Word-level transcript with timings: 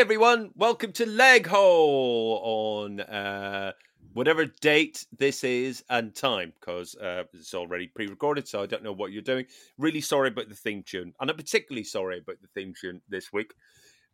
Everyone, 0.00 0.50
welcome 0.56 0.92
to 0.92 1.04
Leggehole 1.04 2.40
on 2.42 3.00
uh, 3.00 3.72
whatever 4.14 4.46
date 4.46 5.04
this 5.18 5.44
is 5.44 5.84
and 5.90 6.14
time, 6.14 6.54
because 6.58 6.94
uh, 6.94 7.24
it's 7.34 7.52
already 7.52 7.86
pre-recorded, 7.86 8.48
so 8.48 8.62
I 8.62 8.66
don't 8.66 8.82
know 8.82 8.94
what 8.94 9.12
you're 9.12 9.20
doing. 9.20 9.44
Really 9.76 10.00
sorry 10.00 10.28
about 10.28 10.48
the 10.48 10.54
theme 10.54 10.82
tune, 10.82 11.12
and 11.20 11.28
I'm 11.28 11.36
particularly 11.36 11.84
sorry 11.84 12.16
about 12.20 12.40
the 12.40 12.48
theme 12.54 12.72
tune 12.80 13.02
this 13.10 13.30
week, 13.30 13.52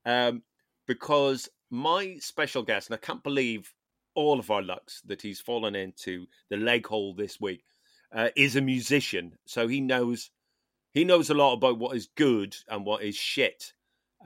um, 0.04 0.42
because 0.88 1.48
my 1.70 2.16
special 2.18 2.64
guest, 2.64 2.90
and 2.90 2.94
I 2.94 3.06
can't 3.06 3.22
believe 3.22 3.72
all 4.16 4.40
of 4.40 4.50
our 4.50 4.62
lucks 4.62 5.02
that 5.06 5.22
he's 5.22 5.38
fallen 5.40 5.76
into 5.76 6.26
the 6.50 6.56
Leggehole 6.56 7.16
this 7.16 7.40
week, 7.40 7.62
uh, 8.12 8.30
is 8.34 8.56
a 8.56 8.60
musician, 8.60 9.38
so 9.44 9.68
he 9.68 9.80
knows 9.80 10.32
he 10.94 11.04
knows 11.04 11.30
a 11.30 11.34
lot 11.34 11.52
about 11.52 11.78
what 11.78 11.96
is 11.96 12.08
good 12.16 12.56
and 12.68 12.84
what 12.84 13.04
is 13.04 13.14
shit 13.14 13.72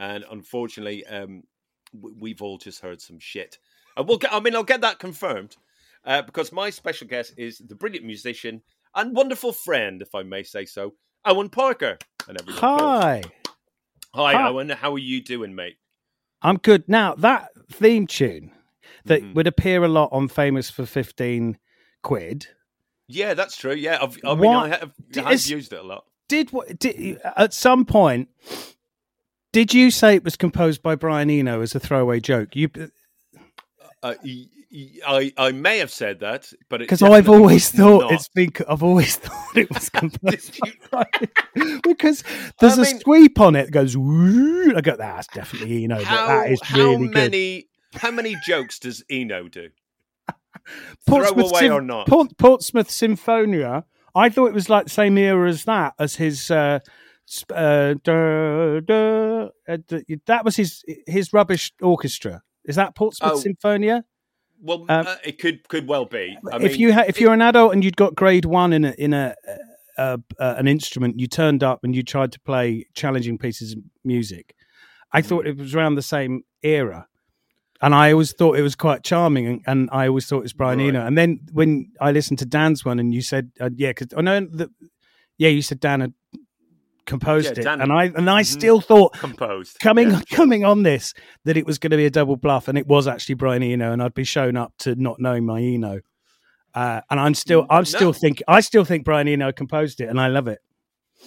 and 0.00 0.24
unfortunately, 0.30 1.06
um, 1.06 1.42
we've 1.92 2.40
all 2.42 2.56
just 2.58 2.80
heard 2.80 3.00
some 3.00 3.18
shit. 3.18 3.58
And 3.96 4.08
we'll 4.08 4.18
get. 4.18 4.32
I 4.32 4.40
mean, 4.40 4.54
I'll 4.54 4.62
get 4.64 4.80
that 4.80 4.98
confirmed 4.98 5.56
uh, 6.04 6.22
because 6.22 6.52
my 6.52 6.70
special 6.70 7.06
guest 7.06 7.34
is 7.36 7.58
the 7.58 7.74
brilliant 7.74 8.06
musician 8.06 8.62
and 8.94 9.14
wonderful 9.14 9.52
friend, 9.52 10.00
if 10.00 10.14
I 10.14 10.22
may 10.22 10.42
say 10.42 10.64
so, 10.64 10.94
Owen 11.24 11.50
Parker. 11.50 11.98
And 12.28 12.40
everyone. 12.40 12.60
Hi. 12.60 13.22
hi, 14.14 14.32
Hi. 14.32 14.48
Owen. 14.48 14.70
How 14.70 14.92
are 14.94 14.98
you 14.98 15.22
doing, 15.22 15.54
mate? 15.54 15.76
I'm 16.42 16.56
good. 16.56 16.88
Now, 16.88 17.14
that 17.16 17.50
theme 17.70 18.06
tune 18.06 18.52
that 19.04 19.22
Mhm. 19.22 19.34
would 19.34 19.46
appear 19.46 19.84
a 19.84 19.88
lot 19.88 20.08
on 20.12 20.28
Famous 20.28 20.70
for 20.70 20.86
15 20.86 21.58
quid. 22.02 22.46
Yeah, 23.08 23.34
that's 23.34 23.56
true. 23.56 23.74
Yeah, 23.74 23.98
I've, 24.00 24.18
I 24.24 24.34
mean, 24.34 24.38
What- 24.50 24.64
I 24.66 24.68
have, 24.78 24.92
I 25.16 25.20
have 25.20 25.32
Is- 25.32 25.50
used 25.50 25.72
it 25.72 25.80
a 25.80 25.82
lot. 25.82 26.06
Did 26.28 26.52
what 26.52 26.78
did 26.78 27.20
at 27.36 27.52
some 27.52 27.84
point 27.84 28.28
did 29.52 29.74
you 29.74 29.90
say 29.90 30.14
it 30.14 30.24
was 30.24 30.36
composed 30.36 30.82
by 30.82 30.94
Brian 30.94 31.30
Eno 31.30 31.60
as 31.60 31.74
a 31.74 31.80
throwaway 31.80 32.20
joke? 32.20 32.54
You 32.56 32.70
Uh, 34.02 34.14
I 35.06 35.32
I 35.36 35.50
may 35.52 35.78
have 35.78 35.90
said 35.90 36.20
that, 36.20 36.52
but 36.68 36.78
because 36.80 37.02
I've 37.02 37.28
always 37.28 37.70
thought 37.70 38.02
not. 38.02 38.12
it's 38.12 38.28
been 38.28 38.52
I've 38.68 38.82
always 38.84 39.16
thought 39.24 39.56
it 39.56 39.68
was 39.72 39.88
composed 39.90 40.58
by 40.60 40.72
Brian 40.90 41.80
because 41.82 42.22
there's 42.60 42.78
I 42.78 42.82
a 42.82 42.84
mean- 42.86 43.00
sweep 43.00 43.40
on 43.40 43.56
it 43.56 43.64
that 43.66 43.72
goes 43.72 43.96
"Woo." 43.96 44.72
I 44.76 44.80
go 44.80 44.96
that's 44.96 45.26
definitely 45.28 45.84
Eno 45.84 45.96
but 45.96 46.04
How, 46.04 46.26
that 46.28 46.50
is 46.52 46.60
how 46.62 46.78
really 46.78 47.06
good. 47.08 47.14
many 47.14 47.66
how 47.94 48.10
many 48.12 48.36
jokes 48.46 48.78
does 48.78 49.02
Eno 49.10 49.48
do? 49.48 49.70
Portsmouth 51.06 51.34
Throwaway 51.50 51.58
Sym- 51.60 51.72
or 51.72 51.80
not? 51.82 52.06
Port- 52.06 52.38
Portsmouth 52.38 52.90
Symphonia. 52.90 53.84
I 54.14 54.28
thought 54.28 54.46
it 54.46 54.54
was 54.54 54.68
like 54.68 54.84
the 54.84 54.90
same 54.90 55.18
era 55.18 55.48
as 55.48 55.64
that, 55.64 55.94
as 55.98 56.16
his. 56.16 56.50
Uh, 56.50 56.78
uh, 57.54 57.94
duh, 58.02 58.80
duh, 58.80 59.48
uh, 59.68 59.76
d- 59.88 60.20
that 60.26 60.44
was 60.44 60.56
his 60.56 60.82
his 61.06 61.32
rubbish 61.32 61.72
orchestra. 61.80 62.42
Is 62.64 62.76
that 62.76 62.94
Portsmouth 62.94 63.32
Oh, 63.34 63.38
Symphonia? 63.38 64.04
Well, 64.62 64.84
Um, 64.88 65.06
uh, 65.06 65.16
it 65.24 65.38
could 65.38 65.66
could 65.68 65.86
well 65.88 66.04
be. 66.04 66.36
I 66.52 66.56
if 66.56 66.72
mean, 66.72 66.80
you 66.80 66.92
ha- 66.92 67.04
if 67.08 67.20
you're 67.20 67.32
an 67.32 67.42
adult 67.42 67.72
and 67.72 67.82
you'd 67.84 67.96
got 67.96 68.14
grade 68.14 68.44
one 68.44 68.72
in 68.72 68.84
a 68.84 68.92
in 68.98 69.12
a, 69.14 69.34
uh 69.96 70.16
uh, 70.38 70.54
an 70.58 70.66
instrument, 70.68 71.18
you 71.18 71.26
turned 71.26 71.62
up 71.62 71.80
and 71.84 71.94
you 71.94 72.02
tried 72.02 72.32
to 72.32 72.40
play 72.40 72.86
challenging 72.94 73.38
pieces 73.38 73.72
of 73.72 73.78
music. 74.04 74.54
I 75.12 75.22
thought 75.22 75.44
Mm. 75.44 75.48
it 75.48 75.56
was 75.58 75.74
around 75.74 75.94
the 75.96 76.02
same 76.02 76.42
era, 76.62 77.06
and 77.80 77.94
I 77.94 78.12
always 78.12 78.32
thought 78.32 78.58
it 78.58 78.62
was 78.62 78.76
quite 78.76 79.02
charming, 79.02 79.46
and, 79.46 79.60
and 79.66 79.88
I 79.92 80.06
always 80.08 80.26
thought 80.26 80.38
it 80.40 80.42
was 80.50 80.52
Brian 80.52 80.78
Right. 80.78 80.88
Eno. 80.88 81.04
And 81.06 81.16
then 81.18 81.40
when 81.52 81.90
I 82.00 82.12
listened 82.12 82.38
to 82.40 82.46
Dan's 82.46 82.84
one, 82.84 82.98
and 83.00 83.12
you 83.14 83.22
said, 83.22 83.50
uh, 83.60 83.70
"Yeah," 83.74 83.90
because 83.90 84.08
I 84.16 84.20
know 84.20 84.40
that, 84.40 84.70
yeah, 85.38 85.48
you 85.48 85.62
said 85.62 85.80
Dan 85.80 86.00
had 86.00 86.14
composed 87.10 87.58
Yeah, 87.58 87.60
it, 87.60 87.66
and 87.66 87.92
I 87.92 88.04
and 88.06 88.30
I 88.30 88.40
Mhm. 88.42 88.46
still 88.46 88.80
thought 88.80 89.12
composed 89.18 89.78
coming 89.80 90.10
Yeah, 90.10 90.20
sure. 90.26 90.36
coming 90.36 90.64
on 90.64 90.82
this 90.84 91.12
that 91.44 91.56
it 91.56 91.66
was 91.66 91.78
going 91.78 91.90
to 91.90 91.96
be 91.98 92.06
a 92.06 92.10
double 92.10 92.36
bluff, 92.36 92.68
and 92.68 92.78
it 92.78 92.86
was 92.86 93.06
actually 93.06 93.34
Brian 93.34 93.62
Eno, 93.62 93.92
and 93.92 94.02
I'd 94.02 94.14
be 94.14 94.24
shown 94.24 94.56
up 94.56 94.72
to 94.78 94.94
not 94.94 95.20
knowing 95.20 95.44
my 95.44 95.60
Eno. 95.60 96.00
Uh, 96.74 97.00
and 97.10 97.18
I'm 97.20 97.34
still, 97.34 97.66
I'm 97.68 97.84
still 97.84 98.10
No. 98.10 98.12
think, 98.12 98.42
I 98.46 98.60
still 98.60 98.84
think 98.84 99.04
Brian 99.04 99.26
Eno 99.28 99.50
composed 99.52 100.00
it, 100.00 100.08
and 100.08 100.20
I 100.20 100.28
love 100.28 100.46
it. 100.48 100.60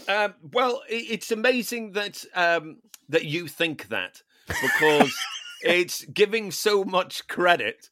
Um, 0.07 0.33
well, 0.41 0.81
it's 0.89 1.31
amazing 1.31 1.91
that 1.93 2.23
um, 2.33 2.77
that 3.09 3.25
you 3.25 3.47
think 3.47 3.89
that 3.89 4.21
because 4.61 5.13
it's 5.61 6.05
giving 6.05 6.49
so 6.51 6.83
much 6.83 7.27
credit 7.27 7.89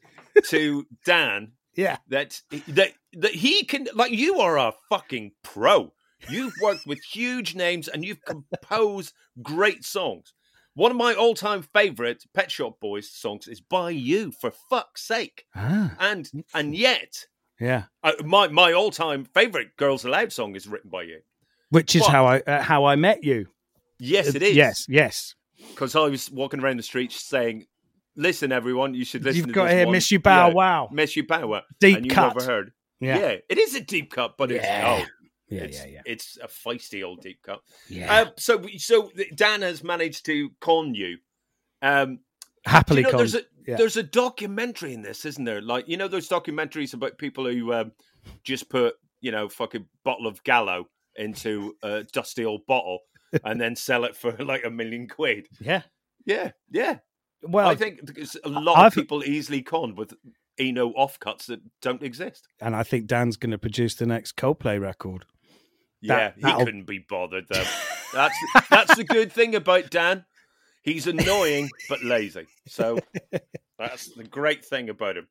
to 0.48 0.88
Dan 1.06 1.52
Yeah, 1.76 1.98
that 2.10 2.42
that 2.68 2.94
that 3.14 3.32
he 3.36 3.64
can 3.66 3.88
like 3.94 4.12
you 4.12 4.40
are 4.40 4.58
a 4.58 4.74
fucking 4.90 5.32
pro. 5.44 5.94
You've 6.30 6.54
worked 6.62 6.86
with 6.86 7.00
huge 7.04 7.56
names 7.56 7.88
and 7.88 8.04
you've 8.06 8.24
composed 8.26 9.14
great 9.42 9.84
songs. 9.84 10.34
One 10.74 10.92
of 10.92 10.98
my 10.98 11.14
all-time 11.14 11.64
favorite 11.74 12.24
Pet 12.34 12.50
Shop 12.50 12.80
Boys 12.80 13.10
songs 13.12 13.48
is 13.48 13.60
"By 13.60 13.90
You." 13.90 14.32
For 14.32 14.52
fuck's 14.70 15.02
sake! 15.06 15.46
Ah, 15.56 15.94
And 16.00 16.30
and 16.54 16.74
yet, 16.76 17.26
yeah. 17.60 17.84
uh, 18.04 18.14
my 18.24 18.48
my 18.48 18.72
all-time 18.72 19.26
favorite 19.34 19.76
"Girls 19.76 20.06
Aloud" 20.06 20.32
song 20.32 20.56
is 20.56 20.68
written 20.68 20.90
by 20.90 21.04
you. 21.04 21.20
Which 21.72 21.96
is 21.96 22.04
What? 22.04 22.12
how 22.12 22.26
I 22.26 22.40
uh, 22.42 22.62
how 22.62 22.86
I 22.86 22.96
met 22.96 23.24
you. 23.24 23.48
Yes, 24.00 24.34
it 24.34 24.42
is. 24.42 24.56
Yes, 24.56 24.86
yes. 24.88 25.36
because 25.72 25.96
I 25.96 26.08
was 26.08 26.32
walking 26.32 26.62
around 26.62 26.78
the 26.78 26.84
streets 26.84 27.22
saying, 27.22 27.66
"Listen, 28.16 28.54
everyone, 28.54 28.94
you 28.94 29.04
should 29.04 29.24
listen." 29.26 29.38
You've 29.40 29.48
to 29.48 29.54
got 29.54 29.64
this 29.66 29.72
to 29.74 29.78
hear 29.78 29.86
one." 29.88 29.92
Miss 29.94 30.12
You 30.12 30.20
Bow 30.20 30.48
Yeah, 30.48 30.54
Wow. 30.54 30.90
Miss 30.94 31.16
You 31.18 31.28
Bow 31.28 31.48
Wow, 31.48 31.64
Deep 31.82 31.98
and 31.98 32.06
you 32.06 32.12
cut. 32.12 32.34
never 32.36 32.46
heard. 32.50 32.72
Yeah. 33.02 33.18
Yeah. 33.20 33.36
it 33.50 33.58
is 33.58 33.76
a 33.76 33.82
deep 33.82 34.12
cut, 34.14 34.38
but 34.38 34.52
it's 34.52 34.64
Yeah. 34.64 35.04
oh, 35.04 35.06
Yeah, 35.52 35.64
it's, 35.64 35.78
yeah, 35.78 35.86
yeah. 35.86 36.02
it's 36.06 36.38
a 36.42 36.48
feisty 36.48 37.04
old 37.06 37.22
deep 37.22 37.40
cut. 37.44 37.60
Yeah. 37.90 38.12
Uh, 38.14 38.26
so, 38.38 38.66
so 38.78 39.12
Dan 39.36 39.62
has 39.62 39.84
managed 39.84 40.26
to 40.28 40.50
con 40.62 40.96
you. 40.96 41.18
Um, 41.82 42.20
Happily 42.66 43.00
you 43.02 43.04
know, 43.04 43.12
con. 43.12 43.18
there's 43.18 43.36
a 43.36 43.42
yeah. 43.68 43.76
there's 43.76 43.98
a 43.98 44.04
documentary 44.04 44.94
in 44.94 45.02
this, 45.02 45.26
isn't 45.26 45.44
there? 45.46 45.62
Like 45.62 45.88
you 45.88 45.98
know 45.98 46.08
those 46.08 46.30
documentaries 46.30 46.94
about 46.94 47.18
people 47.18 47.46
who 47.48 47.74
um, 47.74 47.92
just 48.44 48.70
put 48.70 48.96
you 49.20 49.32
know 49.32 49.50
fucking 49.50 49.86
bottle 50.06 50.28
of 50.28 50.44
Gallo 50.44 50.86
into 51.16 51.76
a 51.84 52.04
dusty 52.04 52.46
old 52.46 52.66
bottle 52.68 53.00
and 53.44 53.60
then 53.60 53.76
sell 53.76 54.06
it 54.06 54.16
for 54.16 54.32
like 54.44 54.64
a 54.66 54.70
million 54.70 55.08
quid. 55.08 55.48
yeah. 55.60 55.82
Yeah, 56.26 56.52
yeah. 56.72 57.00
Well, 57.42 57.68
I 57.68 57.74
think 57.74 58.00
a 58.44 58.50
lot 58.50 58.78
I've- 58.78 58.88
of 58.88 58.94
people 58.94 59.24
easily 59.24 59.64
con 59.64 59.96
with 59.96 60.14
Eno 60.60 60.94
offcuts 60.94 61.48
that 61.48 61.62
don't 61.82 62.04
exist. 62.04 62.48
and 62.60 62.76
I 62.76 62.84
think 62.84 63.08
Dan's 63.08 63.38
going 63.38 63.50
to 63.50 63.58
produce 63.58 63.96
the 63.96 64.06
next 64.06 64.38
Coldplay 64.38 64.80
record. 64.80 65.26
Yeah, 66.02 66.16
That- 66.18 66.36
he 66.36 66.42
that'll- 66.42 66.66
couldn't 66.66 66.86
be 66.86 67.00
bothered 67.00 67.46
though. 67.50 67.64
That's 68.14 68.36
that's 68.70 68.96
the 68.98 69.06
good 69.06 69.32
thing 69.32 69.56
about 69.56 69.90
Dan. 69.90 70.26
He's 70.84 71.08
annoying 71.08 71.70
but 71.88 72.04
lazy. 72.04 72.46
So 72.68 73.00
that's 73.80 74.14
the 74.16 74.26
great 74.26 74.66
thing 74.66 74.90
about 74.90 75.16
him. 75.16 75.28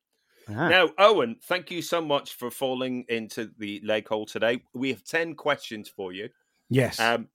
Ah. 0.49 0.67
Now, 0.69 0.89
Owen, 0.97 1.35
thank 1.43 1.69
you 1.69 1.83
so 1.83 2.01
much 2.01 2.33
for 2.33 2.49
falling 2.49 3.05
into 3.07 3.51
the 3.59 3.81
Leggehole 3.81 4.25
today. 4.31 4.63
We 4.73 4.89
have 4.89 5.03
ten 5.03 5.35
questions 5.35 5.89
for 5.89 6.11
you. 6.11 6.29
yes. 6.69 6.99
Um, 6.99 7.27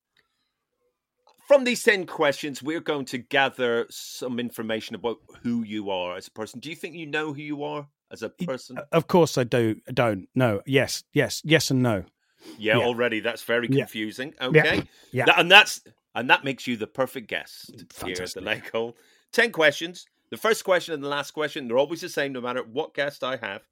from 1.46 1.62
these 1.62 1.84
10 1.84 2.06
questions, 2.06 2.60
we're 2.60 2.80
going 2.80 3.04
to 3.04 3.18
gather 3.18 3.86
some 3.88 4.40
information 4.40 4.96
about 4.96 5.18
who 5.44 5.62
you 5.62 5.90
are 5.90 6.16
as 6.16 6.26
a 6.26 6.32
person. 6.32 6.58
Do 6.58 6.68
you 6.70 6.74
think 6.74 6.96
you 6.96 7.06
know 7.06 7.32
who 7.32 7.40
you 7.40 7.62
are 7.62 7.86
as 8.10 8.22
a 8.24 8.30
person? 8.30 8.78
of 8.90 9.06
course 9.06 9.38
I 9.38 9.44
do. 9.44 9.76
I 9.88 9.92
don't. 9.92 10.28
No. 10.34 10.60
Yes. 10.66 11.04
Yes. 11.12 11.40
Yes 11.44 11.70
and 11.70 11.84
no. 11.84 12.04
Yeah, 12.58 12.78
yeah. 12.78 12.84
already 12.84 13.20
that's 13.20 13.42
very 13.42 13.68
Yeah. 13.70 13.84
confusing. 13.84 14.34
Okay. 14.40 14.82
Yeah. 15.12 15.24
Th- 15.26 15.36
and 15.38 15.50
that's 15.50 15.82
and 16.14 16.30
that 16.30 16.44
makes 16.44 16.66
you 16.66 16.76
the 16.76 16.86
perfect 16.86 17.28
guest 17.28 17.70
here 17.70 17.80
at 17.80 17.88
the 17.88 17.94
Fantastic. 17.94 18.44
Leggehole. 18.44 18.94
10 19.32 19.52
questions. 19.52 20.06
The 20.30 20.36
first 20.36 20.64
question 20.64 20.94
and 20.94 21.04
the 21.04 21.08
last 21.08 21.32
question, 21.32 21.68
they're 21.68 21.78
always 21.78 22.00
the 22.00 22.08
same 22.08 22.32
no 22.32 22.40
matter 22.40 22.62
what 22.62 22.94
guest 22.94 23.22
I 23.22 23.36
have. 23.36 23.62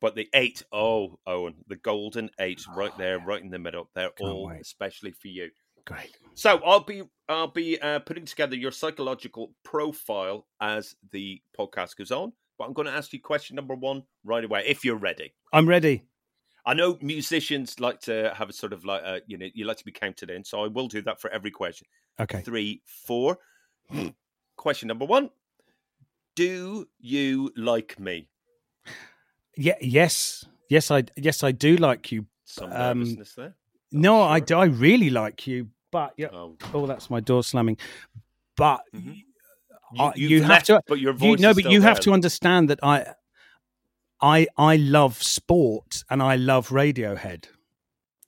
But 0.00 0.14
the 0.14 0.28
eight, 0.34 0.62
oh, 0.72 1.18
Owen, 1.26 1.56
the 1.68 1.76
golden 1.76 2.30
eight 2.40 2.62
right 2.74 2.96
there, 2.96 3.18
right 3.18 3.42
in 3.42 3.50
the 3.50 3.58
middle. 3.58 3.90
They're 3.94 4.08
Can't 4.10 4.30
all 4.30 4.46
wait. 4.46 4.60
especially 4.62 5.10
for 5.12 5.28
you. 5.28 5.50
Great. 5.84 6.16
So 6.34 6.58
I'll 6.64 6.80
be 6.84 7.02
I'll 7.28 7.48
be 7.48 7.78
uh, 7.80 7.98
putting 8.00 8.24
together 8.24 8.56
your 8.56 8.72
psychological 8.72 9.52
profile 9.62 10.46
as 10.60 10.96
the 11.12 11.40
podcast 11.58 11.96
goes 11.96 12.10
on. 12.10 12.32
But 12.58 12.64
I'm 12.66 12.72
going 12.72 12.86
to 12.86 12.92
ask 12.94 13.12
you 13.12 13.20
question 13.20 13.56
number 13.56 13.74
one 13.74 14.02
right 14.24 14.44
away, 14.44 14.64
if 14.66 14.84
you're 14.84 14.96
ready. 14.96 15.34
I'm 15.52 15.68
ready. 15.68 16.04
I 16.70 16.74
know 16.74 16.96
musicians 17.00 17.80
like 17.80 17.98
to 18.02 18.32
have 18.36 18.48
a 18.48 18.52
sort 18.52 18.72
of 18.72 18.84
like 18.84 19.02
a, 19.02 19.20
you 19.26 19.36
know 19.38 19.48
you 19.54 19.64
like 19.64 19.78
to 19.78 19.84
be 19.84 19.90
counted 19.92 20.30
in, 20.30 20.44
so 20.44 20.62
I 20.64 20.68
will 20.68 20.86
do 20.86 21.02
that 21.02 21.20
for 21.20 21.28
every 21.30 21.50
question. 21.50 21.86
Okay. 22.20 22.42
Three, 22.42 22.82
four. 22.86 23.38
question 24.56 24.86
number 24.88 25.04
one: 25.04 25.30
Do 26.36 26.86
you 27.00 27.50
like 27.56 27.98
me? 27.98 28.28
Yeah. 29.56 29.74
Yes. 29.80 30.44
Yes. 30.68 30.90
I. 30.90 31.02
Yes. 31.16 31.42
I 31.42 31.52
do 31.52 31.76
like 31.76 32.12
you. 32.12 32.26
Some 32.44 32.72
Um, 32.72 32.98
nervousness 33.00 33.34
there. 33.34 33.54
No. 33.90 34.22
I 34.22 34.38
do. 34.40 34.56
I 34.56 34.66
really 34.66 35.10
like 35.10 35.46
you. 35.46 35.68
But 35.90 36.14
yeah. 36.16 36.28
Oh, 36.32 36.56
Oh, 36.72 36.86
that's 36.86 37.10
my 37.10 37.18
door 37.20 37.42
slamming. 37.42 37.78
But 38.56 38.82
Mhm. 38.94 39.24
uh, 39.98 40.12
you've 40.14 40.30
you 40.30 40.40
have 40.42 40.50
left, 40.50 40.66
to. 40.66 40.80
but 40.86 41.00
your 41.00 41.14
You, 41.14 41.18
voice. 41.18 41.40
no, 41.40 41.50
is 41.50 41.56
but 41.62 41.72
you 41.72 41.82
have 41.82 41.98
to 42.00 42.12
understand 42.12 42.70
that 42.70 42.78
I. 42.82 43.14
I 44.22 44.46
I 44.56 44.76
love 44.76 45.22
sport 45.22 46.04
and 46.10 46.22
I 46.22 46.36
love 46.36 46.68
Radiohead. 46.68 47.46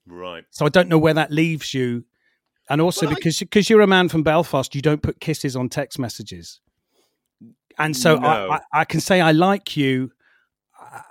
Right. 0.06 0.44
So 0.50 0.66
I 0.66 0.68
don't 0.68 0.88
know 0.88 0.98
where 0.98 1.14
that 1.14 1.30
leaves 1.30 1.74
you. 1.74 2.04
And 2.68 2.80
also 2.80 3.06
Well, 3.06 3.14
because 3.14 3.38
because 3.38 3.68
you're 3.68 3.80
a 3.80 3.86
man 3.86 4.08
from 4.08 4.22
Belfast, 4.22 4.74
you 4.74 4.82
don't 4.82 5.02
put 5.02 5.20
kisses 5.20 5.56
on 5.56 5.68
text 5.68 5.98
messages. 5.98 6.60
And 7.78 7.96
so 7.96 8.16
No. 8.16 8.26
I, 8.28 8.56
I, 8.56 8.60
I 8.80 8.84
can 8.84 9.00
say 9.00 9.20
I 9.20 9.32
like 9.32 9.76
you, 9.76 10.12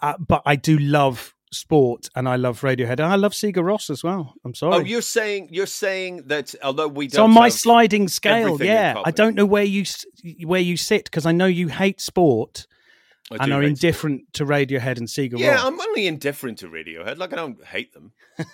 uh, 0.02 0.14
but 0.18 0.42
I 0.46 0.56
do 0.56 0.78
love 0.78 1.36
sport 1.52 2.08
and 2.16 2.30
I 2.30 2.38
love 2.38 2.62
Radiohead 2.62 2.92
and 2.92 3.02
I 3.02 3.16
love 3.16 3.34
Sigur 3.34 3.64
Rós 3.64 3.90
as 3.90 4.04
well. 4.04 4.34
I'm 4.46 4.56
sorry. 4.56 4.76
Oh, 4.76 4.80
you're 4.80 5.02
saying 5.02 5.50
you're 5.52 5.66
saying 5.66 6.24
that 6.28 6.56
although 6.64 6.88
we 6.88 7.08
don't 7.08 7.16
so 7.16 7.24
on 7.26 7.32
my 7.32 7.50
sliding 7.50 8.08
scale, 8.08 8.62
yeah, 8.64 9.02
I 9.04 9.12
don't 9.12 9.36
know 9.36 9.46
where 9.46 9.64
you 9.64 9.84
where 10.46 10.62
you 10.62 10.78
sit 10.78 11.06
because 11.06 11.26
I 11.26 11.32
know 11.32 11.46
you 11.46 11.68
hate 11.68 12.02
sport 12.02 12.68
and 13.40 13.54
are 13.54 13.64
indifferent 13.64 14.34
to 14.34 14.46
Radiohead 14.46 14.98
and 14.98 15.08
Sigur 15.08 15.40
Yeah, 15.40 15.58
Rós. 15.58 15.66
I'm 15.66 15.80
only 15.80 16.08
indifferent 16.08 16.60
to 16.60 16.68
Radiohead. 16.68 17.18
Like 17.18 17.32
I 17.34 17.38
don't 17.38 17.64
hate 17.66 17.94
them. 17.94 18.12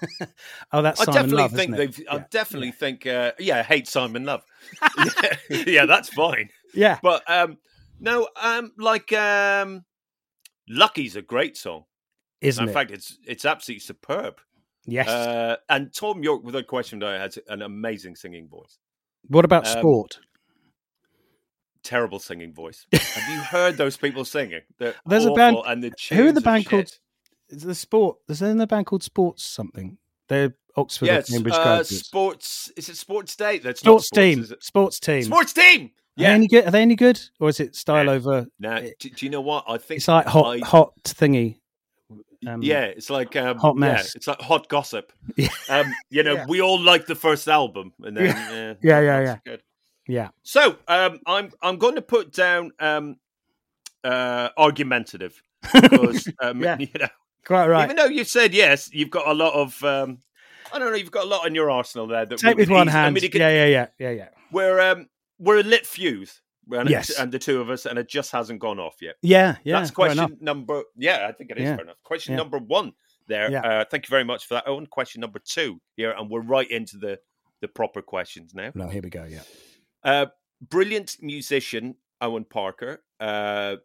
Oh, 0.72 0.82
that's 0.82 1.00
I 1.00 1.06
Simon 1.06 1.22
definitely 1.22 1.42
Love, 1.44 1.52
think 1.54 1.76
they've. 1.76 2.06
I 2.10 2.16
Yeah. 2.18 2.24
definitely 2.30 2.72
think. 2.72 3.08
Uh, 3.08 3.32
yeah, 3.40 3.60
I 3.60 3.64
hate 3.64 3.88
Simon 3.88 4.26
Love. 4.26 4.44
yeah, 4.98 5.36
yeah, 5.68 5.86
that's 5.86 6.10
fine. 6.10 6.50
Yeah, 6.74 7.00
But 7.02 7.24
um, 7.30 7.58
no, 8.00 8.28
um, 8.42 8.74
like 8.78 9.12
um, 9.14 9.86
"Lucky's" 10.70 11.16
a 11.16 11.22
great 11.22 11.56
song. 11.58 11.86
isn't 12.42 12.62
In 12.62 12.68
it? 12.68 12.72
In 12.72 12.74
fact, 12.74 12.92
it's 12.92 13.18
it's 13.26 13.46
absolutely 13.46 13.80
superb. 13.80 14.36
yes. 14.86 15.08
Uh, 15.08 15.56
and 15.70 15.94
Thom 15.94 16.22
Yorke, 16.24 16.44
with 16.44 16.54
without 16.54 16.68
question, 16.68 17.02
has 17.02 17.40
an 17.48 17.62
amazing 17.62 18.16
singing 18.16 18.48
voice. 18.50 18.78
what 19.30 19.46
about 19.46 19.66
um, 19.68 19.80
sport? 19.80 20.20
Terrible 21.88 22.20
singing 22.20 22.54
voice. 22.54 22.86
Have 22.94 23.30
you 23.34 23.40
heard 23.40 23.78
those 23.78 23.96
people 23.96 24.26
singing? 24.26 24.62
They're 24.78 24.94
There's 25.06 25.26
a 25.26 25.32
band- 25.32 25.58
And 25.66 25.82
the 25.84 25.92
who 26.12 26.28
are 26.28 26.32
the 26.34 26.42
band 26.42 26.66
called? 26.66 26.92
Is 27.50 27.64
the 27.64 27.74
sport? 27.76 28.18
Is 28.28 28.40
there 28.40 28.60
a 28.60 28.68
band 28.68 28.86
called 28.88 29.04
Sports 29.04 29.44
something? 29.46 29.98
They're 30.28 30.54
Oxford 30.76 31.06
or 31.08 31.14
Yes, 31.14 31.30
Cambridge 31.32 31.54
uh, 31.54 31.64
graduates. 31.64 32.06
sports. 32.06 32.72
Is 32.76 32.90
it 32.90 32.98
Sports 32.98 33.36
Day? 33.38 33.60
That's 33.60 33.80
sports 33.80 34.08
sports, 34.08 34.10
team. 34.10 34.40
is 34.44 34.52
it? 34.52 34.62
Sports 34.64 35.00
team. 35.00 35.24
Sports 35.24 35.54
team. 35.54 35.82
Are 35.84 35.88
they 36.18 36.24
Yeah. 36.24 36.30
any 36.32 36.48
good? 36.50 36.68
Are 36.68 36.72
they 36.72 36.82
any 36.82 36.96
good, 36.98 37.22
or 37.40 37.48
is 37.48 37.60
it 37.62 37.74
style 37.76 38.06
Yeah. 38.06 38.12
over? 38.12 38.46
Now, 38.60 38.76
it- 38.76 39.00
do, 39.00 39.10
do 39.10 39.26
you 39.26 39.30
know 39.30 39.40
what 39.42 39.64
I 39.68 39.78
think? 39.78 40.00
It's 40.00 40.08
like 40.10 40.26
hot, 40.26 40.46
I- 40.58 40.66
hot 40.68 40.94
thingy. 41.06 41.60
Um, 42.46 42.62
yeah, 42.62 42.84
it's 42.84 43.10
like 43.10 43.36
um, 43.36 43.58
hot 43.58 43.76
yeah, 43.78 43.80
mess. 43.80 44.16
it's 44.16 44.28
like 44.28 44.40
hot 44.42 44.68
gossip. 44.70 45.12
Yeah. 45.38 45.48
Um, 45.70 45.92
you 46.10 46.24
know, 46.24 46.34
Yeah. 46.36 46.46
we 46.48 46.62
all 46.62 46.80
like 46.80 47.06
the 47.08 47.16
first 47.16 47.48
album, 47.48 47.94
and 48.04 48.16
then 48.18 48.26
Yeah. 48.26 48.74
yeah, 48.84 49.00
Yeah, 49.22 49.38
yeah. 49.46 49.56
Yeah. 50.08 50.30
So, 50.44 50.78
um, 50.88 51.20
I'm 51.26 51.52
I'm 51.62 51.78
going 51.78 51.96
to 51.96 52.02
put 52.02 52.32
down 52.34 52.72
um, 52.80 53.18
uh, 54.04 54.50
argumentative 54.58 55.42
because 55.74 56.28
um, 56.42 56.62
Yeah. 56.62 56.78
you 56.80 56.88
know, 57.00 57.08
Quite 57.46 57.68
right. 57.68 57.86
even 57.86 57.96
though 57.96 58.06
you 58.06 58.24
said 58.24 58.54
yes, 58.54 58.90
you've 58.94 59.10
got 59.12 59.28
a 59.28 59.34
lot 59.34 59.54
of 59.54 59.82
um, 59.84 60.20
I 60.74 60.80
don't 60.80 60.90
know, 60.92 60.98
you've 60.98 61.12
got 61.12 61.24
a 61.26 61.28
lot 61.28 61.48
in 61.48 61.56
your 61.56 61.70
arsenal 61.72 62.08
there. 62.08 62.26
That 62.26 62.40
Take 62.40 62.58
with 62.58 62.70
one 62.70 62.88
eas- 62.88 62.96
I 62.96 62.98
hand. 63.04 63.16
mean, 63.16 63.22
could- 63.32 63.36
yeah, 63.40 63.50
yeah, 63.50 63.66
yeah, 63.68 63.88
yeah, 64.00 64.12
yeah. 64.12 64.28
We're 64.52 64.80
um, 64.82 65.08
we're 65.40 65.60
a 65.60 65.64
lit 65.64 65.86
fuse. 65.86 66.42
And, 66.70 66.90
Yes. 66.90 67.18
and 67.18 67.32
the 67.32 67.40
two 67.40 67.62
of 67.62 67.70
us, 67.70 67.86
and 67.86 67.98
it 67.98 68.10
just 68.10 68.30
hasn't 68.34 68.60
gone 68.60 68.78
off 68.78 68.96
yet. 69.02 69.16
Yeah, 69.22 69.56
yeah. 69.64 69.80
That's 69.80 69.90
question 69.92 70.38
number. 70.42 70.84
Yeah, 70.98 71.26
I 71.26 71.32
think 71.32 71.50
it 71.52 71.58
is 71.58 71.64
Yeah. 71.64 71.76
fair 71.78 71.86
enough. 71.86 71.96
Question 72.04 72.34
Yeah. 72.34 72.40
number 72.40 72.58
one. 72.58 72.92
There. 73.28 73.50
Yeah. 73.50 73.62
Uh, 73.62 73.86
thank 73.90 74.06
you 74.06 74.10
very 74.10 74.26
much 74.26 74.46
for 74.48 74.56
that, 74.56 74.68
Owen. 74.68 74.86
Question 74.86 75.22
number 75.22 75.40
two 75.40 75.80
here, 75.96 76.12
and 76.12 76.30
we're 76.30 76.42
right 76.42 76.70
into 76.70 76.98
the 76.98 77.20
the 77.62 77.70
proper 77.70 78.02
questions 78.02 78.54
now. 78.54 78.72
No, 78.76 78.90
here 78.90 79.02
we 79.02 79.10
go. 79.10 79.24
Yeah. 79.24 79.44
Uh, 80.08 80.26
brilliant 80.70 81.18
musician 81.22 81.94
Owen 82.22 82.46
Parker. 82.46 83.04
Uh, 83.20 83.76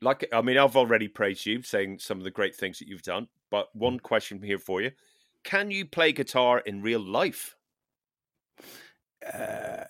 like 0.00 0.26
I 0.32 0.40
mean, 0.40 0.56
I've 0.56 0.76
already 0.76 1.08
praised 1.08 1.44
you, 1.44 1.62
saying 1.62 1.98
some 1.98 2.16
of 2.18 2.24
the 2.24 2.30
great 2.30 2.56
things 2.56 2.78
that 2.78 2.88
you've 2.88 3.02
done. 3.02 3.28
But 3.50 3.68
one 3.76 4.00
question 4.00 4.40
here 4.42 4.58
for 4.58 4.80
you: 4.80 4.92
Can 5.44 5.70
you 5.70 5.84
play 5.84 6.12
guitar 6.12 6.60
in 6.60 6.80
real 6.80 7.00
life? 7.00 7.54
Uh, 9.24 9.84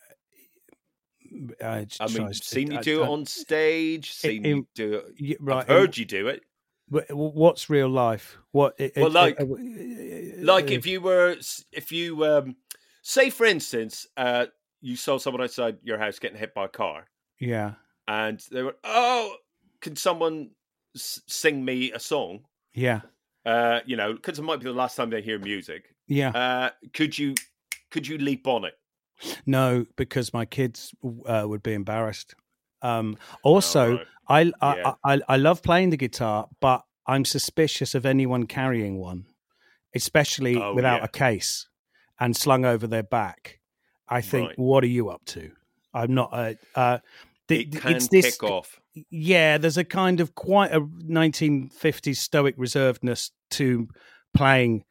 I, 1.62 1.86
I 2.00 2.08
mean, 2.08 2.32
seen 2.32 2.72
you 2.72 2.78
I- 2.78 2.82
do 2.82 3.02
it 3.04 3.08
on 3.08 3.24
stage, 3.24 4.12
seen 4.14 4.44
in- 4.44 4.56
you 4.56 4.66
do 4.74 5.02
it. 5.18 5.36
right. 5.40 5.58
I've 5.58 5.68
heard 5.68 5.96
you 5.96 6.04
do 6.04 6.26
it. 6.28 6.42
What's 6.90 7.68
real 7.70 7.88
life? 7.90 8.38
What? 8.52 8.74
it- 8.78 8.96
Well, 8.96 9.06
it- 9.08 9.12
like- 9.12 9.40
uh, 9.40 9.44
like 10.42 10.70
uh, 10.70 10.74
if 10.74 10.86
you 10.86 11.00
were 11.02 11.36
if 11.70 11.92
you 11.92 12.24
um 12.24 12.56
say 13.02 13.30
for 13.30 13.44
instance 13.46 14.06
uh 14.16 14.46
you 14.80 14.96
saw 14.96 15.18
someone 15.18 15.42
outside 15.42 15.78
your 15.82 15.98
house 15.98 16.18
getting 16.18 16.38
hit 16.38 16.54
by 16.54 16.64
a 16.66 16.68
car 16.68 17.06
yeah, 17.40 17.74
and 18.06 18.42
they 18.50 18.62
were 18.62 18.76
oh 18.84 19.34
can 19.80 19.94
someone 19.96 20.50
s- 20.96 21.20
sing 21.26 21.64
me 21.64 21.92
a 21.92 22.00
song 22.00 22.40
yeah, 22.74 23.00
uh 23.46 23.80
you 23.86 23.96
know 23.96 24.12
because 24.12 24.38
it 24.38 24.42
might 24.42 24.58
be 24.60 24.64
the 24.64 24.72
last 24.72 24.96
time 24.96 25.10
they 25.10 25.22
hear 25.22 25.38
music 25.38 25.94
yeah. 26.06 26.30
uh 26.30 26.70
could 26.94 27.18
you 27.18 27.34
could 27.90 28.06
you 28.06 28.18
leap 28.18 28.46
on 28.46 28.64
it 28.64 28.74
No, 29.46 29.84
because 29.96 30.32
my 30.32 30.44
kids 30.44 30.94
uh, 31.26 31.44
would 31.44 31.62
be 31.62 31.72
embarrassed. 31.74 32.34
Um, 32.82 33.16
also, 33.42 33.96
right. 33.96 34.06
I, 34.28 34.52
I, 34.62 34.76
Yeah. 34.76 34.94
I 35.04 35.20
I 35.28 35.36
love 35.36 35.60
playing 35.62 35.90
the 35.90 35.96
guitar, 35.96 36.48
but 36.60 36.84
I'm 37.06 37.24
suspicious 37.24 37.94
of 37.96 38.06
anyone 38.06 38.46
carrying 38.46 38.98
one, 38.98 39.24
especially 39.94 40.56
Oh, 40.56 40.72
without 40.74 41.00
yeah. 41.00 41.04
a 41.06 41.08
case 41.08 41.66
and 42.20 42.36
slung 42.36 42.64
over 42.64 42.86
their 42.86 43.02
back. 43.02 43.57
I 44.08 44.20
think, 44.20 44.48
Right. 44.48 44.58
what 44.58 44.84
are 44.84 44.88
you 44.88 45.10
up 45.10 45.24
to? 45.26 45.50
I'm 45.94 46.14
not 46.14 46.30
a. 46.32 46.56
Uh, 46.74 46.98
the- 47.48 47.60
It 47.62 47.80
can 47.80 47.96
it's 47.96 48.08
this, 48.08 48.36
kick 48.38 48.42
off. 48.42 48.80
yeah, 49.10 49.58
there's 49.58 49.76
a 49.78 49.84
kind 49.84 50.20
of 50.20 50.34
quite 50.34 50.72
a 50.72 50.80
1950s 50.80 52.16
stoic 52.18 52.56
reservedness 52.58 53.30
to 53.52 53.88
playing. 54.34 54.84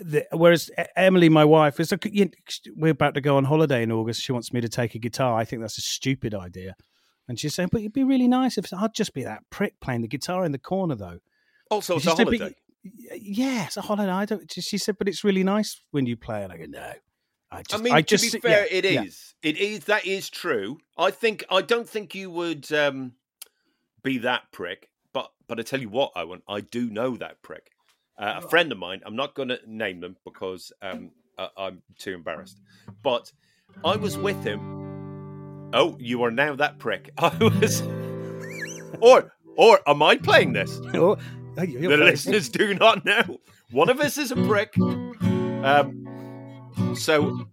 The, 0.00 0.26
whereas 0.32 0.70
Emily, 0.96 1.28
my 1.28 1.44
wife, 1.44 1.80
is 1.80 1.92
you 2.12 2.30
we're 2.76 2.92
about 2.92 3.14
to 3.14 3.20
go 3.20 3.36
on 3.36 3.44
holiday 3.44 3.82
in 3.82 3.90
August. 3.90 4.22
She 4.22 4.30
wants 4.32 4.52
me 4.52 4.60
to 4.60 4.68
take 4.68 4.94
a 4.94 4.98
guitar. 5.00 5.36
I 5.36 5.44
think 5.44 5.60
that's 5.60 5.78
a 5.78 5.82
stupid 5.82 6.34
idea. 6.34 6.76
And 7.26 7.38
she's 7.38 7.54
saying, 7.54 7.70
but 7.72 7.80
it'd 7.80 7.92
be 7.92 8.04
really 8.04 8.28
nice 8.28 8.56
if 8.58 8.72
I'd 8.72 8.94
just 8.94 9.12
be 9.12 9.24
that 9.24 9.42
prick 9.50 9.78
playing 9.80 10.02
the 10.02 10.08
guitar 10.08 10.44
in 10.44 10.52
the 10.52 10.58
corner, 10.58 10.94
though. 10.94 11.18
Also, 11.70 11.96
it's 11.96 12.06
a 12.06 12.10
holiday. 12.14 12.54
y- 12.84 13.18
Yeah, 13.20 13.64
it's 13.66 13.76
a 13.76 13.82
holiday. 13.82 14.10
I 14.12 14.24
don't. 14.24 14.50
She 14.50 14.78
said, 14.78 14.96
but 14.98 15.08
it's 15.08 15.24
really 15.24 15.42
nice 15.44 15.80
when 15.90 16.06
you 16.06 16.16
play. 16.16 16.44
And 16.44 16.52
I 16.52 16.56
go, 16.58 16.64
no. 16.66 16.92
I 17.50 17.62
just, 17.62 17.80
I 17.80 17.82
mean, 17.82 18.04
just, 18.04 18.30
to 18.32 18.40
be 18.40 18.48
yeah, 18.48 18.54
fair, 18.54 18.66
it 18.70 18.84
is. 18.84 19.34
yeah. 19.42 19.50
It 19.50 19.56
is. 19.58 19.84
That 19.84 20.06
is 20.06 20.28
true. 20.28 20.78
I 20.96 21.10
think. 21.10 21.44
I 21.50 21.62
don't 21.62 21.88
think 21.88 22.14
you 22.14 22.30
would 22.30 22.70
um, 22.72 23.12
be 24.02 24.18
that 24.18 24.50
prick. 24.52 24.90
But 25.12 25.30
but 25.46 25.58
I 25.58 25.62
tell 25.62 25.80
you 25.80 25.88
what, 25.88 26.12
Owen, 26.16 26.42
I 26.48 26.60
do 26.60 26.90
know 26.90 27.16
that 27.16 27.40
prick. 27.42 27.70
Uh, 28.18 28.40
a 28.44 28.48
friend 28.48 28.72
of 28.72 28.78
mine. 28.78 29.00
I'm 29.06 29.16
not 29.16 29.34
going 29.34 29.48
to 29.48 29.60
name 29.64 30.00
them 30.00 30.16
because 30.24 30.72
um, 30.82 31.12
I, 31.38 31.48
I'm 31.56 31.82
too 31.98 32.14
embarrassed. 32.14 32.58
But 33.02 33.32
I 33.84 33.96
was 33.96 34.18
with 34.18 34.42
him. 34.42 35.70
Oh, 35.72 35.96
you 36.00 36.24
are 36.24 36.30
now 36.30 36.56
that 36.56 36.78
prick. 36.78 37.10
I 37.18 37.36
was. 37.38 37.82
or 39.00 39.32
or 39.56 39.80
am 39.86 40.02
I 40.02 40.16
playing 40.16 40.52
this? 40.52 40.80
Oh, 40.94 41.16
the 41.56 41.96
listeners 41.96 42.48
do 42.48 42.74
not 42.74 43.04
know. 43.04 43.40
One 43.72 43.88
of 43.88 43.98
us 44.00 44.16
is 44.16 44.30
a 44.30 44.36
prick. 44.36 44.78
Um, 44.78 46.06
so 46.94 47.46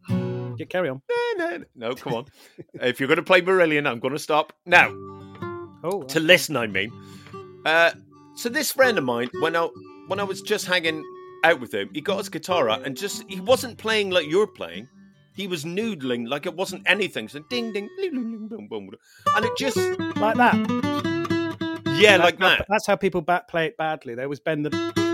Yeah, 0.57 0.65
carry 0.69 0.89
on. 0.89 1.01
no, 1.37 1.47
no, 1.57 1.63
no, 1.75 1.93
come 1.95 2.13
on. 2.13 2.25
if 2.75 2.99
you're 2.99 3.07
going 3.07 3.17
to 3.17 3.23
play 3.23 3.41
Marillion, 3.41 3.87
I'm 3.87 3.99
going 3.99 4.13
to 4.13 4.19
stop 4.19 4.53
now. 4.65 4.89
Oh, 5.83 6.03
To 6.09 6.19
listen, 6.19 6.55
I 6.57 6.67
mean. 6.67 6.91
Uh, 7.65 7.91
so 8.35 8.49
this 8.49 8.71
friend 8.71 8.97
of 8.97 9.03
mine, 9.03 9.29
when 9.41 9.55
I 9.55 9.67
when 10.07 10.19
I 10.19 10.23
was 10.23 10.41
just 10.41 10.65
hanging 10.65 11.03
out 11.43 11.59
with 11.59 11.73
him, 11.73 11.89
he 11.93 12.01
got 12.01 12.17
his 12.19 12.29
guitar 12.29 12.69
out 12.69 12.85
and 12.85 12.95
just 12.97 13.23
he 13.27 13.39
wasn't 13.39 13.77
playing 13.77 14.09
like 14.11 14.27
you're 14.27 14.47
playing. 14.47 14.87
He 15.33 15.47
was 15.47 15.63
noodling 15.65 16.27
like 16.29 16.45
it 16.45 16.55
wasn't 16.55 16.83
anything. 16.85 17.27
So 17.27 17.39
ding 17.49 17.73
ding, 17.73 17.89
ding, 17.97 18.11
ding, 18.13 18.23
ding, 18.23 18.47
boom, 18.47 18.67
boom, 18.67 18.89
and 19.35 19.45
it 19.45 19.51
just 19.57 19.77
like 19.77 20.37
that. 20.37 20.55
yeah, 21.99 22.17
like 22.17 22.39
how- 22.39 22.49
that. 22.49 22.65
That's 22.69 22.87
how 22.87 22.95
people 22.95 23.21
back 23.21 23.47
play 23.47 23.67
it 23.67 23.77
badly. 23.77 24.15
There 24.15 24.29
was 24.29 24.39
bend 24.39 24.65
the. 24.65 25.04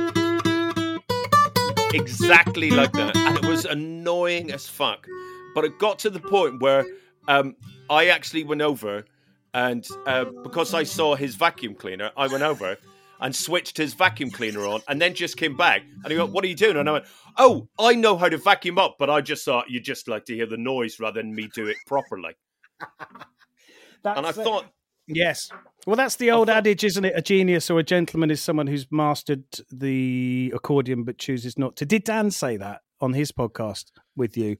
Exactly 1.93 2.69
like 2.69 2.91
that, 2.93 3.15
and 3.15 3.37
it 3.37 3.45
was 3.45 3.65
annoying 3.65 4.51
as 4.51 4.67
fuck. 4.67 5.07
But 5.53 5.65
it 5.65 5.79
got 5.79 5.99
to 5.99 6.09
the 6.09 6.19
point 6.19 6.61
where 6.61 6.85
um, 7.27 7.55
I 7.89 8.07
actually 8.07 8.43
went 8.43 8.61
over, 8.61 9.05
and 9.53 9.87
uh, 10.05 10.25
because 10.43 10.73
I 10.73 10.83
saw 10.83 11.15
his 11.15 11.35
vacuum 11.35 11.75
cleaner, 11.75 12.11
I 12.15 12.27
went 12.27 12.43
over 12.43 12.77
and 13.19 13.35
switched 13.35 13.77
his 13.77 13.93
vacuum 13.93 14.31
cleaner 14.31 14.65
on, 14.65 14.81
and 14.87 14.99
then 15.01 15.13
just 15.13 15.37
came 15.37 15.55
back. 15.55 15.83
And 16.03 16.11
he 16.11 16.17
went, 16.17 16.31
"What 16.31 16.43
are 16.43 16.47
you 16.47 16.55
doing?" 16.55 16.77
And 16.77 16.89
I 16.89 16.93
went, 16.93 17.05
"Oh, 17.37 17.67
I 17.79 17.93
know 17.93 18.17
how 18.17 18.29
to 18.29 18.37
vacuum 18.37 18.77
up, 18.77 18.95
but 18.97 19.09
I 19.09 19.21
just 19.21 19.45
thought 19.45 19.69
you'd 19.69 19.83
just 19.83 20.07
like 20.07 20.25
to 20.25 20.35
hear 20.35 20.47
the 20.47 20.57
noise 20.57 20.99
rather 20.99 21.21
than 21.21 21.33
me 21.33 21.49
do 21.53 21.67
it 21.67 21.77
properly." 21.85 22.35
and 24.03 24.25
I 24.25 24.31
thought, 24.31 24.65
Yes. 25.07 25.49
Well, 25.87 25.95
that's 25.95 26.15
the 26.17 26.31
old 26.31 26.49
adage, 26.49 26.83
isn't 26.83 27.03
it? 27.05 27.13
A 27.15 27.21
genius 27.21 27.69
or 27.69 27.79
a 27.79 27.83
gentleman 27.83 28.29
is 28.31 28.41
someone 28.41 28.67
who's 28.67 28.85
mastered 28.91 29.43
the 29.71 30.51
accordion 30.55 31.03
but 31.03 31.17
chooses 31.17 31.57
not 31.57 31.75
to. 31.77 31.85
Did 31.85 32.03
Dan 32.03 32.31
say 32.31 32.57
that 32.57 32.81
on 33.01 33.13
his 33.13 33.31
podcast 33.31 33.85
with 34.15 34.37
you? 34.37 34.57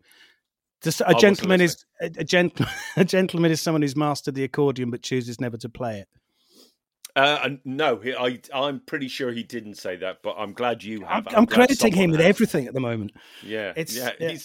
Just 0.83 1.01
a 1.05 1.13
gentleman 1.13 1.62
is 1.62 1.86
a, 2.01 2.05
a, 2.17 2.24
gent- 2.24 2.60
a 2.98 3.05
gentleman 3.05 3.51
is 3.51 3.62
someone 3.62 3.83
who's 3.83 3.95
mastered 3.95 4.33
the 4.33 4.43
accordion 4.43 4.89
but 4.89 5.03
chooses 5.03 5.39
never 5.39 5.57
to 5.57 5.69
play 5.69 6.00
it. 6.00 6.07
uh, 7.15 7.39
and 7.43 7.60
no, 7.65 7.98
he, 7.98 8.15
I, 8.15 8.39
I'm 8.51 8.79
pretty 8.79 9.07
sure 9.07 9.31
he 9.31 9.43
didn't 9.43 9.75
say 9.75 9.98
that, 9.98 10.24
but 10.24 10.36
I'm 10.39 10.53
glad 10.53 10.83
you 10.83 11.05
I'm, 11.05 11.24
have. 11.25 11.27
I'm 11.36 11.45
crediting 11.45 11.91
him 11.93 11.95
someone 11.98 12.12
with 12.12 12.19
has. 12.21 12.29
everything 12.29 12.65
at 12.67 12.74
the 12.74 12.79
moment. 12.79 13.12
Yeah, 13.43 13.74
It's- 13.75 13.95
yeah, 13.95 14.12
yeah. 14.19 14.38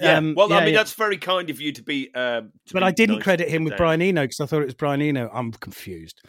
Yeah. 0.00 0.16
Um, 0.18 0.34
well, 0.34 0.52
I 0.52 0.60
mean, 0.64 0.72
yeah. 0.74 0.80
that's 0.80 0.94
very 0.94 1.16
kind 1.18 1.50
of 1.50 1.60
you 1.60 1.72
to 1.72 1.82
be. 1.82 2.12
Um, 2.14 2.52
to 2.66 2.72
But 2.74 2.80
be 2.80 2.86
I 2.86 2.90
didn't 2.90 3.16
nice 3.16 3.24
credit 3.24 3.48
him 3.48 3.64
with 3.64 3.76
Brian 3.76 4.00
Eno 4.02 4.22
because 4.22 4.40
I 4.40 4.46
thought 4.46 4.62
it 4.62 4.66
was 4.66 4.74
Brian 4.74 5.02
Eno. 5.02 5.30
I'm 5.32 5.52
confused. 5.52 6.20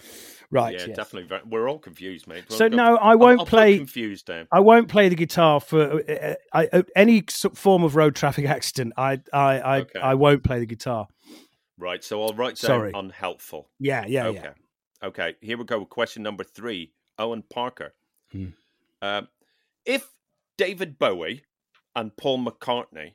Right. 0.53 0.73
Yeah, 0.77 0.87
yes. 0.87 0.97
definitely. 0.97 1.29
Very, 1.29 1.41
we're 1.45 1.69
all 1.69 1.79
confused, 1.79 2.27
mate. 2.27 2.43
We're 2.49 2.57
So 2.57 2.65
all- 2.65 2.71
no, 2.71 2.97
I 2.97 3.15
won't 3.15 3.39
put 3.39 3.47
play- 3.47 3.77
confused 3.77 4.25
down. 4.25 4.47
I 4.51 4.59
won't 4.59 4.89
play 4.89 5.07
the 5.07 5.15
guitar 5.15 5.61
for 5.61 5.81
uh, 5.93 6.13
uh, 6.13 6.35
I, 6.51 6.67
uh, 6.73 6.83
any 6.95 7.23
form 7.53 7.83
of 7.83 7.95
road 7.95 8.15
traffic 8.15 8.45
accident. 8.57 8.93
I 8.97 9.21
I 9.31 9.59
I, 9.59 9.79
Okay. 9.81 9.99
I 9.99 10.13
won't 10.15 10.43
play 10.43 10.59
the 10.59 10.65
guitar. 10.65 11.07
Right. 11.77 12.03
So 12.03 12.21
I'll 12.21 12.33
write 12.33 12.55
down 12.59 12.67
Sorry. 12.69 12.91
unhelpful. 12.93 13.69
Yeah, 13.79 14.05
yeah, 14.07 14.25
okay. 14.27 14.41
yeah. 14.43 15.07
Okay. 15.07 15.35
Here 15.41 15.57
we 15.57 15.63
go. 15.63 15.79
with 15.79 15.89
Question 15.89 16.21
number 16.23 16.43
three. 16.43 16.91
Owen 17.17 17.43
Parker. 17.49 17.93
Hmm. 18.31 18.47
Um, 19.01 19.27
if 19.85 20.07
David 20.57 20.99
Bowie 20.99 21.43
and 21.95 22.15
Paul 22.17 22.39
McCartney 22.45 23.13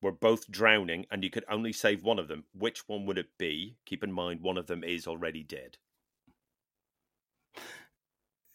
were 0.00 0.12
both 0.12 0.50
drowning 0.50 1.06
and 1.10 1.24
you 1.24 1.30
could 1.30 1.44
only 1.50 1.72
save 1.72 2.02
one 2.04 2.18
of 2.18 2.28
them, 2.28 2.44
which 2.52 2.86
one 2.88 3.04
would 3.06 3.18
it 3.18 3.36
be? 3.38 3.76
Keep 3.86 4.04
in 4.04 4.12
mind, 4.12 4.40
one 4.40 4.56
of 4.58 4.66
them 4.66 4.84
is 4.84 5.06
already 5.06 5.42
dead. 5.42 5.76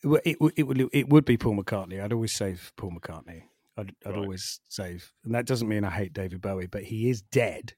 Well, 0.04 0.22
It, 0.26 0.40
would- 0.42 0.54
it 0.58 0.64
would 0.64 0.82
it 0.94 1.10
would 1.10 1.26
be 1.26 1.38
Paul 1.38 1.56
McCartney. 1.58 2.02
I'd 2.04 2.14
always 2.14 2.34
save 2.34 2.74
Paul 2.76 2.92
McCartney. 2.92 3.44
I'd, 3.78 3.96
I'd 4.06 4.12
Right. 4.12 4.18
always 4.20 4.60
save, 4.70 5.12
and 5.24 5.34
that 5.34 5.46
doesn't 5.48 5.68
mean 5.68 5.84
I 5.84 5.90
hate 5.90 6.14
David 6.14 6.42
Bowie, 6.42 6.68
but 6.68 6.84
he 6.84 7.10
is 7.10 7.22
dead. 7.22 7.74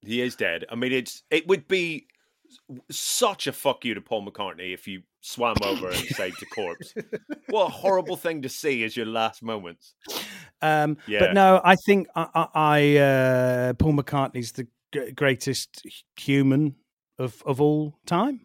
He 0.00 0.20
is 0.20 0.36
dead. 0.36 0.64
I 0.70 0.74
mean, 0.76 0.92
it's 0.92 1.22
it 1.30 1.46
would 1.48 1.66
be 1.68 2.06
such 2.90 3.46
a 3.46 3.52
fuck 3.52 3.84
you 3.84 3.94
to 3.94 4.00
Paul 4.00 4.26
McCartney 4.26 4.72
if 4.74 4.86
you 4.86 5.02
swam 5.22 5.56
over 5.64 5.88
and 5.88 5.96
saved 5.96 6.42
a 6.42 6.46
corpse. 6.46 6.94
What 7.48 7.66
a 7.66 7.70
horrible 7.70 8.16
thing 8.16 8.42
to 8.42 8.48
see 8.48 8.84
as 8.84 8.96
your 8.96 9.06
last 9.06 9.42
moments. 9.42 9.94
Um, 10.62 10.96
Yeah. 11.06 11.20
But 11.20 11.34
no, 11.34 11.60
I 11.64 11.76
think 11.86 12.08
I, 12.14 12.26
I, 12.34 12.48
I 12.54 12.96
uh, 12.98 13.72
Paul 13.74 13.94
McCartney's 13.94 14.52
the 14.52 14.66
g- 14.92 15.12
greatest 15.12 15.86
human 16.16 16.76
of 17.18 17.42
of 17.46 17.60
all 17.60 17.94
time. 18.06 18.40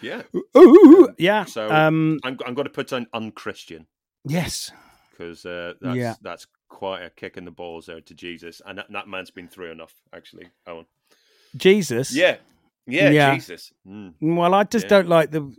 Yeah. 0.00 0.22
Ooh, 0.56 1.08
yeah. 1.18 1.44
So 1.44 1.70
um, 1.70 2.18
I'm 2.24 2.38
I'm 2.46 2.54
going 2.54 2.66
to 2.66 2.72
put 2.72 2.92
on 2.92 3.06
unchristian 3.12 3.86
yes. 4.24 4.70
because 5.10 5.44
uh, 5.44 5.74
that's 5.80 5.96
Yeah. 5.96 6.14
that's 6.22 6.46
quite 6.68 7.02
a 7.02 7.10
kick 7.10 7.36
in 7.36 7.44
the 7.44 7.50
balls 7.50 7.86
there 7.86 8.00
to 8.00 8.14
Jesus, 8.14 8.62
and 8.64 8.78
that, 8.78 8.86
that 8.92 9.08
man's 9.08 9.30
been 9.30 9.48
through 9.48 9.70
enough, 9.72 9.94
actually. 10.14 10.46
Owen. 10.66 10.86
Jesus. 11.56 12.14
Yeah. 12.14 12.36
Yeah. 12.86 13.10
Yeah. 13.10 13.34
Jesus. 13.34 13.72
Mm. 13.86 14.14
Well, 14.20 14.54
I 14.54 14.64
just 14.64 14.84
Yeah. 14.84 14.88
don't 14.90 15.08
like 15.08 15.30
the. 15.30 15.52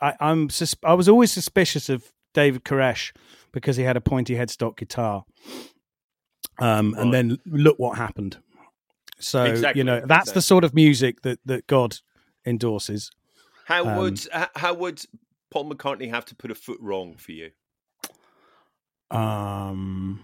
I, 0.00 0.14
I'm. 0.20 0.50
Sus- 0.50 0.76
I 0.84 0.94
was 0.94 1.08
always 1.08 1.32
suspicious 1.32 1.88
of 1.88 2.12
David 2.32 2.64
Koresh 2.64 3.12
because 3.54 3.76
he 3.76 3.84
had 3.84 3.96
a 3.96 4.00
pointy 4.00 4.34
headstock 4.34 4.76
guitar. 4.76 5.24
Um, 6.58 6.92
Right. 6.92 7.02
and 7.02 7.14
then 7.14 7.38
look 7.46 7.78
what 7.78 7.96
happened. 7.96 8.36
So 9.18 9.44
Exactly, 9.44 9.80
you 9.80 9.84
know 9.84 10.02
that's 10.04 10.32
the 10.32 10.42
sort 10.42 10.64
of 10.64 10.74
music 10.74 11.22
that 11.22 11.38
that 11.46 11.66
God 11.66 11.98
endorses. 12.44 13.10
How 13.66 13.86
Um, 13.88 13.96
would 13.98 14.20
how 14.56 14.74
would 14.74 15.02
Paul 15.50 15.70
McCartney 15.70 16.10
have 16.10 16.24
to 16.26 16.34
put 16.34 16.50
a 16.50 16.54
foot 16.54 16.78
wrong 16.80 17.16
for 17.16 17.32
you? 17.32 17.52
Um, 19.10 20.20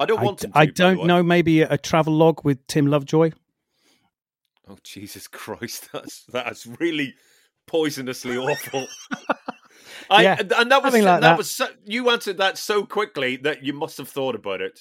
I 0.00 0.06
don't 0.06 0.22
want 0.22 0.42
him 0.44 0.52
to, 0.52 0.58
I 0.58 0.66
don't 0.66 1.06
know. 1.06 1.22
Maybe 1.22 1.60
a, 1.60 1.72
a 1.72 1.78
travel 1.78 2.14
log 2.14 2.44
with 2.44 2.66
Tim 2.66 2.86
Lovejoy. 2.86 3.32
Oh 4.68 4.78
Jesus 4.82 5.28
Christ, 5.28 5.90
that's 5.92 6.24
that's 6.24 6.66
really 6.66 7.14
poisonously 7.68 8.36
awful. 8.36 8.86
I, 10.10 10.22
Yeah, 10.22 10.36
and 10.38 10.70
that 10.70 10.82
was 10.82 10.92
something 10.92 11.04
like 11.04 11.20
that, 11.20 11.28
that. 11.30 11.38
was 11.38 11.50
so, 11.50 11.66
you 11.84 12.10
answered 12.10 12.38
that 12.38 12.58
so 12.58 12.84
quickly 12.84 13.36
that 13.38 13.62
you 13.62 13.72
must 13.72 13.98
have 13.98 14.08
thought 14.08 14.34
about 14.34 14.60
it. 14.60 14.80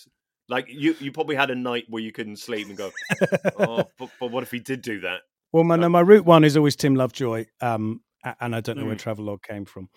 Like 0.50 0.68
you, 0.70 0.96
you 1.00 1.12
probably 1.12 1.36
had 1.36 1.50
a 1.52 1.56
night 1.56 1.86
where 1.88 2.02
you 2.04 2.12
couldn't 2.12 2.38
sleep 2.38 2.68
and 2.68 2.76
go, 2.78 2.92
"Oh, 3.60 3.84
but, 3.98 4.10
but 4.20 4.32
what 4.32 4.44
if 4.44 4.52
he 4.52 4.60
did 4.60 4.82
do 4.82 5.00
that?" 5.02 5.20
Well, 5.54 5.64
my, 5.64 5.76
no, 5.78 5.88
my 5.90 6.02
root 6.02 6.26
one 6.26 6.44
is 6.44 6.58
always 6.58 6.76
Tim 6.76 6.96
Lovejoy, 6.96 7.46
um, 7.62 8.02
and 8.40 8.56
I 8.56 8.60
don't 8.62 8.78
know 8.78 8.86
where 8.86 8.96
Mm. 8.96 9.02
Travelog 9.02 9.44
came 9.44 9.66
from. 9.66 9.90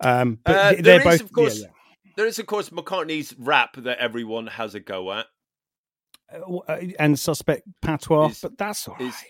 Um, 0.00 0.38
but 0.44 0.56
Uh, 0.56 0.82
they're 0.82 0.98
is, 0.98 1.04
both, 1.04 1.20
of 1.22 1.32
course, 1.32 1.60
yeah, 1.60 1.66
there 2.16 2.26
is, 2.26 2.38
of 2.38 2.46
course, 2.46 2.70
McCartney's 2.70 3.34
rap 3.38 3.76
that 3.76 3.98
everyone 3.98 4.46
has 4.48 4.74
a 4.74 4.80
go 4.80 5.12
at. 5.12 5.26
Uh, 6.32 6.56
uh, 6.68 6.80
and 6.98 7.18
suspect 7.18 7.62
patois, 7.82 8.28
Is- 8.30 8.40
but 8.40 8.56
that's 8.58 8.86
all 8.86 8.96
right. 9.00 9.08
is- 9.08 9.24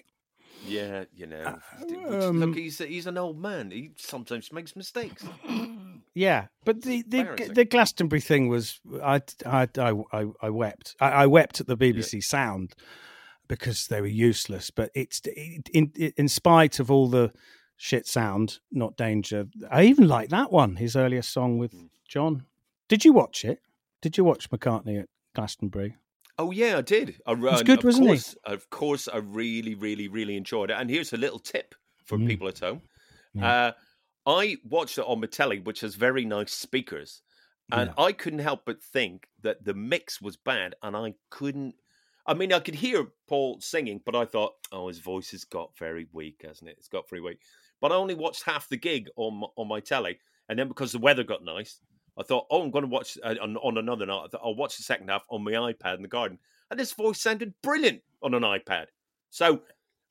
Yeah, 0.67 1.05
you 1.15 1.27
know. 1.27 1.59
Uh, 1.81 2.29
um, 2.29 2.41
look, 2.41 2.55
he's 2.55 2.79
he's 2.79 3.07
an 3.07 3.17
old 3.19 3.39
man. 3.41 3.71
He 3.71 3.93
sometimes 3.97 4.53
makes 4.53 4.77
mistakes. 4.77 5.25
Yeah, 6.13 6.47
but 6.65 6.83
the 6.83 7.03
the, 7.07 7.53
the 7.55 7.65
Glastonbury 7.65 8.21
thing 8.21 8.49
was 8.49 8.81
I 9.01 9.21
I 9.47 9.69
I 9.79 9.95
I, 10.43 10.51
wept. 10.51 10.97
I, 10.99 11.09
I 11.11 11.27
wept 11.29 11.61
at 11.61 11.69
the 11.69 11.77
BBC 11.77 12.25
Sound 12.25 12.75
because 13.47 13.87
they 13.87 14.01
were 14.01 14.09
useless. 14.09 14.71
But 14.71 14.91
it's 14.93 15.21
in 15.21 15.63
in, 15.73 16.13
in 16.17 16.29
spite 16.29 16.81
of 16.81 16.91
all 16.91 17.09
the 17.09 17.33
shit 17.77 18.09
sound, 18.09 18.59
not 18.73 18.97
danger. 18.97 19.47
I 19.71 19.85
even 19.85 20.09
like 20.09 20.31
that 20.31 20.51
one. 20.51 20.77
His 20.77 20.97
earlier 20.97 21.23
song 21.23 21.59
with 21.59 21.73
Hmm. 21.73 21.87
John. 22.09 22.45
Did 22.89 23.05
you 23.05 23.13
watch 23.13 23.45
it? 23.45 23.61
Did 24.03 24.17
you 24.19 24.25
watch 24.25 24.51
McCartney 24.51 24.99
at 25.01 25.09
Glastonbury? 25.37 25.97
Oh 26.41 26.53
yeah, 26.53 26.79
I 26.79 26.81
did. 26.81 27.21
I, 27.27 27.35
was 27.35 27.61
and 27.61 27.67
good, 27.67 27.81
of 27.81 27.85
wasn't 27.85 28.07
course, 28.07 28.35
Of 28.45 28.71
course, 28.71 29.09
I 29.09 29.19
really, 29.19 29.75
really, 29.75 30.09
really 30.09 30.39
enjoyed 30.39 30.71
it. 30.71 30.77
And 30.79 30.89
here's 30.89 31.13
a 31.13 31.19
little 31.19 31.39
tip 31.39 31.75
for 32.07 32.17
Mm. 32.17 32.27
people 32.29 32.49
at 32.49 32.61
home. 32.61 32.81
Yeah. 33.35 33.67
Uh, 33.67 33.73
I 34.27 34.57
watched 34.65 34.97
it 34.97 35.05
on 35.05 35.21
my 35.21 35.27
telly, 35.27 35.61
which 35.61 35.81
has 35.83 35.97
very 35.97 36.25
nice 36.25 36.53
speakers, 36.55 37.21
and 37.71 37.93
I 37.99 38.13
couldn't 38.13 38.39
help 38.39 38.65
but 38.65 38.83
think 38.83 39.29
that 39.43 39.65
the 39.65 39.75
mix 39.75 40.21
was 40.23 40.37
bad, 40.39 40.77
and 40.83 40.97
I 40.97 41.13
couldn't. 41.29 41.75
I 42.27 42.33
mean, 42.33 42.55
I 42.55 42.61
could 42.61 42.75
hear 42.75 43.09
Paul 43.29 43.61
singing, 43.61 44.01
but 44.05 44.17
I 44.17 44.25
thought, 44.25 44.55
oh, 44.73 44.89
his 44.89 44.99
voice 44.99 45.31
has 45.33 45.45
got 45.45 45.77
very 45.79 46.07
weak, 46.13 46.41
hasn't 46.43 46.71
it? 46.71 46.77
It's 46.79 46.89
got 46.89 47.09
very 47.09 47.21
weak. 47.21 47.41
But 47.83 47.93
I 47.93 47.97
only 47.97 48.15
watched 48.15 48.45
half 48.45 48.69
the 48.69 48.77
gig 48.79 49.09
on 49.17 49.41
my, 49.41 49.47
on 49.57 49.69
my 49.69 49.81
telly, 49.81 50.19
and 50.49 50.59
then 50.59 50.69
because 50.69 50.93
the 50.93 50.99
weather 50.99 51.25
got 51.25 51.45
nice, 51.45 51.81
I 52.21 52.23
thought, 52.23 52.47
oh, 52.51 52.63
I'm 52.63 52.71
going 52.71 52.83
to 52.85 52.89
watch 52.91 53.17
uh, 53.23 53.35
on, 53.41 53.57
on 53.57 53.79
another 53.79 54.07
night. 54.07 54.23
I 54.25 54.29
thought, 54.29 54.43
I'll 54.45 54.55
watch 54.55 54.77
the 54.77 54.83
second 54.83 55.09
half 55.09 55.25
on 55.31 55.43
my 55.43 55.53
iPad 55.53 55.97
in 55.97 56.03
the 56.03 56.09
garden, 56.09 56.39
and 56.71 56.79
his 56.79 56.93
voice 56.93 57.21
sounded 57.21 57.55
brilliant 57.63 58.03
on 58.23 58.35
an 58.35 58.43
iPad. 58.43 58.87
So, 59.31 59.63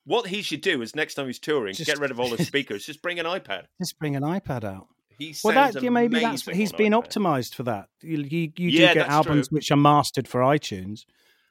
what 0.06 0.28
he 0.28 0.42
should 0.42 0.62
do 0.62 0.82
is 0.82 0.96
next 0.96 1.14
time 1.16 1.28
he's 1.28 1.40
touring, 1.40 1.76
Just- 1.76 1.88
get 1.90 2.00
rid 2.00 2.12
of 2.12 2.20
all 2.20 2.30
the 2.30 2.44
speakers, 2.44 2.86
just 2.86 3.02
bring 3.02 3.20
an 3.20 3.26
iPad. 3.26 3.66
Just 3.80 4.00
bring 4.00 4.16
an 4.16 4.24
iPad 4.24 4.64
out. 4.64 4.88
He 5.18 5.36
Well, 5.44 5.54
that 5.54 5.84
yeah, 5.84 5.90
maybe 5.90 6.22
that's 6.22 6.46
he's 6.46 6.72
been 6.72 6.94
iPad. 6.94 7.08
optimized 7.10 7.54
for 7.54 7.64
that. 7.64 7.90
You 8.02 8.20
you, 8.20 8.52
you 8.58 8.70
Yeah, 8.70 8.94
do 8.94 9.00
get 9.02 9.10
albums 9.10 9.50
true. 9.50 9.56
which 9.58 9.70
are 9.70 9.76
mastered 9.78 10.28
for 10.30 10.40
iTunes. 10.42 11.04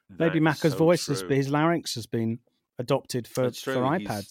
Maybe 0.09 0.39
That 0.39 0.53
is 0.53 0.57
Macca's 0.59 0.71
so 0.71 0.77
voice, 0.79 1.05
has, 1.05 1.21
his 1.21 1.49
larynx 1.49 1.93
has 1.93 2.07
been 2.07 2.39
adopted 2.79 3.27
for 3.27 3.51
for 3.51 3.75
iPad. 3.75 4.25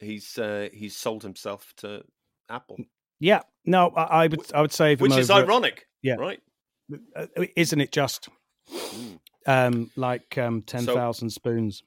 He's 0.00 0.08
he's, 0.08 0.38
uh, 0.38 0.68
he's 0.72 0.96
sold 0.96 1.22
himself 1.22 1.74
to 1.78 2.02
Apple, 2.48 2.78
Yeah, 3.20 3.40
no, 3.64 3.88
I, 3.90 4.02
I 4.24 4.26
would 4.28 4.52
I 4.54 4.60
would 4.60 4.72
save 4.72 5.00
which 5.00 5.16
is 5.16 5.30
over- 5.30 5.44
ironic. 5.44 5.86
Yeah. 6.02 6.14
right. 6.14 6.40
uh, 7.16 7.26
isn't 7.56 7.80
it 7.80 7.92
just 7.92 8.28
Mm. 8.70 9.18
um, 9.46 9.90
like 9.96 10.36
um, 10.38 10.62
ten 10.62 10.84
thousand 10.84 11.30
spoons? 11.30 11.82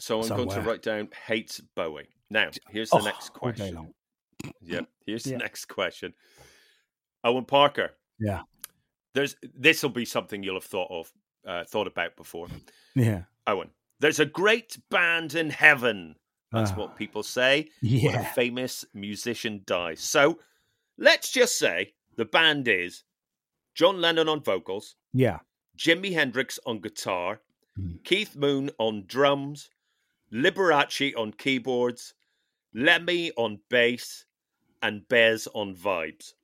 So 0.00 0.20
I'm 0.20 0.28
going 0.28 0.48
to 0.50 0.60
write 0.62 0.82
down 0.82 1.08
hates 1.26 1.60
Bowie. 1.76 2.08
Now, 2.28 2.50
here's 2.70 2.90
the 2.90 2.96
Oh, 2.96 3.04
next 3.04 3.32
question. 3.34 3.94
Yep, 4.62 4.88
here's 5.06 5.26
Yeah. 5.26 5.32
the 5.32 5.38
next 5.44 5.66
question. 5.66 6.12
Owen 7.22 7.44
Parker. 7.44 7.90
Yeah, 8.18 8.42
There's 9.14 9.36
this 9.54 9.82
will 9.82 9.90
be 9.90 10.04
something 10.04 10.42
you'll 10.42 10.56
have 10.56 10.64
thought 10.64 10.90
of, 10.90 11.12
uh, 11.46 11.64
thought 11.64 11.86
about 11.86 12.16
before. 12.16 12.48
yeah, 12.96 13.22
Owen, 13.46 13.70
there's 14.00 14.18
a 14.20 14.26
great 14.26 14.76
band 14.90 15.34
in 15.36 15.50
heaven. 15.50 16.16
That's 16.52 16.70
Ah. 16.72 16.74
what 16.76 16.96
people 16.96 17.22
say 17.22 17.68
when 17.80 17.90
a 17.92 17.96
yeah. 17.96 18.32
famous 18.34 18.84
musician 18.94 19.62
dies. 19.66 20.00
So 20.00 20.38
let's 20.98 21.32
just 21.32 21.58
say 21.58 21.94
the 22.16 22.24
band 22.26 22.68
is 22.68 23.04
John 23.74 24.00
Lennon 24.00 24.28
on 24.28 24.42
vocals, 24.42 24.96
Yeah, 25.14 25.38
Jimi 25.78 26.12
Hendrix 26.12 26.58
on 26.66 26.80
guitar, 26.80 27.40
Mm. 27.78 28.04
Keith 28.04 28.36
Moon 28.36 28.70
on 28.78 29.04
drums, 29.06 29.70
Liberace 30.30 31.16
on 31.16 31.32
keyboards, 31.32 32.12
Lemmy 32.74 33.32
on 33.36 33.60
bass, 33.70 34.26
and 34.82 35.08
Bez 35.08 35.48
on 35.54 35.74
vibes. 35.74 36.34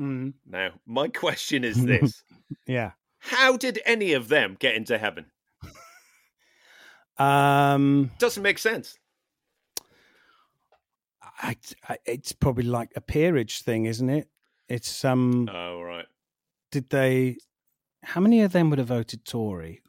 Mm, 0.00 0.32
Now, 0.46 0.80
my 0.86 1.08
question 1.08 1.62
is 1.62 1.84
this 1.84 2.22
yeah. 2.66 2.92
How 3.18 3.58
did 3.58 3.80
any 3.84 4.14
of 4.14 4.28
them 4.28 4.56
get 4.58 4.74
into 4.76 4.96
heaven? 4.96 5.26
Um, 7.18 8.10
Doesn't 8.18 8.42
make 8.42 8.58
sense. 8.58 8.96
I, 11.42 11.56
I, 11.88 11.98
it's 12.04 12.32
probably 12.32 12.64
like 12.64 12.90
a 12.96 13.00
peerage 13.00 13.62
thing, 13.62 13.86
isn't 13.86 14.10
it? 14.10 14.28
It's 14.68 15.04
um. 15.04 15.48
Oh, 15.52 15.80
right. 15.80 16.06
did 16.70 16.90
they? 16.90 17.36
How 18.02 18.20
many 18.20 18.42
of 18.42 18.52
them 18.52 18.70
would 18.70 18.78
have 18.78 18.88
voted 18.88 19.24
Tory? 19.24 19.80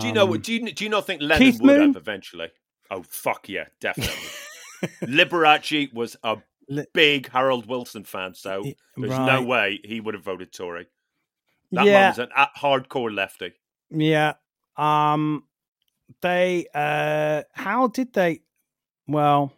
Do 0.00 0.06
you 0.06 0.12
know 0.12 0.24
Um, 0.24 0.30
what? 0.30 0.42
Do 0.42 0.52
you, 0.52 0.72
do 0.72 0.84
you 0.84 0.90
not 0.90 1.06
think 1.06 1.22
Lennon 1.22 1.38
Keith 1.38 1.60
would 1.60 1.66
Moon? 1.66 1.86
have 1.92 1.96
eventually? 1.96 2.48
Oh, 2.90 3.02
fuck 3.02 3.48
yeah, 3.48 3.66
definitely. 3.80 4.14
Liberace 5.02 5.92
was 5.92 6.16
a 6.24 6.38
big 6.92 7.28
Harold 7.30 7.66
Wilson 7.66 8.04
fan, 8.04 8.34
so 8.34 8.64
there's 8.96 9.18
no 9.18 9.42
way 9.42 9.78
he 9.84 10.00
would 10.00 10.14
have 10.14 10.24
voted 10.24 10.52
Tory. 10.52 10.88
That 11.72 11.86
yeah, 11.86 11.92
man 11.92 12.10
was 12.10 12.18
an 12.18 12.28
a- 12.36 12.48
hardcore 12.58 13.14
lefty. 13.14 13.52
Yeah. 13.90 14.34
Um 14.76 15.44
they 16.22 16.66
uh 16.74 17.42
how 17.52 17.88
did 17.88 18.12
they 18.14 18.40
well 19.06 19.52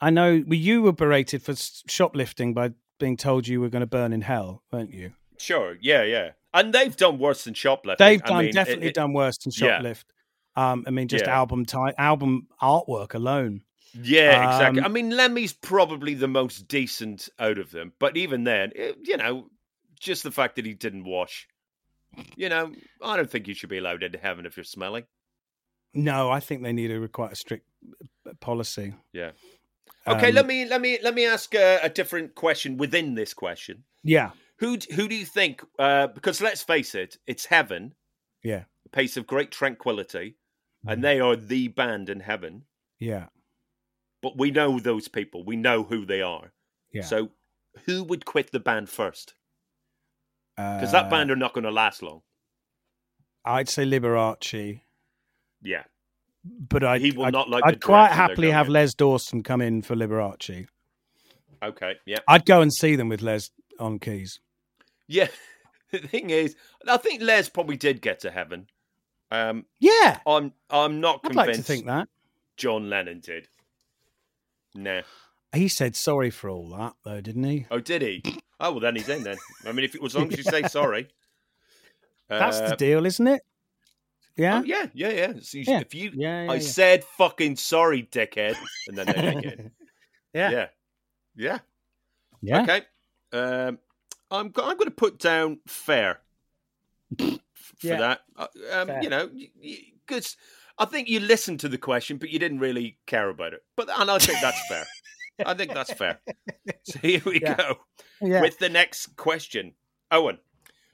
I 0.00 0.10
know 0.10 0.42
well, 0.46 0.58
you 0.58 0.82
were 0.82 0.92
berated 0.92 1.42
for 1.42 1.54
shoplifting 1.56 2.54
by 2.54 2.72
being 2.98 3.16
told 3.16 3.46
you 3.48 3.60
were 3.60 3.68
going 3.68 3.80
to 3.80 3.86
burn 3.86 4.12
in 4.12 4.22
hell, 4.22 4.62
weren't 4.72 4.92
you? 4.92 5.12
Sure, 5.38 5.76
yeah, 5.80 6.02
yeah. 6.02 6.30
And 6.54 6.72
they've 6.72 6.96
done 6.96 7.18
worse 7.18 7.44
than 7.44 7.54
shoplifting. 7.54 8.04
They've 8.04 8.22
I 8.24 8.28
done 8.28 8.44
mean, 8.44 8.52
definitely 8.54 8.88
it- 8.88 8.94
done 8.94 9.12
worse 9.12 9.38
than 9.38 9.52
yeah. 9.56 9.80
shoplift. 9.80 10.04
Um 10.56 10.84
I 10.86 10.90
mean 10.90 11.08
just 11.08 11.26
Yeah. 11.26 11.36
album 11.38 11.64
ti- 11.66 11.94
album 11.98 12.48
artwork 12.60 13.14
alone. 13.14 13.62
Yeah, 13.94 14.54
exactly. 14.54 14.80
Um, 14.80 14.84
I 14.84 14.88
mean, 14.88 15.10
Lemmy's 15.10 15.52
probably 15.54 16.14
the 16.14 16.28
most 16.28 16.68
decent 16.68 17.28
out 17.38 17.58
of 17.58 17.70
them, 17.70 17.92
but 17.98 18.16
even 18.18 18.44
then, 18.44 18.72
it, 18.76 18.98
you 19.02 19.16
know, 19.16 19.48
just 19.98 20.22
the 20.24 20.30
fact 20.30 20.56
that 20.56 20.66
he 20.66 20.74
didn't 20.74 21.04
wash. 21.04 21.48
You 22.36 22.48
know, 22.50 22.72
I 23.02 23.16
don't 23.16 23.30
think 23.30 23.48
you 23.48 23.54
should 23.54 23.70
be 23.70 23.78
allowed 23.78 24.02
into 24.02 24.18
heaven 24.18 24.44
if 24.46 24.56
you're 24.58 24.64
smelling. 24.64 25.04
No, 25.94 26.30
I 26.30 26.38
think 26.40 26.62
they 26.62 26.72
need 26.72 26.90
a 26.90 27.08
quite 27.08 27.32
a 27.32 27.36
strict 27.36 27.66
uh, 28.28 28.32
policy. 28.40 28.92
Yeah. 29.12 29.30
Okay, 30.16 30.28
Um, 30.28 30.34
let 30.34 30.46
me 30.46 30.64
let 30.66 30.80
me 30.80 30.98
let 31.02 31.14
me 31.14 31.26
ask 31.26 31.54
a, 31.54 31.78
a 31.82 31.88
different 31.88 32.34
question 32.34 32.76
within 32.76 33.14
this 33.14 33.34
question. 33.34 33.84
Yeah. 34.02 34.30
Who 34.58 34.78
who 34.94 35.08
do 35.08 35.14
you 35.14 35.24
think? 35.26 35.62
Uh, 35.78 36.06
because 36.08 36.40
let's 36.40 36.62
face 36.62 36.94
it, 36.94 37.18
it's 37.26 37.46
heaven, 37.46 37.94
Yeah. 38.42 38.64
a 38.86 38.88
place 38.88 39.16
of 39.16 39.26
great 39.26 39.50
tranquility, 39.50 40.36
Mm. 40.86 40.92
and 40.92 41.04
they 41.04 41.18
are 41.20 41.34
the 41.36 41.68
band 41.68 42.08
in 42.08 42.20
heaven. 42.20 42.64
Yeah. 43.00 43.26
But 44.22 44.36
we 44.38 44.50
know 44.50 44.78
those 44.80 45.08
people. 45.08 45.44
We 45.44 45.56
know 45.56 45.82
who 45.84 46.04
they 46.06 46.22
are. 46.22 46.52
Yeah. 46.92 47.02
So, 47.02 47.30
who 47.86 48.02
would 48.04 48.24
quit 48.24 48.50
the 48.52 48.60
band 48.60 48.88
first? 48.88 49.34
Because 50.56 50.88
Uh, 50.94 51.02
that 51.02 51.10
band 51.10 51.30
are 51.30 51.36
not 51.36 51.52
going 51.52 51.64
to 51.64 51.70
last 51.70 52.02
long. 52.02 52.22
I'd 53.44 53.68
say 53.68 53.84
Liberace. 53.84 54.80
Yeah. 55.62 55.84
But 56.68 56.84
I 56.84 56.98
He 56.98 57.10
will 57.12 57.26
I'd, 57.26 57.32
not 57.32 57.48
like 57.48 57.64
I'd 57.64 57.80
quite 57.82 58.12
happily 58.12 58.50
have 58.50 58.66
in. 58.68 58.72
Les 58.74 58.94
Dawson 58.94 59.42
come 59.42 59.60
in 59.60 59.82
for 59.82 59.94
Liberace. 59.96 60.66
Okay. 61.62 61.94
Yeah. 62.06 62.18
I'd 62.28 62.46
go 62.46 62.60
and 62.60 62.72
see 62.72 62.96
them 62.96 63.08
with 63.08 63.22
Les 63.22 63.50
on 63.78 63.98
keys. 63.98 64.40
Yeah. 65.06 65.28
The 65.90 66.00
thing 66.00 66.28
is, 66.28 66.54
I 66.86 66.98
think 66.98 67.22
Les 67.22 67.48
probably 67.48 67.78
did 67.78 68.02
get 68.02 68.20
to 68.20 68.30
heaven. 68.30 68.66
Um, 69.30 69.64
Yeah, 69.80 70.18
I'm 70.26 70.52
I'm 70.68 71.00
not 71.00 71.20
I'd 71.24 71.30
convinced 71.32 71.46
like 71.48 71.56
to 71.56 71.62
think 71.62 71.86
that. 71.86 72.08
John 72.58 72.90
Lennon 72.90 73.20
did. 73.20 73.48
Nah. 74.74 75.00
He 75.54 75.66
said 75.68 75.96
sorry 75.96 76.28
for 76.28 76.50
all 76.50 76.68
that, 76.76 76.92
though, 77.04 77.22
didn't 77.22 77.44
he? 77.44 77.66
Oh, 77.70 77.80
did 77.80 78.02
he? 78.02 78.22
Oh, 78.60 78.72
well, 78.72 78.80
then 78.80 78.96
he's 78.96 79.08
in 79.08 79.22
then. 79.22 79.38
I 79.64 79.72
mean, 79.72 79.86
if 79.86 79.96
as 80.04 80.14
long 80.14 80.30
as 80.30 80.36
you 80.36 80.42
say 80.44 80.62
sorry. 80.68 81.08
That's 82.28 82.58
Uh, 82.58 82.68
the 82.68 82.76
deal, 82.76 83.06
isn't 83.06 83.26
it? 83.26 83.40
Yeah. 84.38 84.60
Oh, 84.60 84.64
yeah, 84.64 84.86
yeah, 84.94 85.08
yeah. 85.10 85.32
So 85.42 85.58
you, 85.58 85.64
Yeah. 85.66 85.80
If 85.80 85.94
you, 85.94 86.12
Yeah, 86.14 86.44
yeah, 86.44 86.50
I 86.52 86.58
said 86.60 87.04
fucking 87.04 87.56
sorry, 87.56 88.04
dickhead, 88.04 88.56
and 88.86 88.96
then 88.96 89.06
they 89.06 89.48
it. 89.48 89.72
yeah. 90.32 90.50
Yeah, 90.50 90.66
yeah. 91.36 91.58
Yeah. 92.40 92.62
Okay. 92.62 92.82
Um, 93.32 93.78
I'm 94.30 94.50
go- 94.50 94.62
I'm 94.62 94.76
going 94.76 94.88
to 94.88 94.92
put 94.92 95.18
down 95.18 95.58
fair 95.66 96.20
for 97.18 97.28
that. 97.82 98.20
Uh, 98.36 98.46
um, 98.72 98.86
Fair. 98.86 99.02
you 99.02 99.08
know, 99.10 99.28
because 100.06 100.36
I 100.78 100.84
think 100.84 101.08
you 101.08 101.18
listened 101.20 101.60
to 101.60 101.68
the 101.68 101.78
question, 101.78 102.18
but 102.18 102.30
you 102.30 102.38
didn't 102.38 102.60
really 102.60 102.98
care 103.06 103.28
about 103.28 103.54
it. 103.54 103.64
But 103.76 103.88
and 103.98 104.08
I 104.10 104.18
think 104.18 104.38
that's 104.40 104.60
fair. 104.68 104.86
I 105.44 105.54
think 105.54 105.74
that's 105.74 105.92
fair. 105.92 106.20
So 106.84 106.98
here 107.00 107.20
we 107.24 107.40
go 107.40 107.78
Yeah. 108.22 108.40
with 108.40 108.58
the 108.58 108.68
next 108.68 109.16
question, 109.16 109.74
Owen. 110.10 110.38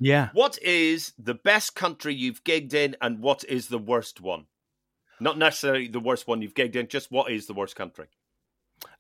Yeah. 0.05 0.29
What 0.33 0.59
is 0.63 1.13
the 1.19 1.35
best 1.35 1.75
country 1.75 2.15
you've 2.15 2.45
gigged 2.45 2.75
in, 2.75 2.97
and 3.01 3.21
what 3.21 3.45
is 3.45 3.69
the 3.69 3.79
worst 3.79 4.21
one? 4.21 4.47
Not 5.21 5.39
necessarily 5.39 5.89
the 5.89 6.01
worst 6.01 6.27
one 6.27 6.43
you've 6.43 6.55
gigged 6.55 6.77
in, 6.77 6.89
just 6.89 7.11
what 7.11 7.31
is 7.31 7.47
the 7.47 7.55
worst 7.55 7.77
country? 7.77 8.07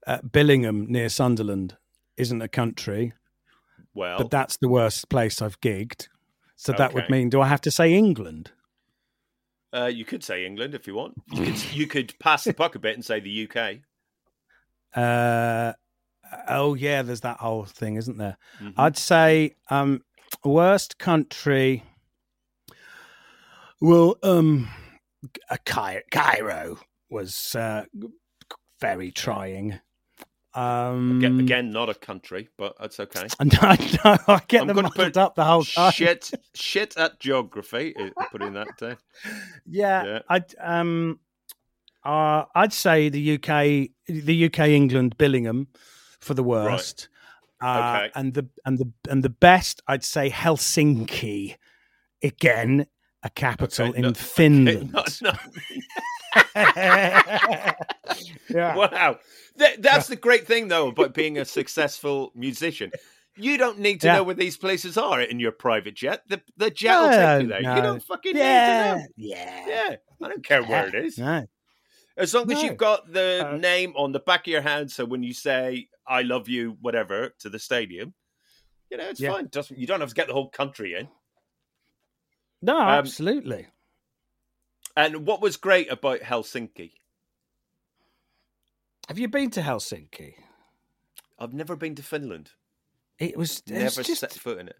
Uh, 0.07 0.19
Billingham 0.19 0.89
near 0.89 1.09
Sunderland 1.09 1.77
isn't 2.17 2.41
a 2.41 2.49
country, 2.49 3.13
Well, 3.95 4.19
but 4.19 4.31
that's 4.31 4.57
the 4.57 4.69
worst 4.69 5.09
place 5.09 5.43
I've 5.43 5.61
gigged. 5.61 6.09
So 6.57 6.73
that 6.73 6.95
would 6.95 7.11
mean, 7.11 7.31
do 7.31 7.41
I 7.41 7.49
have 7.49 7.61
to 7.63 7.71
say 7.71 7.93
England? 7.93 8.53
uh, 9.75 9.87
you 9.87 10.05
could 10.05 10.23
say 10.23 10.47
England 10.47 10.75
if 10.75 10.87
you 10.87 10.95
want. 10.95 11.15
You 11.33 11.45
could, 11.45 11.65
you 11.73 11.87
could 11.87 12.15
pass 12.19 12.45
the 12.45 12.55
puck 12.55 12.75
a 12.75 12.79
bit 12.79 12.95
and 12.95 13.05
say 13.05 13.21
the 13.21 13.49
UK. 13.49 13.79
Uh, 14.95 15.73
oh 16.49 16.75
yeah, 16.75 17.03
there's 17.03 17.23
that 17.23 17.39
whole 17.39 17.65
thing, 17.65 17.97
isn't 17.97 18.19
there? 18.19 18.39
Mm-hmm. 18.63 18.81
I'd 18.81 18.97
say 18.97 19.57
um, 19.69 20.03
worst 20.45 20.99
country. 20.99 21.83
Well, 23.81 24.17
um, 24.23 24.69
Cai- 25.65 26.03
Cairo 26.11 26.79
was 27.11 27.55
uh, 27.55 27.85
very 28.81 29.11
trying. 29.11 29.81
Um, 30.55 31.19
Again, 31.19 31.41
again, 31.41 31.71
not 31.71 31.91
a 31.91 31.95
country, 31.95 32.49
but 32.57 32.77
that's 32.79 33.01
okay. 33.01 33.27
no, 33.43 33.49
no, 34.05 34.17
I 34.29 34.41
get 34.47 34.61
I'm 34.63 34.69
them 34.69 34.77
gonna 34.77 34.83
muddled 34.89 34.95
put 34.95 35.17
up 35.17 35.35
the 35.35 35.45
whole 35.45 35.65
time. 35.65 35.91
shit, 35.93 36.31
shit 36.55 36.97
at 36.97 37.19
geography. 37.19 37.95
uh, 37.99 38.11
Putting 38.31 38.53
that 38.53 38.69
down. 38.79 38.97
Yeah, 39.67 40.05
Yeah. 40.05 40.19
I'd 40.29 40.55
um, 40.61 41.19
uh, 42.05 42.45
I'd 42.55 42.73
say 42.73 43.09
the 43.09 43.35
UK, 43.35 43.89
the 44.07 44.45
UK 44.47 44.61
England 44.69 45.19
Billingham 45.19 45.67
for 46.21 46.35
the 46.35 46.45
worst. 46.45 47.09
Uh, 47.65 47.97
Okay. 47.97 48.11
and 48.15 48.35
the 48.35 48.49
and 48.67 48.79
the 48.79 48.93
and 49.11 49.23
the 49.23 49.31
best, 49.31 49.83
I'd 49.89 50.05
say 50.05 50.31
Helsinki, 50.31 51.57
again 52.23 52.87
a 53.23 53.31
capital 53.31 53.89
Okay, 53.89 53.97
in 53.97 54.03
no- 54.03 54.09
okay, 54.11 54.21
Finland. 54.21 54.93
no, 54.93 55.03
no. 55.23 55.33
yeah. 58.49 58.77
Wow, 58.77 59.19
That- 59.57 59.83
that's 59.83 60.09
the 60.09 60.17
great 60.17 60.47
thing 60.47 60.69
though 60.69 60.89
about 60.89 61.15
being 61.15 61.39
a 61.39 61.45
successful 61.45 62.33
musician. 62.35 62.91
You 63.37 63.57
don't 63.57 63.79
need 63.81 64.01
to 64.03 64.07
Yeah. 64.07 64.17
know 64.17 64.23
where 64.25 64.35
these 64.37 64.57
places 64.57 64.97
are 64.97 65.21
in 65.21 65.41
your 65.41 65.53
private 65.53 65.95
jet. 65.97 66.23
The 66.29 66.41
the 66.57 66.71
jet 66.71 67.01
will 67.01 67.11
take 67.11 67.43
you 67.43 67.49
there. 67.49 67.61
You 67.77 67.83
don't 67.83 68.03
fucking 68.03 68.37
yeah, 68.37 68.95
need 68.95 69.01
to 69.01 69.01
know. 69.01 69.07
yeah, 69.17 69.67
Yeah, 69.67 69.97
I 70.23 70.29
don't 70.29 70.45
care 70.45 70.63
where 70.63 70.87
it 70.87 70.95
is. 70.95 71.19
No. 71.19 71.47
As 72.17 72.33
long 72.33 72.51
as 72.51 72.63
No. 72.63 72.69
you've 72.69 72.77
got 72.77 73.13
the 73.13 73.51
Uh, 73.55 73.57
name 73.57 73.93
on 73.97 74.13
the 74.13 74.21
back 74.21 74.43
of 74.43 74.47
your 74.53 74.63
hand, 74.63 74.91
so 74.93 75.05
when 75.05 75.23
you 75.23 75.35
say 75.35 75.89
"I 76.07 76.23
love 76.23 76.49
you," 76.49 76.73
whatever 76.81 77.31
to 77.41 77.49
the 77.51 77.59
stadium, 77.59 78.15
you 78.91 78.97
know 78.97 79.09
it's 79.09 79.21
Yeah. 79.21 79.33
fine. 79.33 79.49
Doesn't 79.49 79.79
you 79.79 79.87
don't 79.87 80.01
have 80.01 80.11
to 80.11 80.15
get 80.15 80.29
the 80.29 80.33
whole 80.33 80.51
country 80.51 80.95
in. 80.95 81.09
No, 82.63 82.79
Um, 82.79 82.89
absolutely. 82.89 83.69
And 84.97 85.27
what 85.27 85.41
was 85.41 85.57
great 85.57 85.91
about 85.91 86.21
Helsinki? 86.21 86.93
Have 89.09 89.19
you 89.19 89.29
been 89.29 89.51
to 89.51 89.61
Helsinki? 89.61 90.37
I've 91.39 91.53
never 91.53 91.75
been 91.77 91.95
to 91.97 92.03
Finland. 92.03 92.53
It 93.19 93.37
was, 93.37 93.59
it 93.67 93.73
was 93.73 93.97
Never 93.97 94.03
just 94.03 94.21
set 94.21 94.33
foot 94.33 94.59
in 94.59 94.69
it. 94.69 94.79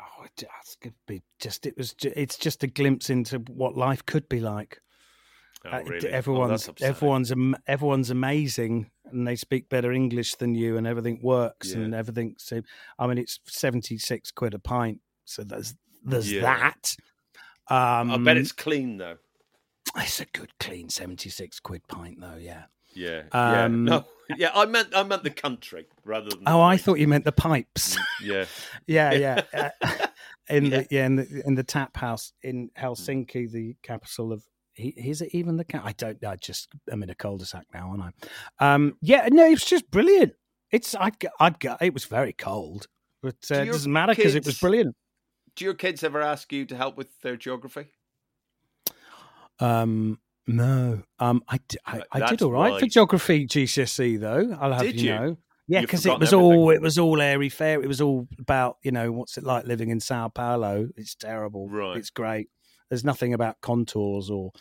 oh, 0.00 0.24
it 0.24 0.44
could 0.80 0.94
be 1.06 1.22
just 1.38 1.66
it 1.66 1.76
was 1.76 1.94
it's 2.00 2.36
just 2.38 2.62
a 2.62 2.66
glimpse 2.66 3.10
into 3.10 3.38
what 3.40 3.76
life 3.76 4.04
could 4.06 4.28
be 4.28 4.40
like. 4.40 4.80
Oh, 5.66 5.70
Uh, 5.70 5.82
really? 5.84 6.08
Oh, 6.08 6.12
Everyone's 6.12 6.68
upsetting. 6.68 6.88
everyone's 6.94 7.32
everyone's 7.66 8.10
amazing, 8.10 8.90
and 9.06 9.26
they 9.26 9.36
speak 9.36 9.68
better 9.68 9.92
English 9.92 10.34
than 10.36 10.54
you, 10.54 10.76
and 10.76 10.86
everything 10.86 11.20
works, 11.22 11.72
Yeah. 11.72 11.78
and 11.82 11.94
everything. 11.94 12.34
So, 12.38 12.62
I 12.98 13.06
mean, 13.06 13.18
it's 13.18 13.40
seventy 13.46 13.96
six 13.98 14.30
quid 14.30 14.54
a 14.54 14.58
pint, 14.58 15.00
so 15.24 15.42
there's 15.44 15.74
there's 16.02 16.30
Yeah. 16.30 16.42
that. 16.42 16.96
Um, 17.68 18.10
I 18.10 18.18
bet 18.18 18.36
it's 18.36 18.52
clean 18.52 18.98
though. 18.98 19.16
it's 19.96 20.20
a 20.20 20.26
good 20.26 20.52
clean 20.58 20.88
seventy 20.90 21.30
six 21.30 21.60
quid 21.60 21.86
pint, 21.88 22.20
though. 22.20 22.36
Yeah. 22.36 22.64
Yeah. 22.94 23.22
yeah. 23.32 23.64
Um, 23.64 23.84
No. 23.84 24.04
Yeah. 24.36 24.50
I 24.54 24.64
meant 24.66 24.94
I 24.94 25.02
meant 25.02 25.22
the 25.22 25.30
country 25.30 25.86
rather 26.04 26.30
than. 26.30 26.42
Oh, 26.46 26.60
I 26.60 26.76
thought 26.78 26.98
you 26.98 27.08
meant 27.08 27.24
the 27.24 27.32
pipes. 27.32 27.96
Yeah. 28.22 28.44
yeah, 28.86 29.12
yeah. 29.12 29.42
Uh, 29.82 30.54
in 30.56 30.66
Yeah. 30.66 30.70
the 30.80 30.86
yeah 30.90 31.06
in 31.06 31.16
the 31.16 31.42
in 31.46 31.54
the 31.54 31.62
tap 31.64 31.96
house 31.96 32.32
in 32.42 32.70
Helsinki, 32.78 33.50
the 33.50 33.76
capital 33.82 34.30
of. 34.32 34.44
He, 34.74 34.88
is 34.88 35.22
it 35.22 35.30
even 35.32 35.56
the 35.56 35.64
cap? 35.64 35.82
I 35.84 35.92
don't. 35.92 36.22
I 36.24 36.36
just 36.36 36.68
I'm 36.90 37.02
in 37.02 37.10
a 37.10 37.14
cul-de-sac 37.14 37.66
now, 37.72 37.90
aren't 37.90 38.14
I? 38.60 38.74
Um, 38.74 38.96
yeah, 39.00 39.28
no, 39.30 39.46
it 39.46 39.50
was 39.50 39.64
just 39.64 39.90
brilliant. 39.90 40.34
It's 40.70 40.94
I'd 40.94 41.14
I'd 41.38 41.60
go, 41.60 41.76
It 41.80 41.94
was 41.94 42.04
very 42.04 42.32
cold, 42.32 42.88
but 43.22 43.36
uh, 43.50 43.56
it 43.56 43.66
doesn't 43.66 43.92
matter 43.92 44.14
because 44.14 44.34
it 44.34 44.44
was 44.44 44.58
brilliant. 44.58 44.96
Do 45.56 45.64
your 45.64 45.74
kids 45.74 46.02
ever 46.02 46.20
ask 46.20 46.52
you 46.52 46.64
to 46.66 46.76
help 46.76 46.96
with 46.96 47.20
their 47.20 47.36
geography? 47.36 47.86
Um, 49.60 50.18
no, 50.46 51.02
um, 51.20 51.42
I, 51.48 51.60
I, 51.86 52.02
I 52.10 52.26
did 52.28 52.42
all 52.42 52.50
right 52.50 52.80
for 52.80 52.86
geography 52.86 53.46
GCSE 53.46 54.18
though. 54.18 54.56
I'll 54.60 54.72
have 54.72 54.82
Did 54.82 55.00
you 55.00 55.12
you? 55.12 55.14
know. 55.18 55.38
Yeah, 55.66 55.80
because 55.80 56.04
it 56.04 56.18
was 56.18 56.34
everything. 56.34 56.58
all 56.58 56.70
it 56.70 56.82
was 56.82 56.98
all 56.98 57.22
airy 57.22 57.48
fair. 57.48 57.82
It 57.82 57.88
was 57.88 58.00
all 58.00 58.28
about 58.38 58.76
you 58.82 58.90
know 58.90 59.12
what's 59.12 59.38
it 59.38 59.44
like 59.44 59.66
living 59.66 59.88
in 59.88 60.00
Sao 60.00 60.28
Paulo. 60.28 60.88
It's 60.96 61.14
terrible. 61.14 61.68
Right. 61.68 61.96
It's 61.96 62.10
great. 62.10 62.48
There's 62.88 63.04
nothing 63.04 63.32
about 63.34 63.60
contours 63.60 64.30
or 64.30 64.52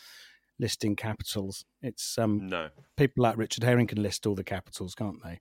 listing 0.59 0.95
capitals. 0.95 1.65
It's 1.81 2.17
um 2.17 2.47
No. 2.47 2.69
people 2.97 3.23
like 3.23 3.37
Richard 3.37 3.63
Herring 3.63 3.87
can 3.87 4.01
list 4.01 4.25
all 4.25 4.35
the 4.35 4.43
capitals, 4.43 4.95
can't 4.95 5.21
they? 5.23 5.39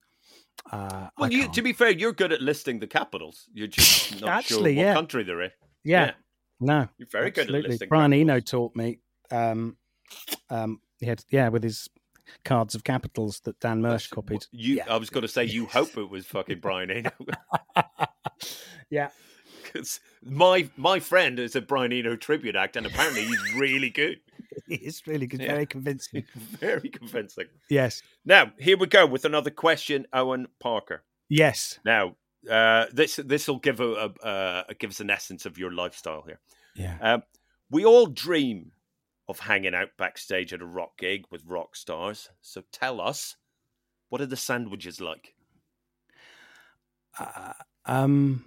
Uh, 0.71 1.09
Well, 1.18 1.33
you, 1.33 1.49
to 1.53 1.62
be 1.62 1.73
fair, 1.73 1.90
you're 1.90 2.12
good 2.12 2.33
at 2.33 2.40
listing 2.42 2.79
the 2.79 2.87
capitals. 2.87 3.49
You're 3.53 3.66
just 3.68 4.21
not 4.21 4.31
Actually, 4.31 4.75
sure 4.75 4.83
what 4.85 4.88
yeah. 4.88 4.95
country 4.95 5.23
they're 5.25 5.42
in. 5.42 5.51
yeah, 5.85 6.05
yeah. 6.07 6.12
no, 6.61 6.88
You're 6.99 7.09
very 7.09 7.31
good 7.31 7.42
at 7.42 7.47
absolutely. 7.47 7.71
listing. 7.71 7.88
Brian 7.88 8.12
Eno 8.12 8.40
taught 8.40 8.75
me. 8.77 8.99
Um, 9.31 9.77
um, 10.51 10.81
he 11.01 11.07
had 11.07 11.25
yeah 11.31 11.49
with 11.49 11.62
his 11.62 11.88
cards 12.45 12.75
of 12.75 12.85
capitals 12.85 13.40
that 13.40 13.59
Dan 13.61 13.81
Mersch 13.83 14.09
copied. 14.09 14.47
You, 14.53 14.77
Yeah. 14.77 14.85
I 14.88 14.97
was 14.97 15.11
going 15.11 15.23
to 15.23 15.29
say, 15.29 15.45
you 15.45 15.66
hope 15.66 15.97
it 15.99 16.09
was 16.09 16.25
fucking 16.27 16.61
Brian 16.61 16.90
Eno. 16.90 17.11
yeah, 18.90 19.09
'Cause 19.73 20.01
my 20.23 20.69
my 20.77 21.01
friend 21.01 21.39
is 21.39 21.57
a 21.57 21.61
Brian 21.63 21.93
Eno 21.93 22.17
tribute 22.17 22.57
act, 22.57 22.77
and 22.77 22.87
apparently 22.87 23.25
he's 23.25 23.55
really 23.55 23.91
good, 23.91 24.21
it's 24.69 25.07
really 25.07 25.27
good, 25.27 25.41
Yeah. 25.41 25.53
very 25.53 25.67
convincing. 25.67 26.25
very 26.35 26.89
convincing. 26.91 27.47
Yes, 27.71 28.03
Now 28.25 28.53
here 28.59 28.77
we 28.77 28.87
go 28.87 29.07
with 29.07 29.25
another 29.25 29.51
question, 29.51 30.07
Owen 30.13 30.47
Parker. 30.61 31.05
yes, 31.29 31.79
Now 31.85 32.17
uh, 32.51 32.87
this 32.93 33.17
this 33.17 33.47
will 33.49 33.61
give 33.61 33.81
a, 33.81 33.93
a 34.23 34.27
uh, 34.27 34.65
give 34.79 34.91
us 34.91 35.01
an 35.01 35.11
essence 35.11 35.47
of 35.47 35.59
your 35.59 35.73
lifestyle 35.73 36.23
here. 36.23 36.41
yeah. 36.75 36.99
Um, 37.01 37.23
we 37.71 37.85
all 37.87 38.07
dream 38.07 38.73
of 39.29 39.39
hanging 39.39 39.75
out 39.75 39.97
backstage 39.97 40.53
at 40.53 40.61
a 40.61 40.67
rock 40.67 40.99
gig 40.99 41.25
with 41.31 41.45
rock 41.47 41.77
stars. 41.77 42.29
So 42.43 42.63
tell 42.73 43.01
us, 43.01 43.37
what 44.11 44.21
are 44.21 44.27
the 44.27 44.37
sandwiches 44.37 45.01
like? 45.01 45.35
Uh, 47.19 47.53
um, 47.87 48.45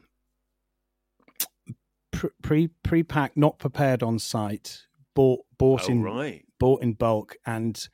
pre 2.42 2.68
pre 2.84 3.04
packed, 3.04 3.38
not 3.38 3.60
prepared 3.60 4.04
on 4.04 4.20
site. 4.20 4.84
Bought 5.14 5.46
bought 5.58 5.84
Oh, 5.90 5.92
in 5.92 6.02
right. 6.04 6.46
bought 6.60 6.82
in 6.84 6.94
bulk, 6.94 7.36
and 7.46 7.88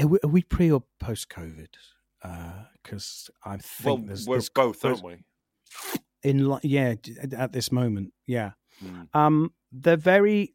are 0.00 0.06
we, 0.06 0.18
are 0.24 0.28
we 0.28 0.42
pre 0.42 0.70
or 0.72 0.82
post 0.98 1.28
COVID? 1.28 1.68
Because 2.82 3.30
I 3.44 3.58
think 3.58 3.86
Well, 3.86 4.06
there's, 4.08 4.26
we're 4.26 4.34
there's 4.36 4.48
both, 4.50 4.80
there's- 4.80 5.02
aren't 5.02 5.18
we? 5.18 5.24
in 6.24 6.58
yeah 6.64 6.94
at 7.36 7.52
this 7.52 7.70
moment 7.70 8.12
yeah 8.26 8.50
Mm. 8.84 9.06
um 9.14 9.52
they're 9.70 9.96
very 9.96 10.54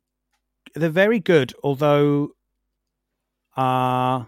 they're 0.76 0.90
very 0.90 1.20
good 1.20 1.54
although 1.64 2.30
uh 3.56 4.24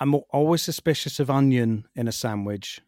i'm 0.00 0.14
always 0.30 0.62
suspicious 0.62 1.20
of 1.20 1.30
onion 1.30 1.84
in 1.94 2.08
a 2.08 2.12
sandwich 2.12 2.80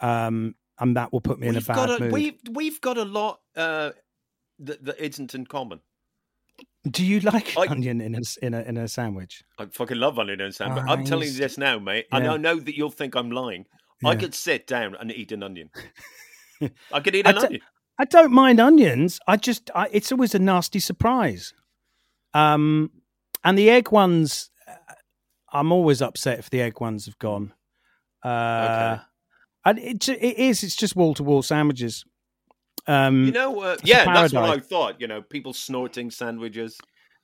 um 0.00 0.54
and 0.78 0.96
that 0.96 1.12
will 1.12 1.20
put 1.22 1.38
me 1.38 1.46
in 1.46 1.56
a 1.56 1.60
bad 1.62 1.88
a, 1.88 1.98
mood 2.00 2.12
we've 2.12 2.38
we've 2.52 2.80
got 2.80 2.98
a 2.98 3.04
lot 3.04 3.40
uh, 3.56 3.90
that, 4.60 4.84
that 4.84 4.98
isn't 5.04 5.34
in 5.34 5.46
common. 5.46 5.80
do 6.90 7.04
you 7.04 7.20
like 7.20 7.56
I- 7.56 7.66
onion 7.66 8.00
in 8.00 8.14
a 8.14 8.20
in 8.42 8.54
a 8.54 8.62
in 8.62 8.76
a 8.76 8.86
sandwich 8.88 9.42
I 9.58 9.66
fucking 9.66 9.98
love 9.98 10.18
onion 10.18 10.40
and 10.40 10.54
sand, 10.54 10.74
but 10.74 10.88
I'm 10.88 11.04
telling 11.04 11.28
you 11.28 11.34
this 11.34 11.58
now, 11.58 11.78
mate, 11.78 12.06
and 12.12 12.26
I 12.26 12.36
know 12.36 12.56
that 12.56 12.76
you'll 12.76 12.90
think 12.90 13.14
I'm 13.14 13.30
lying. 13.30 13.66
I 14.04 14.16
could 14.16 14.34
sit 14.34 14.66
down 14.66 14.94
and 15.00 15.10
eat 15.10 15.32
an 15.32 15.42
onion. 15.42 15.70
I 16.92 17.00
could 17.00 17.14
eat 17.14 17.26
I 17.26 17.30
an 17.30 17.38
onion. 17.38 17.60
I 17.98 18.04
don't 18.04 18.32
mind 18.32 18.60
onions. 18.60 19.20
I 19.26 19.36
just, 19.36 19.70
I, 19.74 19.88
it's 19.92 20.10
always 20.10 20.34
a 20.34 20.38
nasty 20.38 20.80
surprise. 20.80 21.54
Um, 22.34 22.90
and 23.44 23.56
the 23.56 23.70
egg 23.70 23.92
ones, 23.92 24.50
uh, 24.68 24.74
I'm 25.52 25.70
always 25.70 26.02
upset 26.02 26.40
if 26.40 26.50
the 26.50 26.60
egg 26.60 26.80
ones 26.80 27.06
have 27.06 27.18
gone. 27.18 27.54
Uh, 28.22 28.98
And 29.64 29.78
it, 29.78 30.08
it 30.08 30.38
is, 30.38 30.62
it's 30.64 30.76
just 30.76 30.96
wall 30.96 31.14
to 31.14 31.22
wall 31.22 31.42
sandwiches. 31.42 32.04
Um, 32.86 33.24
You 33.26 33.32
know, 33.32 33.60
uh, 33.60 33.76
yeah, 33.84 34.04
that's 34.04 34.32
what 34.32 34.50
I 34.50 34.58
thought. 34.58 35.00
You 35.00 35.06
know, 35.06 35.22
people 35.22 35.52
snorting 35.52 36.10
sandwiches. 36.10 36.78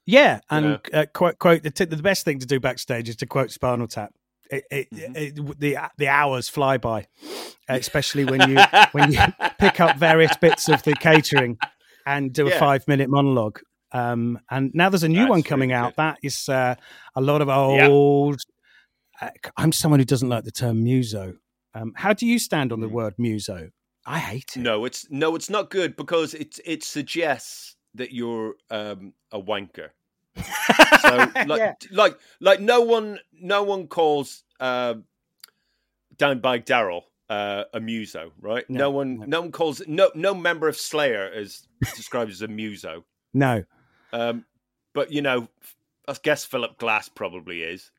yeah, 0.07 0.41
and 0.51 0.81
Uh, 0.93 1.07
quote, 1.13 1.39
quote 1.39 1.63
the, 1.63 1.71
t- 1.71 1.85
the 1.85 1.97
best 1.97 2.25
thing 2.25 2.39
to 2.39 2.47
do 2.47 2.59
backstage 2.61 3.09
is 3.09 3.17
to 3.17 3.27
quote 3.27 3.51
Spinal 3.51 3.87
Tap. 3.89 4.13
It, 4.51 4.65
it, 4.71 4.89
Mm-hmm. 4.93 5.17
it, 5.17 5.61
the 5.61 5.77
the 5.99 6.09
hours 6.09 6.49
fly 6.49 6.77
by, 6.79 7.07
especially 7.69 8.25
when 8.25 8.51
you 8.51 8.59
when 8.93 9.13
you 9.13 9.21
pick 9.61 9.81
up 9.81 9.97
various 9.97 10.37
bits 10.39 10.69
of 10.69 10.83
the 10.83 10.95
catering 10.95 11.57
and 12.07 12.33
do 12.33 12.49
a 12.49 12.51
five 12.51 12.87
minute 12.89 13.09
monologue. 13.11 13.61
Um, 13.93 14.39
and 14.51 14.71
now 14.75 14.89
there's 14.89 15.03
a 15.05 15.09
new 15.09 15.19
That's 15.21 15.31
one 15.31 15.43
coming 15.43 15.71
really 15.71 15.81
out. 15.81 15.91
good. 15.91 15.97
That 15.97 16.17
is 16.23 16.49
uh, 16.49 16.75
a 17.15 17.21
lot 17.21 17.43
of 17.43 17.49
old. 17.49 18.41
Uh, 19.21 19.31
I'm 19.57 19.73
someone 19.73 20.01
who 20.01 20.05
doesn't 20.07 20.29
like 20.29 20.45
the 20.45 20.51
term 20.53 20.83
muso. 20.83 21.35
Um, 21.75 21.93
how 21.95 22.13
do 22.13 22.27
you 22.27 22.39
stand 22.39 22.73
on 22.73 22.81
the 22.81 22.89
word 22.89 23.15
muso? 23.19 23.71
I 24.07 24.19
hate 24.19 24.57
it. 24.57 24.61
No, 24.61 24.85
it's 24.85 25.11
no, 25.11 25.35
it's 25.37 25.51
not 25.51 25.71
good 25.71 25.97
because 25.97 26.35
it 26.35 26.59
it 26.65 26.83
suggests 26.83 27.77
that 27.95 28.13
you're 28.13 28.55
um, 28.71 29.13
a 29.33 29.41
wanker. 29.41 29.91
So 31.03 31.17
like 31.47 31.59
Yeah. 31.59 31.75
like 31.91 32.19
like 32.41 32.61
no 32.61 32.81
one 32.83 33.19
no 33.33 33.63
one 33.63 33.89
calls 33.89 34.45
uh, 34.61 34.95
down 36.17 36.41
by 36.41 36.59
Daryl 36.61 37.03
uh, 37.29 37.65
a 37.75 37.81
muso, 37.81 38.33
right? 38.41 38.69
No, 38.69 38.79
No, 38.79 38.91
one, 38.91 39.19
no. 39.21 39.27
no. 39.27 39.41
one 39.43 39.53
calls 39.53 39.83
no 39.87 40.11
no 40.15 40.35
member 40.35 40.69
of 40.69 40.77
Slayer 40.77 41.29
is 41.29 41.67
described 41.97 42.31
as 42.31 42.43
a 42.43 42.49
muso. 42.49 43.05
No. 43.35 43.65
Um, 44.13 44.45
but 44.93 45.13
you 45.13 45.23
know, 45.23 45.49
I 46.09 46.17
guess 46.23 46.45
Philip 46.45 46.79
Glass 46.79 47.09
probably 47.09 47.63
is. 47.63 47.91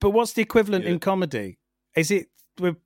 But 0.00 0.10
what's 0.10 0.34
the 0.34 0.42
equivalent 0.42 0.84
Yeah. 0.84 0.90
in 0.92 0.98
comedy? 1.00 1.58
Is 1.96 2.10
it 2.10 2.28
with 2.58 2.76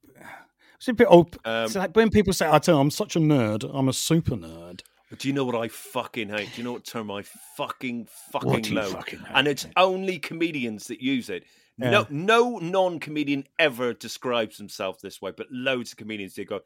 it's 0.81 0.89
a 0.89 0.95
bit 0.95 1.09
old. 1.11 1.37
Um, 1.45 1.67
it's 1.67 1.75
like 1.75 1.95
when 1.95 2.09
people 2.09 2.33
say, 2.33 2.49
"I 2.51 2.59
tell 2.59 2.77
you, 2.77 2.81
I'm 2.81 2.91
such 2.91 3.15
a 3.15 3.19
nerd. 3.21 3.71
I'm 3.71 3.89
a 3.89 3.93
super 3.93 4.35
nerd." 4.35 4.81
Do 5.19 5.29
you 5.29 5.35
know 5.35 5.45
what 5.45 5.55
I 5.57 5.69
fucking 5.69 6.31
hate? 6.31 6.51
Do 6.55 6.59
you 6.59 6.65
know 6.65 6.73
what 6.73 6.85
term 6.85 7.11
I 7.11 7.23
fucking 7.57 8.09
fucking 8.33 8.49
What 8.49 8.63
do 8.63 8.71
you 8.71 8.77
loathe? 8.77 8.93
fucking 8.93 9.21
and 9.35 9.47
it's 9.47 9.67
only 9.77 10.19
comedians 10.19 10.87
that 10.87 11.03
use 11.03 11.29
it. 11.29 11.45
Yeah. 11.77 11.91
No, 11.91 12.07
no 12.11 12.59
non-comedian 12.59 13.45
ever 13.59 13.93
describes 13.93 14.57
himself 14.57 15.01
this 15.01 15.21
way, 15.21 15.33
but 15.37 15.49
loads 15.51 15.93
of 15.93 15.99
comedians 15.99 16.35
do 16.35 16.45
go. 16.45 16.61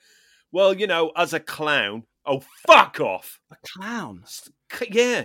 Well, 0.53 0.75
you 0.79 0.87
know, 0.87 1.11
as 1.17 1.33
a 1.33 1.41
clown. 1.41 2.05
Oh, 2.25 2.43
fuck 2.67 3.01
off! 3.01 3.41
A 3.51 3.57
clown. 3.67 4.25
Yeah. 4.91 5.25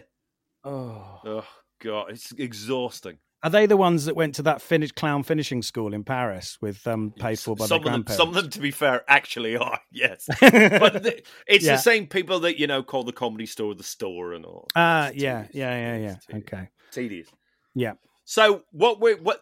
Oh. 0.64 1.22
Oh 1.24 1.48
god, 1.80 2.12
it's 2.12 2.32
exhausting. 2.32 3.18
Are 3.42 3.50
they 3.50 3.66
the 3.68 3.78
ones 3.78 4.04
that 4.06 4.16
went 4.18 4.36
to 4.36 4.42
that 4.44 4.62
finish 4.62 4.92
clown 4.92 5.24
finishing 5.24 5.62
school 5.62 5.94
in 5.94 6.04
Paris 6.04 6.58
with 6.62 6.86
um 6.88 7.12
paid 7.18 7.40
for 7.40 7.56
by 7.56 7.66
some 7.66 7.70
their 7.70 7.78
of 7.78 7.84
them, 7.84 7.92
grandparents? 8.04 8.18
some 8.18 8.30
of 8.30 8.36
them, 8.36 8.50
to 8.50 8.60
be 8.60 8.72
fair, 8.72 9.04
actually 9.08 9.56
are. 9.56 9.80
Yes, 9.92 10.26
but 10.42 11.04
the, 11.04 11.24
it's 11.48 11.64
Yeah. 11.66 11.76
the 11.76 11.82
same 11.82 12.08
people 12.08 12.42
that 12.42 12.60
you 12.60 12.68
know 12.68 12.84
call 12.84 13.04
the 13.04 13.14
comedy 13.14 13.46
store 13.46 13.74
the 13.76 13.84
store 13.84 14.34
and 14.34 14.46
all. 14.46 14.68
Ah, 14.76 15.08
It's 15.08 15.18
yeah, 15.24 15.48
yeah, 15.54 15.76
yeah, 15.78 15.98
yeah. 15.98 16.16
Tedious. 16.28 16.44
Okay. 16.54 16.70
tedious. 16.92 17.28
Yeah. 17.76 17.94
So 18.26 18.64
what 18.72 19.00
we 19.02 19.16
what 19.16 19.42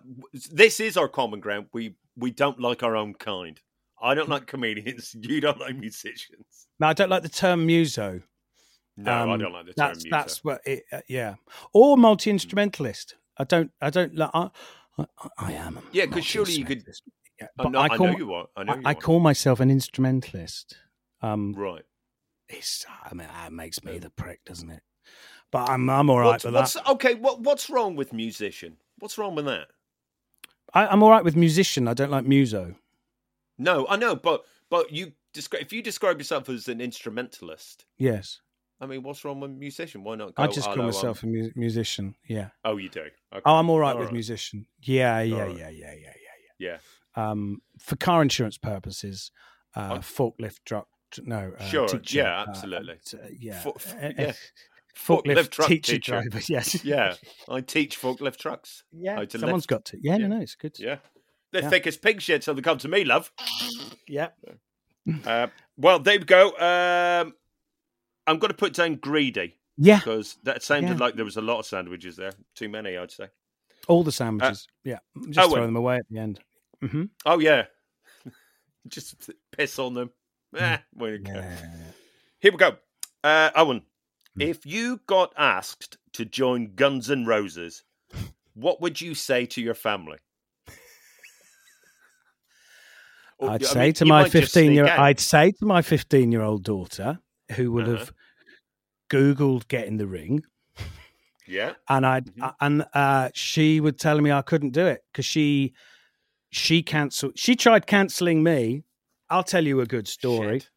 this 0.51 0.79
is 0.79 0.95
our 0.97 1.07
common 1.07 1.39
ground. 1.39 1.67
We 1.73 1.95
we 2.15 2.29
don't 2.31 2.59
like 2.59 2.83
our 2.83 2.95
own 2.95 3.13
kind. 3.15 3.59
I 3.99 4.13
don't 4.13 4.29
like 4.29 4.45
comedians. 4.45 5.15
You 5.19 5.41
don't 5.41 5.59
like 5.59 5.75
musicians. 5.75 6.67
No, 6.79 6.87
I 6.87 6.93
don't 6.93 7.09
like 7.09 7.23
the 7.23 7.29
term 7.29 7.65
muso. 7.65 8.21
No, 8.95 9.11
I 9.11 9.21
Um, 9.33 9.39
don't 9.39 9.53
like 9.53 9.65
the 9.65 9.73
term 9.73 9.87
That's 9.89 10.03
muso. 10.05 10.09
that's 10.17 10.43
what 10.43 10.61
it. 10.65 10.83
Uh, 10.91 11.01
yeah, 11.09 11.35
or 11.73 11.97
multi 11.97 12.29
instrumentalist. 12.29 13.15
I 13.39 13.43
don't. 13.43 13.71
I 13.81 13.89
don't. 13.89 14.15
like 14.15 14.29
I, 14.33 14.49
I, 14.97 15.05
I 15.37 15.51
am. 15.53 15.79
Yeah, 15.91 16.05
because 16.05 16.25
surely 16.25 16.53
you 16.53 16.65
could- 16.65 16.83
I 17.39 17.45
but 17.55 17.75
I 17.75 17.83
I 17.83 17.97
call, 17.97 18.07
know 18.07 18.17
you 18.17 18.33
are. 18.33 18.47
I 18.55 18.63
know 18.63 18.75
you 18.75 18.81
I, 18.83 18.89
I 18.89 18.93
call 18.95 19.19
myself 19.19 19.59
an 19.59 19.69
instrumentalist. 19.69 20.75
Um, 21.21 21.53
right. 21.55 21.83
it's, 22.49 22.83
I 23.03 23.13
mean, 23.13 23.27
that 23.27 23.53
makes 23.53 23.83
me 23.83 23.99
the 23.99 24.09
prick, 24.09 24.43
doesn't 24.45 24.71
it? 24.71 24.81
But 25.51 25.69
I'm 25.69 25.87
I'm 25.89 26.09
all 26.09 26.19
right 26.19 26.25
What's, 26.25 26.45
with 26.45 26.55
what's 26.55 26.73
that. 26.73 26.87
okay? 26.93 27.13
What 27.13 27.41
what's 27.41 27.69
wrong 27.69 27.95
with 27.95 28.11
musician? 28.11 28.77
What's 28.99 29.17
wrong 29.19 29.35
with 29.35 29.45
that? 29.45 29.67
I, 30.73 30.87
I'm 30.87 31.03
all 31.03 31.11
right 31.11 31.23
with 31.23 31.35
musician. 31.35 31.87
I 31.87 31.93
don't 31.93 32.11
like 32.11 32.25
muso. 32.25 32.75
No, 33.59 33.85
I 33.87 33.97
know, 33.97 34.15
but 34.15 34.43
but 34.69 34.91
you 34.91 35.13
describe 35.33 35.61
if 35.61 35.71
you 35.71 35.81
describe 35.83 36.17
yourself 36.19 36.49
as 36.49 36.67
an 36.67 36.81
instrumentalist. 36.81 37.85
Yes, 37.97 38.41
I 38.79 38.85
mean, 38.85 39.01
what's 39.03 39.25
wrong 39.25 39.39
with 39.39 39.51
musician? 39.51 40.03
Why 40.03 40.15
not? 40.15 40.35
Go, 40.35 40.43
I 40.43 40.47
just 40.47 40.67
call 40.67 40.83
myself 40.83 41.23
a 41.23 41.27
mu- 41.27 41.51
musician. 41.55 42.15
Yeah. 42.27 42.49
Oh, 42.63 42.77
you 42.77 42.89
do. 42.89 43.01
Okay. 43.01 43.41
Oh, 43.45 43.55
I'm 43.55 43.69
all 43.69 43.79
right 43.79 43.93
All 43.93 43.97
with 43.99 44.07
right. 44.07 44.13
musician. 44.13 44.67
Yeah, 44.81 45.21
yeah, 45.21 45.41
right. 45.41 45.57
yeah, 45.57 45.69
yeah, 45.69 45.93
yeah, 45.93 46.13
yeah. 46.59 46.77
Yeah. 47.15 47.29
um, 47.31 47.61
for 47.79 47.95
car 47.95 48.21
insurance 48.21 48.57
purposes, 48.57 49.31
uh, 49.75 49.89
Oh. 49.93 49.97
forklift 49.99 50.59
truck. 50.65 50.87
No, 51.23 51.53
uh, 51.57 51.63
Sure, 51.63 51.87
teacher, 51.87 52.17
yeah, 52.19 52.41
uh, 52.41 52.45
absolutely. 52.49 52.95
t- 53.05 53.17
yeah, 53.39 53.59
Fo- 53.61 53.71
Uh, 53.71 54.05
uh, 54.07 54.11
yeah. 54.17 54.33
forklift, 54.95 55.23
Forklift 55.23 55.49
truck 55.51 55.67
teacher, 55.69 55.91
teacher. 55.93 56.11
driver. 56.21 56.39
Yes, 56.49 56.83
Yeah, 56.83 57.15
I 57.49 57.61
teach 57.61 57.99
forklift 57.99 58.37
trucks. 58.37 58.83
yeah. 58.91 59.23
Someone's 59.29 59.53
lift. 59.63 59.67
got 59.67 59.85
to. 59.85 59.97
Yeah, 60.01 60.17
Yeah. 60.17 60.27
no, 60.27 60.35
no, 60.37 60.41
it's 60.41 60.55
good. 60.55 60.77
Yeah, 60.79 60.97
they're 61.51 61.61
Yeah. 61.63 61.69
thick 61.69 61.87
as 61.87 61.97
pig 61.97 62.21
shit, 62.21 62.43
so 62.43 62.53
they 62.53 62.61
come 62.61 62.77
to 62.79 62.87
me, 62.87 63.03
love. 63.05 63.31
yeah. 64.07 64.29
Uh, 65.25 65.47
well, 65.77 65.99
there 65.99 66.19
we 66.19 66.25
go. 66.25 66.49
Um, 66.57 67.33
I'm 68.27 68.37
going 68.39 68.51
to 68.51 68.57
put 68.57 68.73
down 68.73 68.95
greedy 68.95 69.55
Yeah, 69.77 69.97
because 69.99 70.35
that 70.43 70.61
sounded 70.63 70.97
Yeah. 70.99 71.05
like 71.05 71.15
there 71.15 71.25
was 71.25 71.37
a 71.37 71.41
lot 71.41 71.59
of 71.59 71.65
sandwiches 71.65 72.15
there. 72.17 72.33
Too 72.55 72.69
many, 72.69 72.97
I'd 72.97 73.11
say. 73.11 73.29
all 73.87 74.03
the 74.03 74.11
sandwiches. 74.11 74.67
yeah, 74.83 74.99
just 75.29 75.39
Owen. 75.47 75.55
throw 75.57 75.65
them 75.65 75.75
away 75.77 75.95
at 75.97 76.05
the 76.09 76.19
end. 76.19 76.39
hmm 76.81 77.03
Oh 77.25 77.39
yeah, 77.39 77.65
just 78.87 79.29
piss 79.51 79.79
on 79.79 79.93
them. 79.93 80.11
Eh, 80.55 80.77
where 80.93 81.13
you 81.15 81.19
go. 81.19 81.43
Here 82.39 82.51
we 82.51 82.57
go. 82.57 82.77
Uh, 83.23 83.49
Owen, 83.55 83.81
Hmm. 84.35 84.41
if 84.41 84.65
you 84.65 84.99
got 85.07 85.33
asked 85.37 85.97
to 86.13 86.23
join 86.25 86.75
Guns 86.75 87.09
N' 87.11 87.25
Roses, 87.25 87.83
what 88.53 88.81
would 88.81 88.99
you 89.01 89.13
say 89.15 89.45
to 89.47 89.61
your 89.61 89.73
family? 89.73 90.17
Or, 93.39 93.51
I'd 93.51 93.63
I 93.63 93.67
say 93.67 93.79
mean, 93.85 93.93
to 93.93 94.05
my 94.05 94.29
fifteen 94.29 94.71
year, 94.71 94.87
out. 94.87 94.99
I'd 94.99 95.19
say 95.19 95.51
to 95.51 95.65
my 95.65 95.81
fifteen 95.81 96.31
year 96.31 96.41
old 96.41 96.63
daughter 96.63 97.19
who 97.55 97.71
would 97.73 97.87
Uh-huh. 97.87 97.97
have 97.97 98.13
googled 99.09 99.67
get 99.67 99.87
in 99.87 99.97
the 99.97 100.07
ring. 100.07 100.43
yeah, 101.47 101.73
and 101.89 102.05
I 102.05 102.21
Mhm. 102.21 102.53
and 102.61 102.85
uh, 102.93 103.29
she 103.33 103.79
would 103.79 103.97
tell 103.99 104.19
me 104.21 104.31
I 104.31 104.41
couldn't 104.41 104.71
do 104.71 104.85
it 104.85 105.03
because 105.11 105.25
she 105.25 105.73
she 106.49 106.81
cancelled. 106.83 107.37
She 107.37 107.55
tried 107.55 107.87
cancelling 107.87 108.43
me. 108.43 108.83
I'll 109.29 109.43
tell 109.43 109.65
you 109.65 109.81
a 109.81 109.85
good 109.85 110.07
story. 110.07 110.59
Shit. 110.59 110.69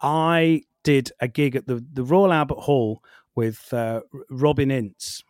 I 0.00 0.62
did 0.82 1.12
a 1.20 1.28
gig 1.28 1.56
at 1.56 1.66
the 1.66 1.84
the 1.92 2.02
Royal 2.04 2.32
Albert 2.32 2.60
Hall 2.60 3.02
with 3.34 3.72
uh, 3.72 4.00
Robin 4.30 4.70
Ince. 4.70 5.22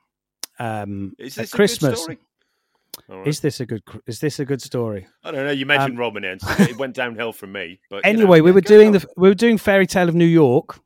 Um, 0.59 1.15
Is 1.19 1.39
at 1.39 1.43
this 1.43 1.51
a 1.51 1.53
good 1.53 1.57
Christmas. 1.57 2.07
right. 2.09 2.19
Is 3.27 3.41
this 3.41 3.61
a 3.61 3.67
good? 3.67 3.83
Is 4.07 4.21
this 4.21 4.39
a 4.39 4.45
good 4.45 4.63
story? 4.63 5.07
I 5.25 5.31
don't 5.31 5.45
know. 5.47 5.51
You 5.53 5.67
mentioned 5.67 5.93
um, 5.95 5.99
Robin 5.99 6.25
Ince. 6.25 6.45
It 6.61 6.77
went 6.79 6.95
downhill 6.95 7.33
for 7.33 7.47
me. 7.47 7.81
But 7.91 8.05
you 8.07 8.13
know, 8.13 8.19
Anyway, 8.21 8.41
we 8.41 8.53
were 8.53 8.61
doing 8.61 8.89
on. 8.89 8.93
the 8.95 9.07
we 9.17 9.29
were 9.29 9.35
doing 9.35 9.59
Fairy 9.59 9.87
Tale 9.87 10.09
of 10.09 10.15
New 10.15 10.25
York, 10.27 10.79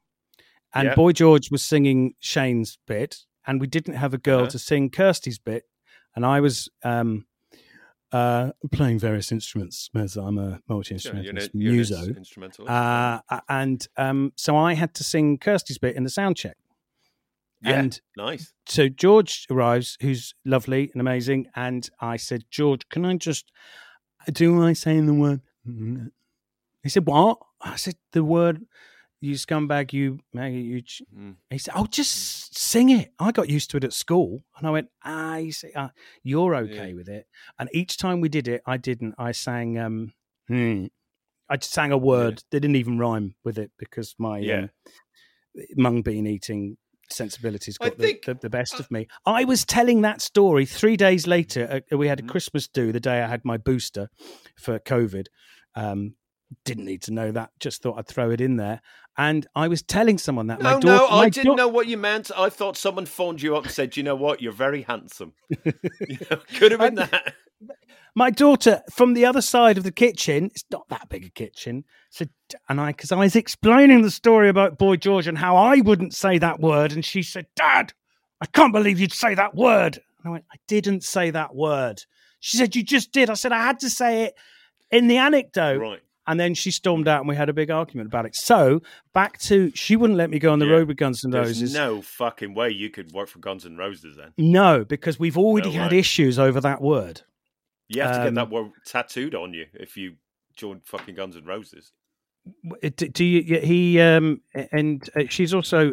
and 0.77 0.89
Yeah. 0.89 0.95
Boy 0.95 1.13
George 1.13 1.51
was 1.51 1.63
singing 1.63 2.15
Shane's 2.21 2.79
bit, 2.87 3.25
and 3.47 3.61
we 3.61 3.67
didn't 3.67 3.95
have 3.95 4.15
a 4.15 4.19
girl 4.19 4.41
Uh-huh. 4.41 4.51
to 4.51 4.59
sing 4.59 4.91
Kirsty's 4.91 5.39
bit, 5.39 5.65
and 6.15 6.25
I 6.27 6.41
was 6.41 6.69
um, 6.85 7.27
uh, 8.13 8.53
playing 8.73 8.99
various 9.01 9.33
instruments 9.33 9.91
as 9.95 10.17
I'm 10.17 10.39
a 10.39 10.61
multi 10.69 10.97
Sure, 10.99 11.13
you're 11.15 11.31
an- 11.31 11.37
instrumentalist, 11.39 11.55
you're 11.55 11.73
muso, 11.73 12.15
instrumentalist. 12.17 12.71
uh, 12.71 13.41
and 13.49 13.87
um, 13.97 14.33
so 14.37 14.57
I 14.57 14.75
had 14.75 14.95
to 14.95 15.05
sing 15.05 15.39
Kirsty's 15.39 15.79
bit 15.79 15.97
in 15.97 16.05
the 16.05 16.11
sound 16.11 16.37
check. 16.37 16.57
yeah, 17.63 17.81
And 17.81 18.01
nice. 18.17 18.53
so 18.69 18.89
George 18.89 19.47
arrives, 19.51 19.97
who's 20.01 20.35
lovely 20.45 20.91
and 20.93 21.01
amazing, 21.01 21.47
and 21.57 21.89
I 22.01 22.17
said, 22.17 22.45
George, 22.51 22.89
can 22.91 23.05
I 23.05 23.17
just 23.17 23.51
do 24.33 24.63
I 24.63 24.73
say 24.73 25.01
the 25.01 25.15
word? 25.15 25.41
He 26.83 26.89
said, 26.89 27.07
What? 27.07 27.39
I 27.61 27.77
said, 27.77 27.95
The 28.13 28.23
word, 28.25 28.67
you 29.21 29.35
scumbag, 29.35 29.93
you 29.93 30.21
maggot, 30.33 30.63
you. 30.65 30.83
ch-" 30.83 31.03
Mm. 31.17 31.37
He 31.51 31.59
said, 31.59 31.75
Oh, 31.77 31.87
just 31.87 32.57
sing 32.59 32.91
it. 32.91 33.13
I 33.19 33.33
got 33.33 33.49
used 33.49 33.71
to 33.71 33.77
it 33.79 33.85
at 33.85 33.93
school. 33.93 34.45
And 34.57 34.67
I 34.67 34.71
went, 34.71 34.89
Ah, 35.05 35.37
you 35.37 35.53
see, 35.53 35.73
uh, 35.73 35.89
you're 36.23 36.55
okay 36.57 36.89
Yeah. 36.89 36.95
with 36.95 37.09
it. 37.09 37.27
And 37.59 37.69
each 37.73 37.97
time 37.97 38.21
we 38.21 38.29
did 38.29 38.47
it, 38.49 38.63
I 38.67 38.77
didn't. 38.77 39.15
I 39.19 39.33
sang, 39.33 39.79
um, 39.79 40.13
hmm. 40.49 40.87
I 41.49 41.57
just 41.57 41.73
sang 41.73 41.93
a 41.93 41.99
word. 41.99 42.43
They 42.51 42.59
didn't 42.59 42.77
even 42.77 42.99
rhyme 42.99 43.37
with 43.45 43.57
it 43.59 43.71
because 43.79 44.15
my 44.19 44.39
Yeah. 44.39 44.59
um, 44.65 44.71
mung 45.77 46.03
bean 46.03 46.27
eating 46.27 46.77
sensibilities 47.09 47.79
got 47.79 47.97
the, 47.99 48.19
the, 48.27 48.35
the 48.35 48.51
best 48.51 48.81
of 48.81 48.91
me. 48.91 49.07
I 49.25 49.45
was 49.45 49.65
telling 49.65 50.01
that 50.03 50.21
story 50.21 50.67
three 50.67 50.97
days 50.97 51.27
later. 51.27 51.83
Uh, 51.93 51.97
we 51.97 52.09
had 52.09 52.19
a 52.19 52.23
Mhm. 52.25 52.29
Christmas 52.29 52.67
do 52.67 52.91
the 52.93 52.99
day 53.01 53.23
I 53.23 53.29
had 53.29 53.45
my 53.45 53.57
booster 53.57 54.09
for 54.57 54.79
COVID. 54.81 55.27
Um, 55.77 56.17
didn't 56.65 56.85
need 56.85 57.03
to 57.03 57.13
know 57.13 57.31
that. 57.33 57.51
Just 57.61 57.83
thought 57.83 57.97
I'd 57.99 58.09
throw 58.09 58.31
it 58.31 58.41
in 58.41 58.57
there. 58.57 58.81
And 59.19 59.47
I 59.55 59.69
was 59.69 59.83
telling 59.83 60.19
someone 60.19 60.49
that 60.49 60.61
No, 60.61 60.75
my 60.75 60.79
no. 60.81 61.07
I 61.09 61.29
didn't 61.31 61.47
dau- 61.53 61.55
know 61.55 61.69
what 61.69 61.87
you 61.89 61.97
meant. 61.97 62.31
I 62.37 62.51
thought 62.51 62.77
someone 62.77 63.07
phoned 63.07 63.41
you 63.43 63.57
up 63.57 63.65
and 63.65 63.73
said, 63.73 63.97
"You 63.97 64.03
know 64.03 64.15
what? 64.17 64.43
You're 64.43 64.53
very 64.53 64.83
handsome." 64.83 65.33
You 66.09 66.19
know, 66.31 66.37
could 66.59 66.73
have 66.73 66.81
been 66.81 66.99
And- 66.99 67.11
that. 67.11 67.35
my 68.15 68.31
daughter 68.31 68.83
from 68.93 69.15
the 69.15 69.25
other 69.25 69.41
side 69.41 69.79
of 69.79 69.85
the 69.85 69.91
kitchen 69.93 70.47
it's 70.47 70.65
not 70.71 70.89
that 70.91 71.09
big 71.09 71.25
a 71.25 71.31
kitchen 71.31 71.85
said 72.11 72.29
and 72.69 72.81
i 72.81 72.89
because 72.89 73.11
i 73.13 73.17
was 73.17 73.35
explaining 73.35 74.03
the 74.03 74.11
story 74.11 74.49
about 74.51 74.77
boy 74.79 74.97
george 74.97 75.27
and 75.27 75.39
how 75.39 75.57
i 75.57 75.77
wouldn't 75.81 76.15
say 76.15 76.37
that 76.39 76.61
word 76.61 76.93
and 76.93 77.05
she 77.05 77.23
said 77.23 77.47
dad 77.57 77.93
i 78.43 78.47
can't 78.47 78.73
believe 78.75 79.01
you'd 79.01 79.13
say 79.13 79.35
that 79.35 79.55
word 79.55 79.97
and 79.97 80.27
i 80.27 80.29
went 80.31 80.45
i 80.53 80.57
didn't 80.69 81.03
say 81.03 81.31
that 81.31 81.55
word 81.55 82.03
she 82.41 82.57
said 82.59 82.77
you 82.77 82.83
just 82.83 83.11
did 83.13 83.31
i 83.31 83.35
said 83.35 83.53
i 83.53 83.63
had 83.63 83.81
to 83.81 83.89
say 83.91 84.25
it 84.25 84.35
in 84.91 85.09
the 85.09 85.17
anecdote 85.17 85.79
Right. 85.81 86.03
And 86.27 86.39
then 86.41 86.55
she 86.55 86.71
stormed 86.71 87.07
out 87.09 87.21
and 87.21 87.29
we 87.29 87.37
had 87.37 87.49
a 87.49 87.53
big 87.53 87.71
argument 87.71 88.07
about 88.09 88.27
it 88.27 88.35
so 88.35 88.81
back 89.15 89.39
to 89.39 89.71
she 89.75 89.97
wouldn't 89.97 90.17
let 90.17 90.29
me 90.31 90.39
go 90.39 90.53
on 90.53 90.59
the 90.59 90.67
Yeah. 90.67 90.73
road 90.73 90.89
with 90.89 90.97
guns 90.97 91.23
and 91.25 91.33
There's 91.33 91.47
roses 91.49 91.75
no 91.75 92.03
fucking 92.03 92.55
way 92.55 92.71
you 92.71 92.91
could 92.91 93.13
work 93.13 93.29
for 93.29 93.39
Guns 93.39 93.65
N' 93.67 93.77
Roses 93.77 94.17
then. 94.17 94.33
no 94.37 94.85
because 94.85 95.19
we've 95.19 95.39
already 95.39 95.71
No 95.75 95.83
had 95.83 95.93
issues 95.93 96.39
over 96.39 96.61
that 96.61 96.81
word 96.83 97.23
You 97.89 98.03
have 98.03 98.13
to 98.13 98.19
get 98.19 98.29
Um, 98.29 98.35
that 98.35 98.51
word 98.51 98.73
tattooed 98.85 99.35
on 99.35 99.55
you 99.55 99.67
if 99.75 99.97
you 99.97 100.17
join 100.57 100.81
fucking 100.85 101.15
Guns 101.15 101.37
N' 101.37 101.45
Roses. 101.45 101.93
Do, 103.13 103.25
you? 103.25 103.59
He 103.61 104.01
um, 104.01 104.41
and 104.73 105.09
uh, 105.17 105.25
she's 105.29 105.53
also 105.53 105.93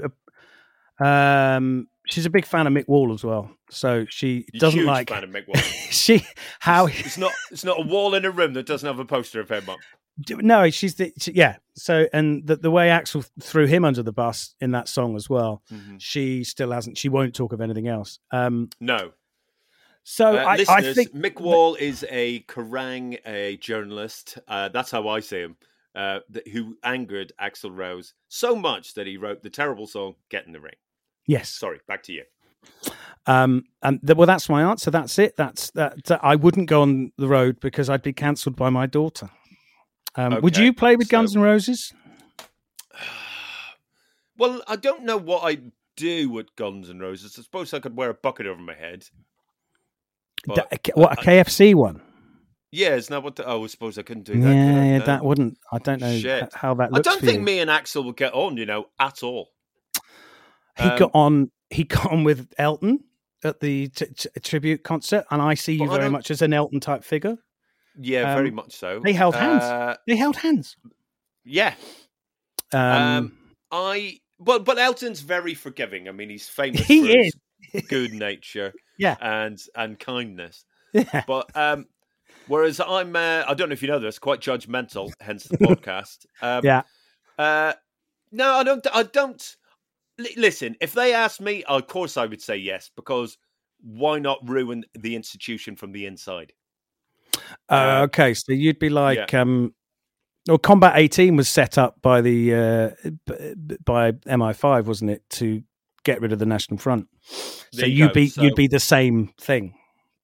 a, 0.99 1.05
um, 1.05 1.87
she's 2.07 2.25
a 2.25 2.29
big 2.29 2.45
fan 2.45 2.67
of 2.67 2.73
Mick 2.73 2.87
Wall 2.87 3.11
as 3.13 3.23
well. 3.23 3.49
So 3.69 4.05
she 4.09 4.45
You're 4.53 4.59
doesn't 4.59 4.85
like 4.85 5.09
fan 5.09 5.23
of 5.23 5.31
Mick 5.31 5.47
Wall. 5.51 5.55
she 5.89 6.23
how 6.59 6.85
it's 6.87 7.17
not. 7.17 7.31
It's 7.51 7.63
not 7.63 7.79
a 7.79 7.87
wall 7.87 8.13
in 8.13 8.23
a 8.25 8.31
room 8.31 8.53
that 8.53 8.65
doesn't 8.67 8.85
have 8.85 8.99
a 8.99 9.05
poster 9.05 9.39
of 9.39 9.49
him 9.49 9.67
up. 9.69 9.79
No, 10.29 10.69
she's 10.69 10.95
the 10.95 11.11
she- 11.17 11.31
yeah. 11.33 11.57
So 11.75 12.07
and 12.13 12.45
the 12.45 12.55
the 12.55 12.69
way 12.71 12.89
Axl 12.89 13.27
threw 13.41 13.65
him 13.65 13.83
under 13.83 14.03
the 14.03 14.11
bus 14.13 14.53
in 14.61 14.71
that 14.71 14.87
song 14.87 15.15
as 15.15 15.29
well. 15.29 15.63
Mhm. 15.71 15.99
She 15.99 16.43
still 16.43 16.71
hasn't. 16.71 16.97
She 16.97 17.09
won't 17.09 17.33
talk 17.33 17.51
of 17.53 17.61
anything 17.61 17.87
else. 17.87 18.19
Um. 18.31 18.69
No. 18.79 19.13
So 20.03 20.35
Uh, 20.37 20.43
I, 20.45 20.65
I 20.67 20.93
think 20.93 21.15
Mick 21.15 21.39
Wall 21.39 21.75
is 21.75 22.05
a 22.09 22.41
Kerrang 22.41 23.17
a 23.25 23.57
journalist. 23.57 24.37
Uh, 24.47 24.67
that's 24.69 24.91
how 24.91 25.07
I 25.07 25.21
see 25.21 25.39
him. 25.39 25.55
Uh, 25.95 26.19
that, 26.29 26.47
who 26.47 26.75
angered 26.83 27.31
Axl 27.41 27.69
Rose 27.75 28.13
so 28.27 28.55
much 28.55 28.95
that 28.95 29.05
he 29.07 29.15
wrote 29.17 29.43
the 29.43 29.49
terrible 29.49 29.87
song 29.87 30.15
"Get 30.29 30.45
in 30.45 30.51
the 30.53 30.59
Ring." 30.59 30.75
yes. 31.25 31.49
Sorry, 31.49 31.79
back 31.87 32.03
to 32.03 32.13
you. 32.13 32.23
Um. 33.25 33.63
And 33.81 33.99
th- 34.05 34.17
well, 34.17 34.27
that's 34.27 34.49
my 34.49 34.61
answer. 34.63 34.91
That's 34.91 35.17
it. 35.17 35.35
That's 35.37 35.71
that. 35.71 36.03
that- 36.05 36.23
I 36.23 36.35
wouldn't 36.35 36.67
go 36.69 36.81
on 36.81 37.11
the 37.17 37.27
road 37.27 37.59
because 37.59 37.89
I'd 37.89 38.01
be 38.03 38.13
cancelled 38.13 38.55
by 38.55 38.69
my 38.69 38.85
daughter. 38.85 39.29
Um, 40.15 40.39
Would 40.41 40.57
you 40.57 40.73
play 40.73 40.95
with 40.95 41.07
so- 41.07 41.11
Guns 41.11 41.35
N' 41.35 41.41
Roses? 41.41 41.93
Well, 44.37 44.63
I 44.67 44.75
don't 44.77 45.03
know 45.03 45.17
what 45.17 45.43
I'd 45.43 45.71
do 45.95 46.27
with 46.29 46.55
Guns 46.55 46.89
N' 46.89 46.99
Roses. 46.99 47.35
I 47.37 47.43
suppose 47.43 47.71
I 47.73 47.79
could 47.79 47.95
wear 47.95 48.09
a 48.09 48.13
bucket 48.15 48.47
over 48.47 48.59
my 48.59 48.73
head. 48.73 49.05
But, 50.45 50.67
what 50.95 51.13
a 51.19 51.21
KFC 51.21 51.75
one? 51.75 52.01
yeah, 52.71 52.95
isn't 52.95 53.11
that 53.11 53.21
what? 53.23 53.35
The, 53.35 53.45
oh, 53.47 53.63
I 53.63 53.67
suppose 53.67 53.97
I 53.99 54.01
couldn't 54.01 54.23
do 54.23 54.33
Yeah, 54.33 54.45
that. 54.45 54.81
I? 54.81 54.85
yeah, 54.87 54.99
that 54.99 55.23
wouldn't. 55.23 55.57
I 55.71 55.77
don't 55.77 56.01
know 56.01 56.17
Shit. 56.17 56.51
how 56.55 56.73
that 56.73 56.89
I 56.91 56.99
don't 56.99 57.21
think 57.21 57.37
you. 57.39 57.45
me 57.45 57.59
and 57.59 57.69
Axl 57.69 58.03
would 58.05 58.17
get 58.17 58.33
on, 58.33 58.57
you 58.57 58.65
know, 58.65 58.87
at 58.99 59.21
all. 59.21 59.51
He 60.79 60.83
Um, 60.89 60.97
got 60.97 61.11
on. 61.13 61.51
He 61.69 61.83
got 61.83 62.11
on 62.11 62.23
with 62.23 62.51
Elton 62.57 63.03
at 63.43 63.59
the 63.59 63.89
t- 63.89 64.07
t- 64.17 64.29
tribute 64.41 64.83
concert, 64.83 65.25
and 65.29 65.41
I 65.43 65.53
see 65.53 65.75
you 65.75 65.87
very 65.87 66.09
much 66.09 66.31
as 66.31 66.41
an 66.41 66.53
Elton 66.53 66.79
type 66.79 67.03
figure. 67.03 67.37
Yeah, 67.99 68.35
very 68.35 68.49
Um, 68.49 68.55
much 68.55 68.73
so. 68.73 68.99
they 69.03 69.13
held 69.13 69.35
hands. 69.35 69.63
Uh, 69.63 69.95
They 70.07 70.15
held 70.15 70.35
hands. 70.37 70.77
yeah, 71.45 71.75
Um, 72.71 72.79
Um, 72.81 73.37
I 73.71 74.19
but 74.39 74.65
but 74.65 74.77
Elton's 74.79 75.21
very 75.21 75.53
forgiving. 75.53 76.07
I 76.09 76.11
mean, 76.11 76.29
he's 76.29 76.49
famous 76.49 76.81
He 76.81 77.01
for 77.01 77.17
is. 77.19 77.33
his 77.71 77.81
good 77.87 78.13
nature, 78.13 78.73
Yeah. 78.97 79.15
and 79.21 79.59
and 79.75 79.99
kindness. 79.99 80.65
yeah. 80.93 81.23
But 81.27 81.55
um, 81.55 81.85
whereas 82.47 82.79
I'm, 82.79 83.15
uh, 83.15 83.43
I 83.47 83.53
don't 83.53 83.69
know 83.69 83.73
if 83.73 83.81
you 83.81 83.87
know 83.87 83.99
this, 83.99 84.19
quite 84.19 84.41
judgmental. 84.41 85.11
Hence 85.19 85.43
the 85.45 85.57
podcast. 85.57 86.25
Um, 86.41 86.61
Yeah. 86.63 86.81
Uh, 87.37 87.73
no, 88.31 88.53
I 88.55 88.63
don't. 88.63 88.85
I 88.93 89.03
don't. 89.03 89.55
li- 90.17 90.33
Listen, 90.37 90.75
if 90.81 90.93
they 90.93 91.13
asked 91.13 91.41
me, 91.41 91.63
of 91.63 91.87
course 91.87 92.17
I 92.17 92.25
would 92.25 92.41
say 92.41 92.57
yes 92.57 92.89
because 92.95 93.37
why 93.81 94.17
not 94.19 94.39
ruin 94.47 94.83
the 94.93 95.15
institution 95.15 95.75
from 95.75 95.91
the 95.91 96.05
inside? 96.05 96.53
Uh, 97.69 97.73
uh, 97.73 98.01
okay, 98.05 98.33
so 98.33 98.51
you'd 98.51 98.79
be 98.79 98.89
like, 98.89 99.33
um, 99.33 99.73
well, 100.47 100.57
Combat 100.57 100.93
18 100.95 101.35
was 101.35 101.47
set 101.49 101.77
up 101.77 102.01
by 102.01 102.21
the 102.21 102.53
uh, 102.53 102.89
by 103.85 104.11
MI5, 104.11 104.85
wasn't 104.85 105.11
it, 105.11 105.23
to 105.31 105.63
get 106.03 106.21
rid 106.21 106.33
of 106.33 106.39
the 106.39 106.45
National 106.45 106.77
Front? 106.77 107.07
So 107.71 107.85
you 107.85 107.93
you'd 108.05 108.07
go, 108.09 108.13
be 108.13 108.27
so- 108.27 108.41
you'd 108.41 108.55
be 108.55 108.67
the 108.67 108.79
same 108.79 109.33
thing. 109.39 109.75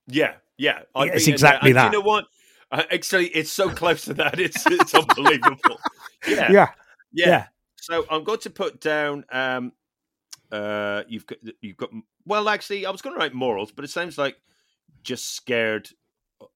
Yeah, 0.08 0.34
yeah. 0.58 0.80
I'd 0.96 1.08
Yeah, 1.08 1.14
it's 1.14 1.26
be 1.26 1.32
exactly. 1.32 1.72
That. 1.72 1.92
You 1.94 2.00
know 2.00 2.06
what? 2.06 2.26
Uh, 2.72 2.84
actually, 2.92 3.28
it's 3.28 3.52
so 3.52 3.70
close 3.70 4.06
to 4.06 4.14
that. 4.16 4.40
It's 4.40 4.66
it's 4.68 4.94
unbelievable. 4.94 5.80
Yeah, 6.28 6.52
Yeah, 6.52 6.68
yeah. 7.14 7.28
yeah. 7.28 7.46
So 7.78 8.06
I'm 8.12 8.24
going 8.24 8.40
to 8.40 8.50
put 8.50 8.82
down. 8.82 9.26
Um, 9.32 9.72
uh, 10.52 11.04
you've 11.08 11.26
got 11.26 11.38
you've 11.62 11.78
got. 11.78 11.92
Well, 12.26 12.50
actually, 12.50 12.86
I 12.86 12.92
was 12.92 13.02
going 13.02 13.16
to 13.16 13.20
write 13.20 13.34
morals, 13.34 13.72
but 13.72 13.86
it 13.86 13.90
sounds 13.90 14.18
like 14.18 14.36
just 15.04 15.34
scared 15.34 15.90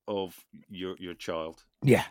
of 0.08 0.36
your 0.70 0.96
your 1.00 1.14
child. 1.14 1.64
yeah. 1.84 2.06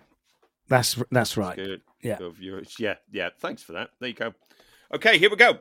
That's 0.69 0.97
that's 1.11 1.37
right. 1.37 1.55
Scared 1.55 1.83
Yeah. 2.03 2.19
Of 2.23 2.41
your 2.41 2.63
yeah 2.79 2.95
yeah. 3.11 3.31
Thanks 3.39 3.63
for 3.63 3.73
that. 3.73 3.91
There 4.01 4.09
you 4.09 4.15
go. 4.15 4.33
Okay, 4.95 5.19
here 5.19 5.29
we 5.31 5.37
go. 5.37 5.59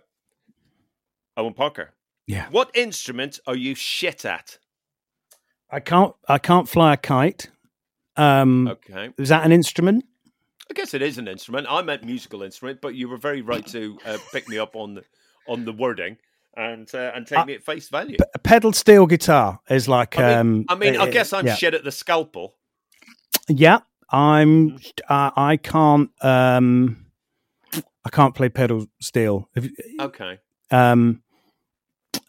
Owen 1.37 1.53
Parker. 1.53 1.91
Yeah. 2.27 2.47
What 2.49 2.69
instrument 2.75 3.39
are 3.47 3.55
you 3.55 3.75
shit 3.75 4.25
at? 4.25 4.57
I 5.69 5.79
can't 5.79 6.13
I 6.27 6.37
can't 6.37 6.69
fly 6.69 6.93
a 6.93 6.97
kite. 6.97 7.49
Um, 8.15 8.67
Okay. 8.67 9.09
is 9.17 9.29
that 9.29 9.45
an 9.45 9.51
instrument? 9.51 10.05
I 10.69 10.73
guess 10.73 10.93
it 10.93 11.01
is 11.01 11.17
an 11.17 11.27
instrument. 11.27 11.67
I 11.69 11.81
meant 11.81 12.03
musical 12.05 12.43
instrument, 12.43 12.79
but 12.81 12.93
you 12.95 13.09
were 13.09 13.17
very 13.17 13.41
right 13.41 13.65
to 13.67 13.97
uh, 14.05 14.17
pick 14.31 14.47
me 14.47 14.57
up 14.59 14.75
on 14.75 14.93
the 14.93 15.03
on 15.47 15.65
the 15.65 15.73
wording 15.73 16.17
and 16.55 16.89
uh, 16.93 17.11
and 17.15 17.25
take 17.25 17.39
Uh, 17.39 17.45
me 17.45 17.53
at 17.55 17.63
face 17.63 17.89
value. 17.89 18.17
A 18.33 18.39
pedal 18.39 18.73
steel 18.73 19.05
guitar 19.05 19.59
is 19.69 19.87
like. 19.87 20.17
I 20.19 20.21
mean, 20.21 20.37
um, 20.37 20.65
I, 20.69 20.75
mean, 20.75 20.95
I 20.97 21.03
uh, 21.03 21.05
guess 21.11 21.33
I'm 21.33 21.45
yeah. 21.45 21.55
shit 21.55 21.73
at 21.73 21.83
the 21.83 21.91
scalpel. 21.91 22.55
Yeah, 23.47 23.79
I'm. 24.09 24.71
Mm-hmm. 24.71 25.13
Uh, 25.13 25.31
I 25.35 25.57
can't. 25.57 26.09
Um, 26.21 27.05
I 28.03 28.09
can't 28.09 28.35
play 28.35 28.49
pedal 28.49 28.87
steel. 28.99 29.49
If- 29.55 29.69
Okay. 29.99 30.39
Um, 30.71 31.21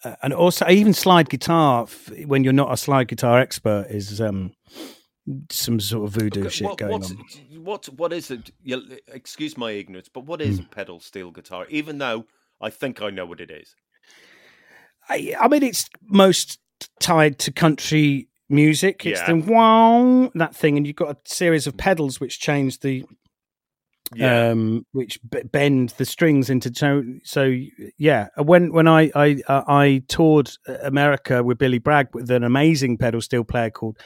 uh, 0.05 0.17
and 0.23 0.33
also, 0.33 0.69
even 0.69 0.93
slide 0.93 1.29
guitar. 1.29 1.87
When 2.27 2.45
you're 2.45 2.53
not 2.53 2.73
a 2.73 2.77
slide 2.77 3.09
guitar 3.09 3.39
expert, 3.41 3.87
is 3.91 4.21
um, 4.21 4.53
some 5.51 5.81
sort 5.81 6.05
of 6.07 6.15
voodoo 6.15 6.41
Okay, 6.41 6.49
shit 6.51 6.67
what, 6.67 6.79
going 6.79 6.93
what's, 6.93 7.11
on. 7.11 7.65
What 7.65 7.89
what 7.89 8.13
is 8.13 8.31
it? 8.31 8.51
Excuse 9.09 9.57
my 9.57 9.73
ignorance, 9.73 10.09
but 10.09 10.25
what 10.25 10.41
is 10.41 10.59
Hmm. 10.59 10.65
a 10.65 10.69
pedal 10.69 11.01
steel 11.01 11.31
guitar? 11.31 11.67
Even 11.69 11.99
though 11.99 12.27
I 12.61 12.71
think 12.71 13.01
I 13.03 13.11
know 13.11 13.27
what 13.27 13.41
it 13.41 13.51
is. 13.51 13.75
I, 15.09 15.35
I 15.41 15.49
mean, 15.49 15.63
it's 15.63 15.89
most 16.09 16.59
tied 17.01 17.39
to 17.41 17.53
country 17.53 18.29
music. 18.49 19.07
It's 19.07 19.21
Yeah. 19.21 19.27
the 19.35 19.37
wow 19.53 20.31
that 20.35 20.55
thing, 20.55 20.77
and 20.77 20.87
you've 20.87 20.97
got 20.97 21.11
a 21.17 21.17
series 21.25 21.67
of 21.67 21.77
pedals 21.77 22.21
which 22.21 22.39
change 22.41 22.81
the 22.81 23.05
Yeah. 24.15 24.51
um, 24.51 24.85
which 24.93 25.19
b- 25.31 25.41
bend 25.43 25.91
the 25.97 26.05
strings 26.05 26.51
into 26.51 26.71
tone. 26.71 27.21
So 27.25 27.55
yeah, 27.99 28.29
when 28.37 28.73
when 28.73 28.87
I 28.87 29.11
I 29.15 29.41
uh, 29.49 29.63
I 29.67 30.03
toured 30.09 30.51
America 30.83 31.43
with 31.43 31.57
Billy 31.59 31.79
Bragg 31.79 32.09
with 32.15 32.31
an 32.31 32.45
amazing 32.45 32.99
pedal 32.99 33.23
steel 33.23 33.45
player 33.45 33.71
called 33.71 33.99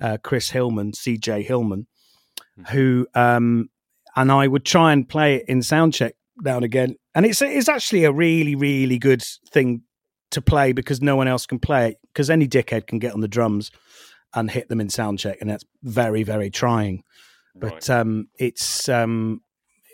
uh, 0.00 0.18
Chris 0.22 0.50
Hillman, 0.50 0.92
CJ 0.92 1.42
Hillman, 1.46 1.86
who 2.70 3.06
um, 3.14 3.70
and 4.14 4.30
I 4.30 4.46
would 4.46 4.64
try 4.66 4.92
and 4.92 5.08
play 5.08 5.36
it 5.36 5.44
in 5.48 5.60
soundcheck 5.60 6.12
now 6.42 6.56
and 6.56 6.64
again, 6.64 6.96
and 7.14 7.24
it's 7.24 7.40
it's 7.40 7.68
actually 7.70 8.04
a 8.04 8.12
really 8.12 8.54
really 8.54 8.98
good 8.98 9.22
thing 9.50 9.82
to 10.36 10.42
play 10.42 10.72
because 10.72 11.02
no 11.02 11.16
one 11.16 11.28
else 11.28 11.44
can 11.44 11.58
play 11.58 11.90
it 11.90 11.98
because 12.06 12.30
any 12.30 12.48
dickhead 12.48 12.86
can 12.86 12.98
get 12.98 13.12
on 13.12 13.20
the 13.20 13.28
drums 13.28 13.70
and 14.34 14.50
hit 14.50 14.68
them 14.68 14.80
in 14.80 14.88
soundcheck, 14.88 15.40
and 15.40 15.50
that's 15.50 15.64
very 15.82 16.22
very 16.22 16.48
trying 16.50 17.02
but 17.58 17.88
um, 17.90 18.28
it's 18.38 18.88
um, 18.88 19.42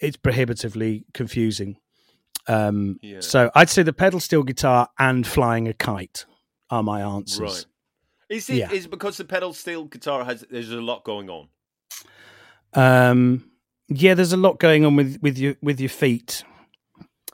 it's 0.00 0.16
prohibitively 0.16 1.06
confusing. 1.14 1.76
Um, 2.48 2.98
Yeah. 3.02 3.20
So 3.20 3.50
I'd 3.54 3.70
say 3.70 3.82
the 3.82 3.92
pedal 3.92 4.20
steel 4.20 4.42
guitar 4.42 4.88
and 4.98 5.26
flying 5.26 5.68
a 5.68 5.72
kite 5.72 6.26
are 6.70 6.82
my 6.82 7.00
answers. 7.00 7.40
right. 7.40 7.66
Is 8.28 8.50
it 8.50 8.56
yeah. 8.56 8.72
is 8.72 8.86
it 8.86 8.90
because 8.90 9.16
the 9.16 9.24
pedal 9.24 9.52
steel 9.52 9.84
guitar 9.84 10.24
has 10.24 10.44
there's 10.50 10.72
a 10.72 10.80
lot 10.80 11.04
going 11.04 11.30
on? 11.30 11.48
Um, 12.74 13.50
yeah, 13.88 14.14
there's 14.14 14.32
a 14.32 14.38
lot 14.38 14.58
going 14.58 14.84
on 14.84 14.96
with 14.96 15.18
with 15.22 15.38
your 15.38 15.54
with 15.62 15.80
your 15.80 15.90
feet. 15.90 16.44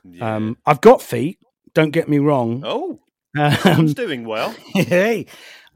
Yeah. 0.05 0.37
Um, 0.37 0.59
I've 0.66 0.81
got 0.81 1.01
feet. 1.01 1.38
Don't 1.79 1.93
get 1.93 2.09
me 2.09 2.19
wrong. 2.19 2.64
oh, 2.67 2.99
Um, 3.64 3.93
doing 3.93 4.25
well. 4.27 4.51
hey, 4.75 5.27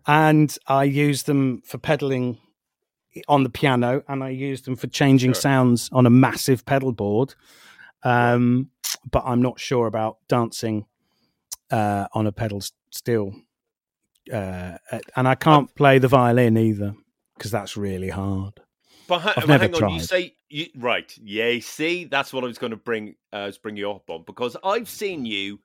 and 0.05 0.59
I 0.67 0.83
use 0.83 1.23
them 1.23 1.63
for 1.65 1.79
pedaling 1.79 2.39
on 3.29 3.45
the 3.45 3.49
piano, 3.49 4.03
and 4.09 4.25
I 4.25 4.31
use 4.31 4.63
them 4.63 4.75
for 4.75 4.89
changing 4.89 5.33
Sure. 5.35 5.41
sounds 5.41 5.89
on 5.93 6.05
a 6.05 6.11
massive 6.11 6.67
pedal 6.67 6.91
board. 6.91 7.37
Um, 8.03 8.71
but 9.09 9.23
I'm 9.25 9.41
not 9.43 9.61
sure 9.61 9.87
about 9.87 10.17
dancing 10.29 10.87
uh, 11.71 12.09
on 12.15 12.27
a 12.27 12.33
pedal 12.33 12.61
steel, 12.91 13.33
uh, 14.33 14.79
and 15.15 15.29
I 15.29 15.37
can't 15.37 15.73
play 15.77 15.99
the 16.01 16.09
violin 16.09 16.57
either 16.59 16.97
because 17.39 17.53
that's 17.53 17.77
really 17.77 18.09
hard. 18.09 18.55
But 19.07 19.21
ha- 19.21 19.35
I've 19.37 19.47
never 19.47 19.65
hang 19.67 19.75
on, 19.77 19.81
you 19.93 19.99
tried. 20.01 20.09
say 20.09 20.35
you, 20.49 20.67
right? 20.75 21.17
Yeah, 21.23 21.61
see, 21.61 22.07
that's 22.07 22.33
what 22.33 22.43
I 22.43 22.49
was 22.49 22.59
going 22.59 22.73
to 22.73 22.77
bring 22.77 23.15
uh, 23.33 23.53
bring 23.63 23.77
you 23.77 23.89
up 23.93 24.11
on 24.11 24.25
because 24.27 24.57
I've 24.65 24.89
seen 24.89 25.25
you. 25.27 25.61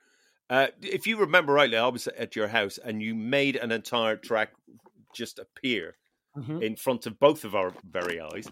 Uh, 0.49 0.67
if 0.81 1.05
you 1.07 1.17
remember 1.17 1.53
rightly, 1.53 1.77
I 1.77 1.87
was 1.87 2.07
at 2.07 2.35
your 2.35 2.47
house 2.47 2.77
and 2.77 3.01
you 3.01 3.13
made 3.15 3.55
an 3.57 3.71
entire 3.71 4.15
track 4.15 4.53
just 5.13 5.39
appear 5.39 5.95
Mhm. 6.37 6.61
in 6.63 6.75
front 6.75 7.05
of 7.05 7.19
both 7.19 7.43
of 7.43 7.55
our 7.55 7.73
very 7.89 8.21
eyes 8.21 8.47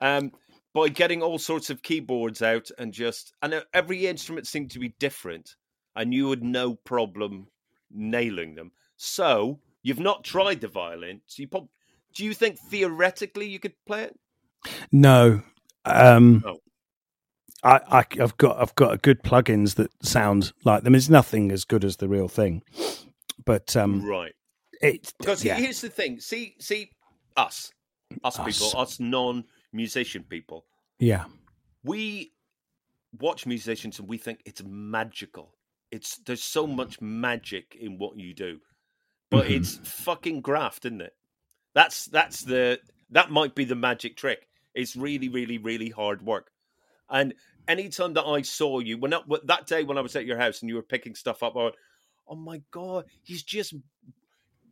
um, 0.00 0.32
by 0.72 0.88
getting 0.88 1.22
all 1.22 1.38
sorts 1.38 1.68
of 1.70 1.82
keyboards 1.82 2.40
out 2.42 2.70
and 2.78 2.92
just 2.92 3.34
and 3.42 3.54
uh, 3.54 3.62
every 3.74 4.06
instrument 4.06 4.46
seemed 4.46 4.70
to 4.72 4.78
be 4.78 4.94
different, 4.98 5.54
and 5.94 6.12
you 6.14 6.30
had 6.30 6.42
no 6.42 6.74
problem 6.74 7.48
nailing 7.90 8.54
them. 8.54 8.72
So 8.96 9.60
you've 9.82 10.00
not 10.00 10.24
tried 10.24 10.60
the 10.62 10.68
violin. 10.68 11.20
So 11.26 11.42
you 11.42 11.48
prob- 11.48 11.68
do 12.14 12.24
you 12.24 12.32
think 12.34 12.58
theoretically 12.58 13.46
you 13.48 13.58
could 13.60 13.74
play 13.86 14.04
it? 14.04 14.18
No. 14.90 15.42
Um, 15.84 16.42
Oh. 16.46 16.58
I, 17.62 17.80
I, 17.90 18.04
I've 18.22 18.36
got 18.36 18.58
I've 18.60 18.74
got 18.74 19.02
good 19.02 19.22
plugins 19.22 19.74
that 19.76 19.90
sound 20.04 20.52
like 20.64 20.82
them. 20.84 20.94
It's 20.94 21.08
nothing 21.08 21.50
as 21.50 21.64
good 21.64 21.84
as 21.84 21.96
the 21.96 22.08
real 22.08 22.28
thing, 22.28 22.62
but 23.44 23.74
um, 23.76 24.04
Right. 24.04 24.34
it 24.82 25.12
Because 25.18 25.44
yeah. 25.44 25.56
here's 25.56 25.80
the 25.80 25.88
thing. 25.88 26.20
See, 26.20 26.54
see, 26.60 26.90
us, 27.36 27.72
us, 28.24 28.38
Us. 28.38 28.44
people, 28.58 28.80
us 28.80 29.00
non-musician 29.00 30.24
people. 30.24 30.64
Yeah. 30.98 31.24
we 31.82 32.32
watch 33.18 33.46
musicians 33.46 33.98
and 33.98 34.08
we 34.08 34.18
think 34.18 34.40
it's 34.44 34.62
magical. 34.64 35.54
It's 35.90 36.18
there's 36.18 36.42
so 36.42 36.66
much 36.66 37.00
magic 37.00 37.76
in 37.80 37.98
what 37.98 38.18
you 38.18 38.34
do, 38.34 38.60
but 39.30 39.46
Mhm. 39.46 39.50
it's 39.60 39.76
fucking 39.82 40.40
graft, 40.42 40.84
isn't 40.84 41.00
it? 41.00 41.14
That's 41.74 42.06
that's 42.06 42.42
the 42.42 42.80
that 43.10 43.30
might 43.30 43.54
be 43.54 43.64
the 43.64 43.74
magic 43.76 44.16
trick. 44.16 44.46
It's 44.74 44.96
really, 44.96 45.28
really, 45.28 45.58
really 45.58 45.88
hard 45.90 46.22
work. 46.22 46.50
And 47.10 47.34
anytime 47.68 48.14
that 48.14 48.24
I 48.24 48.42
saw 48.42 48.80
you, 48.80 48.98
when 48.98 49.10
that, 49.12 49.22
that 49.44 49.66
day 49.66 49.84
when 49.84 49.98
I 49.98 50.00
was 50.00 50.16
at 50.16 50.26
your 50.26 50.38
house 50.38 50.60
and 50.60 50.68
you 50.68 50.74
were 50.76 50.82
picking 50.82 51.14
stuff 51.14 51.42
up, 51.42 51.56
I 51.56 51.64
went, 51.64 51.74
"Oh 52.28 52.34
my 52.36 52.62
god, 52.70 53.04
he's 53.22 53.42
just 53.42 53.74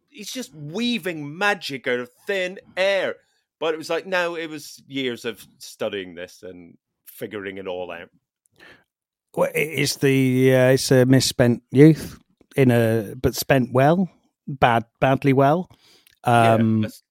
he's 0.09 0.32
just 0.32 0.55
weaving 0.55 1.37
magic 1.37 1.87
out 1.87 2.01
of 2.01 2.11
thin 2.26 2.59
air." 2.76 3.16
But 3.61 3.72
it 3.72 3.78
was 3.78 3.89
like, 3.89 4.05
no, 4.05 4.35
it 4.37 4.51
was 4.51 4.82
years 4.89 5.24
of 5.24 5.47
studying 5.59 6.14
this 6.14 6.43
and 6.43 6.76
figuring 7.07 7.57
it 7.59 7.66
all 7.68 7.91
out. 7.91 8.11
Well, 9.35 9.51
it's 9.55 9.97
the 9.97 10.55
uh, 10.55 10.68
it's 10.70 10.91
a 10.91 11.07
misspent 11.07 11.62
youth 11.70 12.18
in 12.57 12.70
a 12.70 13.14
but 13.20 13.35
spent 13.35 13.72
well, 13.72 14.11
bad 14.47 14.85
badly 15.01 15.32
well. 15.32 15.70
Um, 16.24 16.82
that's- 16.82 17.03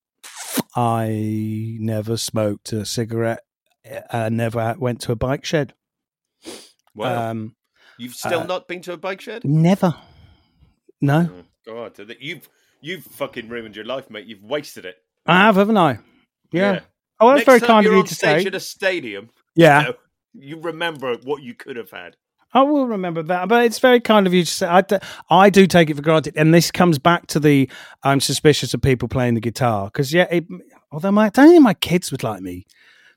I 0.76 1.78
never 1.80 2.17
smoked 2.17 2.74
a 2.74 2.86
cigarette. 2.86 3.43
I 4.10 4.30
never 4.30 4.76
went 4.78 5.02
to 5.02 5.12
a 5.12 5.16
bike 5.16 5.46
shed. 5.46 5.74
wow. 6.96 7.32
Um, 7.32 7.56
You've 7.98 8.16
still 8.16 8.42
uh, 8.42 8.46
not 8.46 8.68
been 8.68 8.82
to 8.84 8.94
a 8.94 8.98
bike 8.98 9.22
shed? 9.22 9.44
never. 9.44 9.94
No, 11.02 11.30
Oh, 11.68 11.90
God, 11.90 12.16
you've 12.20 12.48
you've 12.80 13.04
fucking 13.04 13.50
ruined 13.50 13.76
your 13.76 13.84
life, 13.86 14.10
mate. 14.10 14.26
You've 14.26 14.44
wasted 14.44 14.86
it. 14.86 14.96
I 15.26 15.38
have, 15.40 15.56
haven't 15.56 15.78
I? 15.78 16.00
Yeah. 16.52 16.74
Yeah. 16.74 16.80
Oh, 17.20 17.30
that's 17.30 17.40
Next 17.40 17.46
very 17.46 17.60
kind 17.60 17.86
of 17.86 17.92
you 17.94 18.04
to 18.04 18.16
say. 18.16 18.46
at 18.46 18.56
a 18.56 18.60
stadium, 18.60 19.30
Yeah. 19.56 19.80
you, 19.80 19.86
know, 19.88 19.94
you 20.34 20.60
remember 20.62 21.16
what 21.24 21.44
you 21.44 21.54
could 21.54 21.76
have 21.78 21.92
had. 21.92 22.16
I 22.54 22.62
will 22.62 22.88
remember 22.88 23.24
that, 23.24 23.48
but 23.50 23.66
it's 23.66 23.80
very 23.80 24.00
kind 24.00 24.28
of 24.28 24.34
you 24.34 24.44
to 24.46 24.52
say. 24.52 24.84
I 25.30 25.50
do 25.50 25.66
take 25.68 25.90
it 25.90 25.96
for 25.96 26.02
granted, 26.04 26.36
and 26.38 26.54
this 26.54 26.70
comes 26.72 27.00
back 27.00 27.28
to 27.28 27.40
the 27.40 27.70
I'm 28.04 28.20
suspicious 28.20 28.74
of 28.74 28.82
people 28.82 29.08
playing 29.08 29.34
the 29.34 29.42
guitar 29.42 29.86
because 29.88 30.14
yeah, 30.14 30.28
it, 30.30 30.46
although 30.92 31.12
my 31.12 31.26
I 31.26 31.30
don't 31.30 31.50
think 31.50 31.64
my 31.64 31.74
kids 31.74 32.12
would 32.12 32.24
like 32.24 32.42
me 32.42 32.66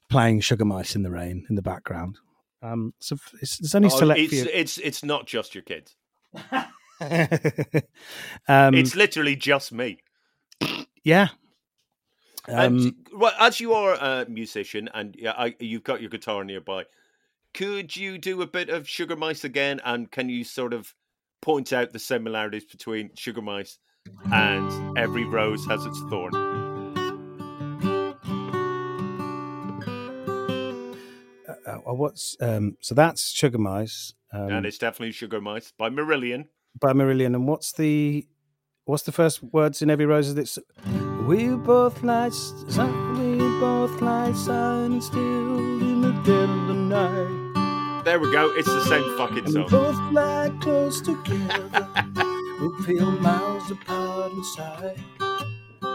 playing 0.09 0.41
Sugar 0.41 0.65
Mice 0.65 0.97
in 0.97 1.03
the 1.03 1.11
Rain 1.11 1.47
in 1.49 1.57
the 1.57 1.63
background. 1.63 2.19
Um, 2.63 2.95
so 3.01 3.17
it's, 3.43 3.61
it's 3.61 3.75
only 3.75 3.89
Oh, 3.93 3.99
select 3.99 4.21
it's, 4.21 4.33
few. 4.33 4.47
it's 4.53 4.79
it's 4.79 5.05
not 5.05 5.27
just 5.27 5.55
your 5.55 5.63
kids. 5.63 5.95
um, 6.51 6.65
it's 8.75 8.97
literally 8.97 9.37
just 9.37 9.73
me. 9.73 9.99
yeah. 11.05 11.29
and 12.49 12.81
Um, 12.81 12.97
well, 13.15 13.33
as 13.39 13.61
you 13.61 13.75
are 13.75 13.95
a 13.95 14.27
musician 14.29 14.89
and 14.95 15.15
yeah, 15.19 15.33
I, 15.33 15.55
you've 15.61 15.85
got 15.85 16.01
your 16.01 16.11
guitar 16.11 16.45
nearby, 16.45 16.85
could 17.55 17.95
you 17.97 18.19
do 18.19 18.43
a 18.43 18.47
bit 18.47 18.69
of 18.69 18.89
Sugar 18.89 19.17
Mice 19.17 19.45
again? 19.45 19.81
And 19.85 20.11
can 20.11 20.29
you 20.29 20.45
sort 20.45 20.73
of 20.73 20.95
point 21.43 21.73
out 21.73 21.93
the 21.93 21.99
similarities 21.99 22.65
between 22.65 23.11
Sugar 23.17 23.43
Mice 23.43 23.79
and 24.33 24.99
Every 24.99 25.25
Rose 25.25 25.65
Has 25.67 25.85
Its 25.85 26.01
Thorn? 26.11 26.33
Uh, 31.89 31.95
what's 31.95 32.37
um, 32.41 32.77
so 32.81 32.95
that's 32.95 33.31
Sugar 33.33 33.59
Mice 33.59 34.15
um, 34.33 34.51
and 34.51 34.67
it's 34.67 34.79
definitely 34.79 35.13
Sugar 35.13 35.41
Mice 35.41 35.73
by 35.79 35.89
Marillion. 35.91 36.47
by 36.81 36.93
Marillion, 36.93 37.35
and 37.35 37.47
what's 37.49 37.73
the 37.73 38.27
what's 38.85 39.03
the 39.05 39.13
first 39.13 39.43
words 39.43 39.83
in 39.83 39.91
every 39.91 40.07
rose? 40.07 40.35
That's 40.35 40.59
we 41.27 41.49
both 41.57 42.03
lie, 42.03 42.31
we 43.17 43.39
both 43.61 44.01
lie 44.01 44.33
silent 44.33 45.03
still 45.03 45.59
in 45.59 46.01
the 46.03 46.13
dead 46.25 46.49
of 46.49 46.67
the 46.69 46.75
night, 46.75 48.03
There 48.05 48.19
we 48.21 48.31
go. 48.31 48.53
It's 48.57 48.69
the 48.69 48.85
same 48.85 49.17
fucking 49.17 49.39
and 49.39 49.47
we 49.49 49.53
song. 49.53 49.69
both 49.69 50.13
lie 50.13 50.53
close 50.61 51.01
together. 51.01 51.89
we 52.61 52.85
feel 52.85 53.11
miles 53.13 53.71
apart 53.71 54.33
inside. 54.33 54.99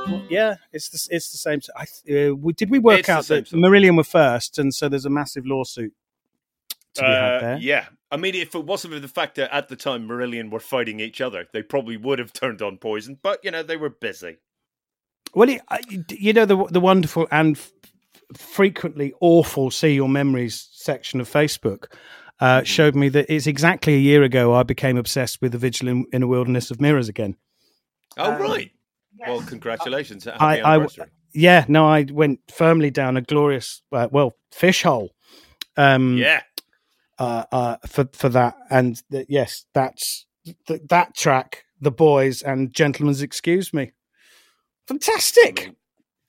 Well, 0.07 0.23
yeah, 0.29 0.55
it's 0.73 0.89
the 0.89 1.15
it's 1.15 1.31
the 1.31 1.37
same. 1.37 1.59
I, 1.75 1.83
uh, 2.13 2.35
we, 2.35 2.53
did 2.53 2.69
we 2.69 2.79
work 2.79 2.99
It's 2.99 3.09
out 3.09 3.25
that 3.27 3.47
song. 3.47 3.59
Marillion 3.61 3.95
were 3.97 4.03
first, 4.03 4.57
and 4.57 4.73
so 4.73 4.89
there's 4.89 5.05
a 5.05 5.09
massive 5.09 5.45
lawsuit 5.45 5.93
to 6.95 7.01
be 7.01 7.07
had 7.07 7.23
Uh, 7.35 7.39
there? 7.39 7.57
yeah, 7.57 7.85
I 8.09 8.17
mean, 8.17 8.35
if 8.35 8.55
it 8.55 8.65
wasn't 8.65 8.93
for 8.93 8.99
the 8.99 9.07
fact 9.07 9.35
that 9.35 9.53
at 9.55 9.69
the 9.69 9.75
time 9.75 10.07
Marillion 10.07 10.49
were 10.51 10.59
fighting 10.59 10.99
each 10.99 11.21
other, 11.21 11.45
they 11.53 11.61
probably 11.61 11.97
would 11.97 12.19
have 12.19 12.33
turned 12.33 12.61
on 12.61 12.77
Poison. 12.77 13.17
But 13.21 13.39
you 13.43 13.51
know, 13.51 13.63
they 13.63 13.77
were 13.77 13.89
busy. 13.89 14.37
Well, 15.33 15.49
it, 15.49 15.61
I- 15.69 15.81
you 16.09 16.33
know 16.33 16.45
the 16.45 16.65
the 16.65 16.81
wonderful 16.81 17.27
and 17.31 17.55
f- 17.55 17.71
frequently 18.35 19.13
awful 19.21 19.71
"See 19.71 19.93
Your 19.93 20.09
Memories" 20.09 20.67
section 20.73 21.21
of 21.21 21.29
Facebook 21.29 21.93
uh, 22.39 22.63
showed 22.63 22.95
me 22.95 23.07
that 23.09 23.31
it's 23.33 23.47
exactly 23.47 23.93
a 23.93 23.99
year 23.99 24.23
ago 24.23 24.53
I 24.55 24.63
became 24.63 24.97
obsessed 24.97 25.41
with 25.41 25.51
the 25.51 25.57
Vigil 25.59 25.87
in, 25.87 26.05
in 26.11 26.23
a 26.23 26.27
Wilderness 26.27 26.71
of 26.71 26.81
Mirrors 26.81 27.07
again. 27.07 27.37
Oh 28.17 28.33
Um, 28.33 28.41
right. 28.41 28.71
Well, 29.27 29.41
congratulations. 29.41 30.25
Happy 30.25 30.37
I- 30.39 30.75
I- 30.77 30.87
Yeah, 31.33 31.65
no, 31.67 31.87
I 31.87 32.03
went 32.11 32.39
firmly 32.51 32.91
down 32.91 33.15
a 33.17 33.21
glorious, 33.21 33.81
uh, 33.91 34.07
well, 34.11 34.33
fish 34.51 34.83
hole. 34.83 35.11
Um, 35.77 36.17
yeah. 36.17 36.41
uh, 37.19 37.45
uh, 37.51 37.77
for 37.87 38.09
for 38.13 38.27
that, 38.29 38.55
and 38.69 39.01
th- 39.11 39.27
yes, 39.29 39.65
that's 39.73 40.25
th- 40.67 40.81
that 40.89 41.15
track, 41.15 41.63
"The 41.79 41.91
Boys" 41.91 42.41
and 42.41 42.73
"Gentlemen's 42.73 43.21
Excuse 43.21 43.73
Me." 43.73 43.83
I 43.83 43.91
Fantastic. 44.87 45.65
mean, 45.67 45.75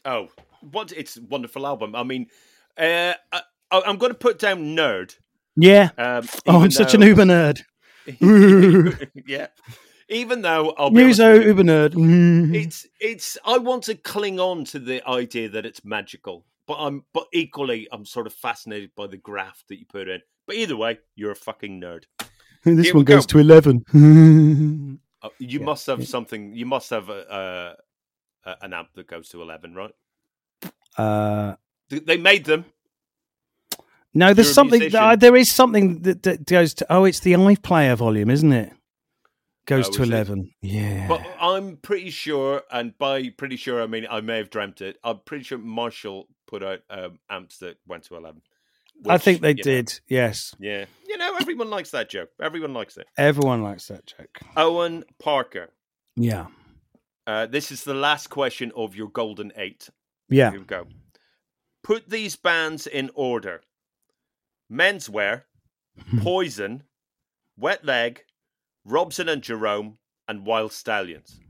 oh, 0.04 0.28
what? 0.70 0.92
It's 0.92 1.16
a 1.16 1.22
wonderful 1.22 1.66
album. 1.66 1.96
I 1.96 2.04
mean, 2.04 2.26
uh, 2.78 3.14
I, 3.32 3.40
I'm 3.72 3.96
going 3.98 4.12
to 4.12 4.18
put 4.18 4.38
down 4.38 4.76
nerd. 4.76 5.16
yeah. 5.56 5.90
Um, 5.98 6.28
Oh, 6.46 6.52
I'm 6.52 6.56
even 6.60 6.70
such 6.70 6.94
an 6.94 7.02
uber 7.02 7.24
nerd. 7.24 7.62
yeah. 9.26 9.48
Even 10.12 10.42
though 10.42 10.74
I'll 10.76 10.90
be 10.90 11.02
honest 11.04 11.20
Muso 11.20 11.40
uber 11.40 11.62
nerd. 11.62 12.54
it's 12.54 12.86
it's. 13.00 13.38
I 13.44 13.58
want 13.58 13.84
to 13.84 13.94
cling 13.94 14.38
on 14.38 14.64
to 14.66 14.78
the 14.78 15.06
idea 15.08 15.48
that 15.48 15.64
it's 15.66 15.84
magical, 15.84 16.44
but 16.66 16.74
I'm 16.74 17.04
but 17.14 17.26
equally 17.32 17.88
I'm 17.90 18.04
sort 18.04 18.26
of 18.26 18.34
fascinated 18.34 18.90
by 18.94 19.06
the 19.06 19.16
graph 19.16 19.64
that 19.68 19.78
you 19.78 19.86
put 19.86 20.08
in. 20.08 20.20
But 20.46 20.56
either 20.56 20.76
way, 20.76 20.98
you're 21.16 21.30
a 21.30 21.36
fucking 21.36 21.80
nerd. 21.80 22.04
this 22.64 22.86
Here 22.86 22.94
one 22.94 23.00
we 23.00 23.04
go. 23.04 23.16
goes 23.16 23.26
to 23.26 23.38
eleven. 23.38 23.84
Uh, 25.22 25.28
you 25.38 25.60
Yeah. 25.60 25.64
must 25.64 25.86
have 25.86 26.06
something. 26.06 26.54
You 26.54 26.66
must 26.66 26.90
have 26.90 27.08
a, 27.08 27.76
a, 28.44 28.50
a 28.50 28.56
an 28.64 28.72
amp 28.74 28.88
that 28.96 29.06
goes 29.06 29.28
to 29.30 29.40
eleven, 29.42 29.74
right? 29.74 29.94
uh, 30.98 31.54
They- 31.88 32.00
They 32.00 32.16
made 32.18 32.44
them. 32.44 32.64
no, 34.14 34.34
there's 34.34 34.48
You're 34.48 34.54
something. 34.54 34.94
Uh, 34.94 35.16
there 35.16 35.36
is 35.36 35.50
something 35.50 36.02
that, 36.02 36.22
that 36.24 36.46
goes 36.46 36.74
to. 36.74 36.86
Oh, 36.92 37.04
it's 37.04 37.20
the 37.20 37.32
iPlayer 37.32 37.96
volume, 37.96 38.28
isn't 38.30 38.52
it? 38.52 38.72
Goes 39.66 39.88
to 39.90 40.02
is 40.02 40.08
it? 40.08 40.12
eleven. 40.12 40.52
Yeah. 40.60 41.06
But 41.06 41.24
I'm 41.40 41.76
pretty 41.76 42.10
sure, 42.10 42.62
and 42.70 42.96
by 42.98 43.28
pretty 43.30 43.56
sure 43.56 43.82
I 43.82 43.86
mean 43.86 44.06
I 44.10 44.20
may 44.20 44.38
have 44.38 44.50
dreamt 44.50 44.80
it. 44.80 44.98
I'm 45.04 45.20
pretty 45.24 45.44
sure 45.44 45.58
Marshall 45.58 46.26
put 46.48 46.64
out 46.64 46.80
um, 46.90 47.18
amps 47.30 47.58
that 47.58 47.76
went 47.86 48.04
to 48.04 48.16
eleven. 48.16 48.42
I 49.08 49.18
think 49.18 49.40
they 49.40 49.50
you 49.50 49.56
know, 49.56 49.62
did. 49.62 50.00
Yes. 50.08 50.54
yeah, 50.58 50.84
you 51.08 51.16
know, 51.16 51.36
everyone 51.40 51.70
likes 51.70 51.90
that 51.92 52.08
joke. 52.08 52.30
Everyone 52.40 52.72
likes 52.72 52.96
it. 52.96 53.06
Everyone 53.16 53.62
likes 53.62 53.88
that 53.88 54.06
joke. 54.06 54.40
Owen 54.56 55.04
Parker. 55.18 55.70
Yeah. 56.16 56.46
Uh, 57.26 57.46
this 57.46 57.70
is 57.72 57.84
the 57.84 57.94
last 57.94 58.28
question 58.28 58.72
of 58.76 58.96
your 58.96 59.08
golden 59.08 59.52
eight. 59.56 59.88
Yeah. 60.28 60.50
Here 60.50 60.60
we 60.60 60.66
go. 60.66 60.86
Put 61.84 62.08
these 62.10 62.36
bands 62.36 62.86
in 62.86 63.10
order: 63.14 63.62
Menswear, 64.70 65.42
Poison, 66.18 66.82
Wet 67.56 67.84
Leg, 67.84 68.24
Robson 68.84 69.28
and 69.28 69.42
Jerome, 69.42 69.98
and 70.28 70.44
Wild 70.46 70.72
Stallions. 70.72 71.40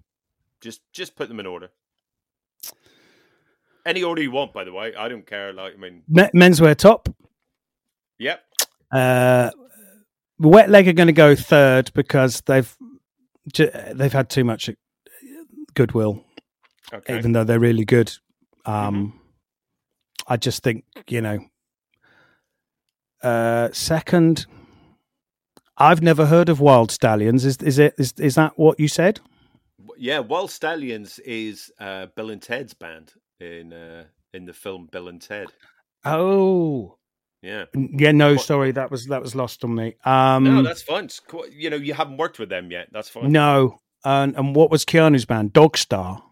Just, 0.61 0.81
just 0.93 1.17
put 1.17 1.29
them 1.29 1.41
in 1.41 1.47
order. 1.47 1.71
Any 3.85 4.03
order 4.03 4.23
you 4.23 4.31
want, 4.31 4.53
by 4.53 4.65
the 4.65 4.73
way. 4.73 4.95
I 4.95 5.09
don't 5.09 5.27
care. 5.27 5.53
Like, 5.53 5.75
I 5.75 5.77
mean, 5.77 6.03
menswear 6.11 6.77
top. 6.77 7.09
yep. 8.19 8.45
Uh, 8.93 9.51
wet 10.39 10.69
leg 10.71 10.87
are 10.87 10.93
going 10.93 11.07
to 11.09 11.13
go 11.13 11.35
third 11.35 11.91
because 11.95 12.43
they've 12.43 12.77
they've 13.57 14.13
had 14.13 14.29
too 14.31 14.45
much 14.45 14.69
goodwill, 15.75 16.23
Okay. 16.93 17.19
even 17.19 17.33
though 17.33 17.43
they're 17.43 17.59
really 17.59 17.85
good. 17.87 18.13
Um, 18.67 19.19
I 20.29 20.37
just 20.37 20.63
think 20.63 20.85
you 21.09 21.23
know. 21.23 21.39
Uh, 23.23 23.71
second, 23.73 24.47
I've 25.91 26.03
never 26.03 26.27
heard 26.27 26.49
of 26.49 26.61
Wild 26.61 26.91
Stallions. 26.91 27.45
Is 27.45 27.57
is 27.59 27.79
it 27.79 27.95
is 27.99 28.13
is 28.19 28.35
that 28.37 28.53
what 28.57 28.79
you 28.79 28.89
said? 28.89 29.21
Yeah, 29.99 30.21
Wild 30.21 30.51
Stallions 30.51 31.19
is 31.21 31.71
uh, 31.79 32.07
Bill 32.17 32.31
and 32.31 32.41
Ted's 32.43 32.75
band 32.75 33.13
in 33.41 33.73
uh, 33.73 34.05
in 34.33 34.45
the 34.47 34.53
film 34.53 34.89
Bill 34.91 35.09
and 35.09 35.21
Ted. 35.21 35.49
Oh, 36.05 36.97
Yeah. 37.43 37.65
yeah. 37.75 38.13
No, 38.13 38.33
What- 38.35 38.45
sorry, 38.45 38.73
that 38.73 38.91
was 38.91 39.07
that 39.07 39.23
was 39.23 39.35
lost 39.35 39.65
on 39.65 39.75
me. 39.75 39.95
Um, 40.05 40.45
no, 40.45 40.63
that's 40.63 40.83
fine. 40.83 41.09
You 41.53 41.71
know, 41.71 41.77
you 41.77 41.95
haven't 41.95 42.17
worked 42.17 42.39
with 42.39 42.49
them 42.49 42.71
yet. 42.71 42.89
That's 42.93 43.09
fine. 43.09 43.31
no. 43.33 43.79
And 44.05 44.37
and 44.37 44.57
what 44.57 44.71
was 44.71 44.85
Keanu's 44.85 45.25
band? 45.25 45.53
Dogstar. 45.53 46.23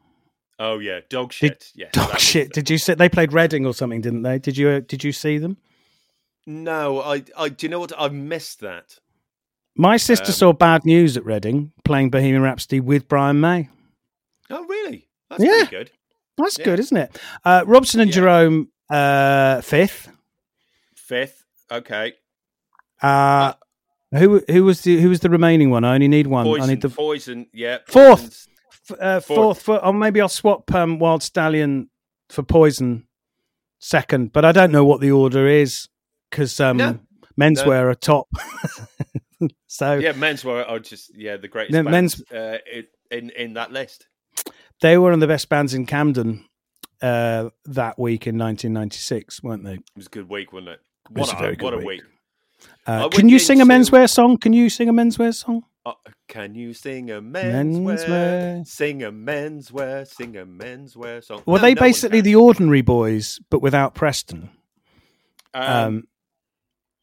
Oh 0.58 0.78
yeah, 0.80 1.00
dog 1.08 1.32
shit. 1.32 1.68
yeah, 1.74 1.88
Dog 1.92 2.12
was- 2.14 2.22
shit. 2.22 2.52
Did 2.52 2.68
you 2.68 2.78
see 2.78 2.94
they 2.94 3.08
played 3.08 3.32
Reading 3.32 3.64
or 3.66 3.72
something? 3.74 4.00
Didn't 4.00 4.22
they? 4.22 4.38
Did 4.40 4.56
you 4.56 4.68
uh, 4.68 4.80
did 4.80 5.04
you 5.04 5.12
see 5.12 5.38
them? 5.38 5.56
No, 6.46 7.00
I, 7.00 7.22
I. 7.36 7.48
Do 7.50 7.66
you 7.66 7.70
know 7.70 7.80
what? 7.80 7.92
I 7.96 8.08
missed 8.08 8.60
that. 8.60 8.98
My 9.76 9.96
sister 9.96 10.26
Um, 10.26 10.32
saw 10.32 10.52
Bad 10.52 10.84
News 10.84 11.16
at 11.16 11.24
Reading 11.24 11.72
playing 11.84 12.10
Bohemian 12.10 12.42
Rhapsody 12.42 12.80
with 12.80 13.08
Brian 13.08 13.40
May. 13.40 13.68
Oh, 14.50 14.64
really? 14.66 15.08
That's 15.30 15.42
Yeah. 15.42 15.50
pretty 15.50 15.70
good. 15.70 15.90
That's 16.36 16.58
Yeah. 16.58 16.64
good, 16.64 16.80
isn't 16.80 16.96
it? 16.96 17.18
Uh, 17.44 17.64
Robson 17.66 18.00
and 18.00 18.10
Yeah. 18.10 18.14
Jerome 18.14 18.68
uh, 18.90 19.60
fifth. 19.60 20.08
Fifth. 20.96 21.44
Okay. 21.70 22.14
Uh, 23.00 23.52
who 24.12 24.42
who 24.48 24.64
was 24.64 24.80
the 24.82 25.00
who 25.00 25.08
was 25.08 25.20
the 25.20 25.30
remaining 25.30 25.70
one? 25.70 25.84
I 25.84 25.94
only 25.94 26.08
need 26.08 26.26
one. 26.26 26.44
Poison. 26.44 26.62
I 26.62 26.66
need 26.66 26.82
the 26.82 26.88
Poison. 26.88 27.46
Yeah. 27.52 27.78
Fourth. 27.86 28.48
F- 28.90 28.98
uh, 29.00 29.20
Fourth. 29.20 29.36
fourth. 29.38 29.62
For, 29.62 29.84
or 29.84 29.94
maybe 29.94 30.20
I'll 30.20 30.28
swap 30.28 30.72
um, 30.74 30.98
Wild 30.98 31.22
Stallion 31.22 31.88
for 32.28 32.42
Poison 32.42 33.06
second, 33.78 34.32
but 34.32 34.44
I 34.44 34.50
don't 34.52 34.72
know 34.72 34.84
what 34.84 35.00
the 35.00 35.12
order 35.12 35.46
is 35.46 35.88
because 36.30 36.58
um, 36.58 36.76
No. 36.78 36.98
menswear 37.40 37.84
are 37.90 37.94
top. 37.94 38.28
so 39.66 39.94
Yeah, 39.98 40.12
men's 40.12 40.42
menswear 40.42 40.68
are 40.68 40.78
just 40.78 41.16
yeah 41.16 41.36
the 41.36 41.48
greatest 41.48 41.72
No, 41.72 41.82
bands 41.84 42.22
uh, 42.32 42.58
in- 43.10 43.30
in 43.30 43.54
that 43.54 43.72
list. 43.72 44.06
they 44.80 44.96
were 44.96 45.04
one 45.04 45.12
of 45.14 45.20
the 45.20 45.26
best 45.26 45.48
bands 45.48 45.74
in 45.74 45.86
Camden 45.86 46.44
uh, 47.02 47.50
that 47.64 47.98
week 47.98 48.26
in 48.26 48.36
1996, 48.38 49.42
weren't 49.42 49.64
they? 49.64 49.74
It 49.74 49.82
was 49.96 50.06
a 50.06 50.10
good 50.10 50.28
week, 50.28 50.52
wasn't 50.52 50.70
it? 50.70 50.80
What 51.10 51.32
a 51.32 51.36
a, 51.44 51.54
what 51.64 51.74
a 51.74 51.78
week. 51.78 51.86
week. 51.86 52.02
Uh, 52.86 53.08
can 53.08 53.28
you 53.28 53.38
sing 53.38 53.60
a 53.60 53.64
menswear 53.64 54.08
song? 54.08 54.36
Can 54.36 54.52
you 54.52 54.68
sing 54.68 54.88
a 54.88 54.92
menswear 54.92 55.34
song? 55.34 55.64
Uh, 55.86 55.94
can 56.28 56.54
you 56.54 56.74
sing 56.74 57.10
a 57.10 57.22
menswear? 57.22 57.96
Menswear. 57.98 58.66
Sing 58.66 59.02
a 59.02 59.10
menswear. 59.10 60.06
Sing 60.06 60.36
a 60.36 60.44
menswear 60.44 61.24
song. 61.24 61.42
Were 61.46 61.56
No, 61.56 61.62
they 61.62 61.74
no 61.74 61.80
basically 61.80 62.20
the 62.20 62.34
Ordinary 62.34 62.82
Boys, 62.82 63.40
but 63.50 63.62
without 63.62 63.94
Preston? 63.94 64.50
Um, 65.54 65.62
Um, 65.64 66.04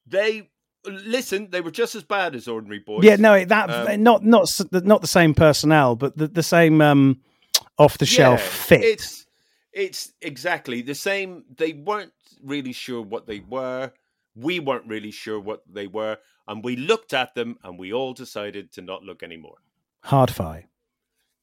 they 0.06 0.50
listen. 0.90 1.50
They 1.52 1.62
were 1.62 1.72
just 1.72 1.96
as 1.96 2.04
bad 2.04 2.36
as 2.36 2.48
ordinary 2.48 2.80
boys. 2.80 3.04
yeah, 3.04 3.16
no, 3.18 3.44
that 3.46 3.70
Um, 3.70 4.04
not 4.04 4.24
not 4.24 4.50
not 4.72 5.02
the 5.02 5.08
same 5.08 5.34
personnel, 5.34 5.96
but 5.96 6.18
the, 6.18 6.28
the 6.28 6.44
same 6.44 6.82
um, 6.82 7.22
off 7.78 7.98
the 7.98 8.06
shelf 8.06 8.40
Yeah, 8.42 8.78
fit. 8.78 8.84
It's 8.84 9.26
it's 9.74 10.14
exactly 10.22 10.82
the 10.82 10.96
same. 10.96 11.44
They 11.56 11.74
weren't 11.74 12.14
really 12.44 12.74
sure 12.74 13.02
what 13.02 13.28
they 13.28 13.40
were. 13.40 13.92
We 14.36 14.60
weren't 14.60 14.86
really 14.88 15.12
sure 15.12 15.40
what 15.40 15.62
they 15.72 15.88
were, 15.88 16.18
and 16.48 16.64
we 16.64 16.76
looked 16.76 17.14
at 17.14 17.34
them, 17.36 17.58
and 17.64 17.80
we 17.80 17.92
all 17.94 18.14
decided 18.14 18.72
to 18.74 18.82
not 18.82 19.04
look 19.04 19.24
anymore. 19.24 19.58
Hard-Fi. 20.04 20.66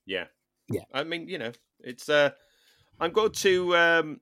Yeah, 0.07 0.26
Yeah. 0.68 0.82
I 0.92 1.03
mean, 1.05 1.28
you 1.28 1.38
know, 1.38 1.53
it's. 1.80 2.09
uh 2.09 2.30
I'm 3.01 3.12
going 3.12 3.32
to. 3.32 3.76
um 3.76 4.20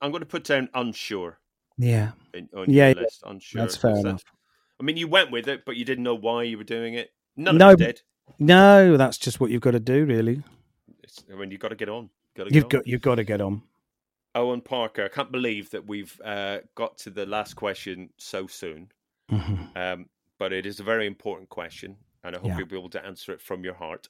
I'm 0.00 0.10
going 0.10 0.20
to 0.22 0.26
put 0.26 0.44
down 0.44 0.68
unsure 0.74 1.38
Yeah, 1.76 2.12
in, 2.34 2.48
Yeah, 2.52 2.64
your 2.66 2.88
yeah. 2.88 2.92
list. 3.02 3.22
Unsure. 3.26 3.60
that's 3.62 3.76
fair 3.76 3.94
that- 3.94 4.00
enough. 4.00 4.24
I 4.80 4.84
mean, 4.84 4.96
you 4.96 5.08
went 5.08 5.30
with 5.30 5.48
it, 5.48 5.64
but 5.64 5.76
you 5.76 5.84
didn't 5.84 6.04
know 6.04 6.14
why 6.14 6.44
you 6.44 6.56
were 6.58 6.64
doing 6.64 6.94
it. 6.94 7.12
None 7.36 7.56
No, 7.58 7.70
of 7.70 7.78
did. 7.78 8.02
No, 8.38 8.96
that's 8.96 9.18
just 9.18 9.40
what 9.40 9.50
you've 9.50 9.62
got 9.62 9.72
to 9.72 9.80
do, 9.80 10.04
really. 10.04 10.42
It's, 11.02 11.24
I 11.32 11.36
mean, 11.36 11.50
you've 11.50 11.60
got 11.60 11.68
to 11.68 11.74
get 11.76 11.88
on. 11.88 12.10
Got 12.36 12.48
to 12.48 12.54
You've 12.54 12.64
on. 12.64 12.70
got 12.70 12.86
you've 12.86 13.00
got 13.02 13.16
to 13.16 13.24
get 13.24 13.40
on. 13.40 13.62
Owen 14.34 14.60
Parker. 14.60 15.04
I 15.04 15.08
can't 15.08 15.32
believe 15.32 15.70
that 15.70 15.86
we've 15.86 16.20
uh, 16.24 16.58
got 16.74 16.98
to 16.98 17.10
the 17.10 17.26
last 17.26 17.54
question 17.54 18.10
so 18.18 18.46
soon. 18.46 18.90
Mhm. 19.30 19.76
Um, 19.76 20.08
but 20.38 20.52
it 20.52 20.66
is 20.66 20.78
a 20.78 20.84
very 20.84 21.06
important 21.06 21.48
question, 21.48 21.96
and 22.22 22.36
I 22.36 22.38
hope 22.38 22.48
Yeah. 22.48 22.58
you'll 22.58 22.66
be 22.68 22.76
able 22.78 22.90
to 22.90 23.04
answer 23.04 23.32
it 23.32 23.40
from 23.40 23.64
your 23.64 23.74
heart. 23.74 24.08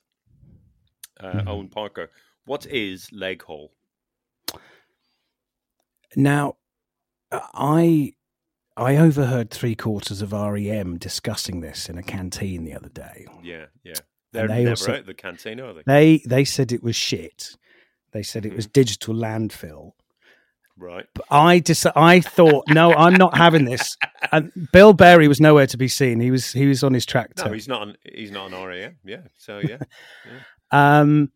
Uh, 1.20 1.32
Mhm. 1.32 1.48
Owen 1.48 1.68
Parker, 1.68 2.10
what 2.44 2.66
is 2.66 3.08
Leggehole? 3.10 3.70
Now, 6.16 6.56
uh, 7.32 7.40
I 7.54 8.14
I 8.78 8.96
overheard 8.96 9.50
three 9.50 9.74
quarters 9.74 10.22
of 10.22 10.32
REM 10.32 10.98
discussing 10.98 11.60
this 11.60 11.88
in 11.88 11.98
a 11.98 12.02
canteen 12.02 12.64
the 12.64 12.74
other 12.74 12.88
day. 12.88 13.26
Yeah, 13.42 13.66
yeah. 13.84 13.94
They're 14.32 14.46
they 14.48 14.58
never 14.64 14.70
also- 14.70 14.94
of 14.94 15.06
the 15.06 15.14
canteen, 15.14 15.60
are 15.60 15.74
they? 15.74 15.82
They 15.86 16.22
they 16.26 16.44
said 16.44 16.72
it 16.72 16.82
was 16.82 16.96
shit. 16.96 17.56
They 18.12 18.22
said 18.22 18.46
it 18.46 18.54
was 18.54 18.66
digital 18.66 19.14
landfill. 19.14 19.92
Right. 20.76 21.06
But 21.12 21.24
I 21.28 21.58
dis- 21.58 21.86
I 21.96 22.20
thought, 22.20 22.64
no, 22.68 22.94
I'm 22.94 23.14
not 23.14 23.36
having 23.36 23.64
this. 23.64 23.96
And 24.30 24.52
Bill 24.72 24.92
Berry 24.92 25.26
was 25.28 25.40
nowhere 25.40 25.66
to 25.68 25.76
be 25.76 25.86
seen. 25.88 26.18
He 26.20 26.30
was 26.30 26.52
he 26.52 26.66
was 26.66 26.82
on 26.82 26.92
his 26.92 27.06
tractor. 27.06 27.46
No, 27.46 27.52
he's 27.52 27.68
not. 27.68 27.82
On, 27.82 27.96
he's 28.12 28.30
not 28.32 28.52
on 28.52 28.66
RAM. 28.66 28.96
Yeah. 29.04 29.22
So 29.36 29.58
yeah. 29.58 29.78
Um, 30.70 31.32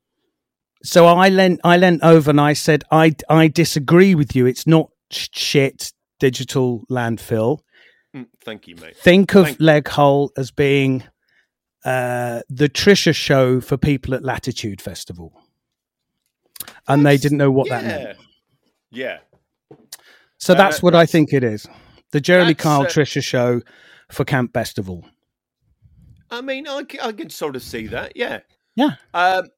so 0.83 1.07
I 1.07 1.29
leant 1.31 1.61
I 1.65 1.77
leant 1.79 2.03
over 2.03 2.29
and 2.31 2.41
I 2.41 2.53
said, 2.53 2.85
I 2.91 3.15
I 3.29 3.49
disagree 3.49 4.15
with 4.15 4.37
you. 4.37 4.45
It's 4.47 4.67
not 4.67 4.91
shit 5.11 5.93
digital 6.27 6.85
landfill. 6.89 7.59
Mm, 8.15 8.27
Thank 8.45 8.69
you, 8.69 8.77
mate. 8.77 8.97
Think 8.97 9.35
of 9.35 9.47
Thank- 9.47 9.59
Leggehole 9.59 10.29
as 10.37 10.51
being 10.53 11.03
uh, 11.85 12.43
the 12.49 12.69
Trisha 12.69 13.13
show 13.15 13.61
for 13.61 13.77
people 13.77 14.15
at 14.15 14.23
Latitude 14.23 14.81
Festival, 14.81 15.33
and 16.87 17.05
they 17.05 17.17
didn't 17.17 17.39
know 17.39 17.51
what 17.51 17.69
that 17.71 17.85
meant. 17.85 18.19
yeah. 18.91 19.19
Yeah. 19.71 19.79
So 20.39 20.53
Uh, 20.55 20.57
that's 20.59 20.83
what 20.83 20.95
I 20.95 21.07
think 21.07 21.33
it 21.33 21.43
is. 21.43 21.67
The 22.13 22.21
Jeremy 22.21 22.55
Kyle 22.55 22.83
uh, 22.83 22.87
Trisha 22.87 23.23
show 23.25 23.63
for 24.11 24.25
Camp 24.25 24.53
Bestival. 24.53 25.03
I 26.31 26.41
mean, 26.43 26.67
I 26.69 26.83
can 26.85 27.31
sort 27.31 27.57
of 27.57 27.63
see 27.63 27.87
that. 27.89 28.17
Yeah. 28.17 28.41
Yeah. 28.77 28.97
Um, 29.15 29.49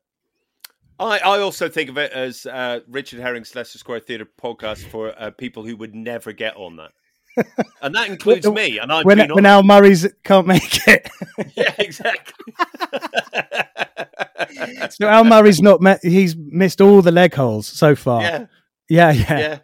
I, 0.99 1.18
I 1.18 1.38
also 1.40 1.68
think 1.68 1.90
of 1.90 1.99
it 1.99 2.12
as 2.12 2.47
uh, 2.47 2.80
Richard 2.88 3.20
Herring's 3.20 3.55
Leicester 3.55 3.78
Square 3.78 4.01
Theatre 4.01 4.28
podcast 4.40 4.86
for 4.88 5.12
uh, 5.20 5.30
people 5.30 5.64
who 5.64 5.76
would 5.76 5.95
never 5.95 6.32
get 6.32 6.57
on 6.57 6.76
that. 6.76 6.92
And 7.82 7.95
that 7.97 8.09
includes 8.09 8.47
When- 8.47 8.55
me. 8.55 8.78
And 8.78 8.92
I'm 8.92 9.05
When, 9.05 9.18
when. 9.34 9.45
Al 9.45 9.64
Murray's 9.64 10.07
can't 10.22 10.47
make 10.47 10.86
it. 10.86 11.09
Yeah, 11.57 11.74
exactly. 11.78 12.55
so 14.90 15.09
Al 15.09 15.24
Murray's 15.24 15.61
not 15.61 15.80
met, 15.80 15.99
he's 16.03 16.36
missed 16.36 16.80
all 16.80 17.03
the 17.03 17.11
Leggeholes 17.11 17.64
so 17.64 17.95
far. 17.97 18.22
yeah, 18.22 18.47
yeah, 18.88 19.11
yeah. 19.11 19.38
yeah. 19.38 19.59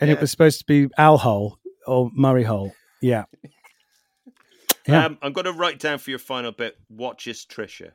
And 0.00 0.08
yeah. 0.08 0.14
it 0.16 0.20
was 0.20 0.30
supposed 0.30 0.60
to 0.60 0.64
be 0.64 0.88
Al 0.96 1.18
hole 1.18 1.58
or 1.86 2.10
Murray 2.14 2.44
hole. 2.44 2.72
Yeah. 3.00 3.24
Yeah. 4.86 5.06
Um, 5.06 5.18
I'm 5.22 5.32
going 5.32 5.44
to 5.44 5.52
write 5.52 5.78
down 5.80 5.98
for 5.98 6.10
your 6.10 6.18
final 6.18 6.52
bit. 6.52 6.76
Watches 6.88 7.46
Trisha. 7.48 7.92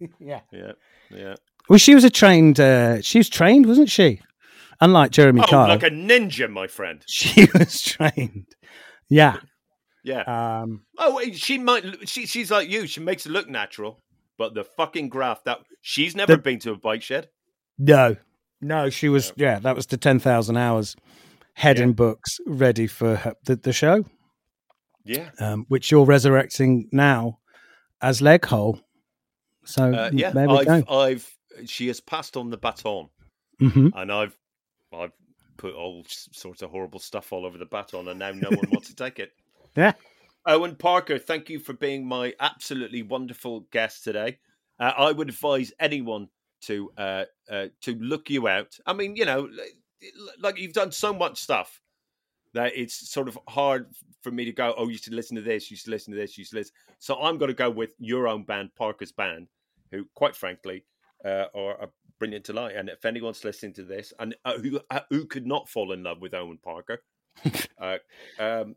yeah. 0.20 0.40
Yeah, 0.52 0.72
yeah. 1.10 1.34
Well, 1.68 1.78
she 1.78 1.94
was 1.94 2.04
a 2.04 2.10
trained. 2.10 2.58
Uh, 2.58 3.00
she 3.02 3.18
was 3.18 3.28
trained, 3.28 3.66
wasn't 3.66 3.90
she? 3.90 4.20
Unlike 4.80 5.10
Jeremy 5.12 5.42
Oh, 5.42 5.46
Kyle, 5.46 5.68
like 5.68 5.82
a 5.82 5.90
ninja, 5.90 6.50
my 6.50 6.66
friend. 6.66 7.02
she 7.08 7.46
was 7.54 7.80
trained. 7.82 8.46
Yeah. 9.08 9.36
Yeah. 10.02 10.22
Um, 10.62 10.82
Oh, 10.98 11.16
wait, 11.16 11.36
she 11.36 11.58
might. 11.58 12.08
She, 12.08 12.26
she's 12.26 12.50
like 12.50 12.68
you. 12.70 12.86
She 12.86 13.00
makes 13.00 13.26
it 13.26 13.30
look 13.32 13.48
natural, 13.48 14.00
but 14.38 14.54
the 14.54 14.64
fucking 14.64 15.10
graft 15.10 15.44
that 15.44 15.58
she's 15.82 16.16
never 16.16 16.36
The- 16.36 16.42
been 16.42 16.58
to 16.60 16.72
a 16.72 16.76
bike 16.76 17.02
shed. 17.02 17.28
no, 17.78 18.16
no, 18.62 18.88
she 18.90 19.08
was. 19.10 19.32
Yeah, 19.36 19.58
that 19.60 19.76
was 19.76 19.86
the 19.86 19.96
ten 19.98 20.18
thousand 20.18 20.56
hours 20.56 20.96
head 21.54 21.76
Yeah. 21.78 21.84
in 21.84 21.92
books 21.92 22.38
ready 22.46 22.86
for 22.86 23.16
her, 23.16 23.34
the, 23.44 23.56
the 23.56 23.72
show, 23.72 24.04
Yeah, 25.04 25.28
um, 25.40 25.66
which 25.68 25.90
you're 25.90 26.06
resurrecting 26.06 26.88
now 26.92 27.38
as 28.00 28.20
Leggehole. 28.22 28.80
So 29.64 29.92
uh, 29.92 30.10
yeah. 30.12 30.30
there 30.30 30.48
we 30.48 30.58
I've, 30.58 30.86
go. 30.86 30.98
I've. 31.00 31.30
She 31.66 31.88
has 31.88 32.00
passed 32.00 32.36
on 32.36 32.50
the 32.50 32.56
baton, 32.56 33.08
hmm 33.58 33.88
and 33.94 34.12
I've, 34.12 34.36
I've 34.94 35.12
put 35.56 35.74
all 35.74 36.04
sorts 36.08 36.62
of 36.62 36.70
horrible 36.70 37.00
stuff 37.00 37.32
all 37.32 37.44
over 37.44 37.58
the 37.58 37.66
baton, 37.66 38.08
and 38.08 38.18
now 38.18 38.30
no 38.30 38.50
one 38.50 38.70
wants 38.70 38.88
to 38.88 38.94
take 38.94 39.18
it. 39.18 39.32
Yeah. 39.76 39.92
Owen 40.46 40.74
Parker, 40.74 41.16
thank 41.16 41.48
you 41.48 41.60
for 41.60 41.74
being 41.74 42.04
my 42.04 42.34
absolutely 42.40 43.04
wonderful 43.04 43.60
guest 43.70 44.02
today. 44.02 44.38
Uh, 44.80 44.92
I 44.98 45.12
would 45.12 45.28
advise 45.28 45.72
anyone 45.78 46.28
to 46.62 46.90
uh, 46.96 47.24
uh, 47.48 47.66
to 47.82 47.94
look 47.94 48.30
you 48.30 48.48
out. 48.48 48.76
I 48.84 48.92
mean, 48.94 49.14
you 49.14 49.26
know, 49.26 49.48
like 50.40 50.58
you've 50.58 50.72
done 50.72 50.90
so 50.90 51.12
much 51.12 51.40
stuff 51.40 51.80
that 52.54 52.72
it's 52.74 53.10
sort 53.10 53.28
of 53.28 53.38
hard 53.48 53.86
for 54.22 54.30
me 54.30 54.44
to 54.44 54.52
go. 54.52 54.74
Oh, 54.76 54.88
you 54.88 54.98
should 54.98 55.14
listen 55.14 55.36
to 55.36 55.42
this. 55.42 55.70
You 55.70 55.76
should 55.76 55.90
listen 55.90 56.12
to 56.12 56.18
this. 56.18 56.36
You 56.36 56.44
should 56.44 56.56
listen. 56.56 56.74
So 56.98 57.20
I'm 57.20 57.38
going 57.38 57.48
to 57.50 57.54
go 57.54 57.70
with 57.70 57.94
your 57.98 58.28
own 58.28 58.44
band, 58.44 58.70
Parker's 58.76 59.12
Band, 59.12 59.48
who, 59.90 60.04
quite 60.14 60.36
frankly, 60.36 60.84
uh, 61.24 61.46
are 61.54 61.82
a 61.82 61.88
brilliant 62.18 62.44
delight. 62.44 62.76
And 62.76 62.88
if 62.88 63.04
anyone's 63.04 63.44
listening 63.44 63.74
to 63.74 63.84
this 63.84 64.12
and 64.18 64.34
uh, 64.44 64.58
who 64.58 64.80
uh, 64.90 65.00
who 65.10 65.26
could 65.26 65.46
not 65.46 65.68
fall 65.68 65.92
in 65.92 66.02
love 66.02 66.20
with 66.20 66.34
Owen 66.34 66.58
Parker, 66.62 67.02
uh, 67.80 67.98
um, 68.38 68.74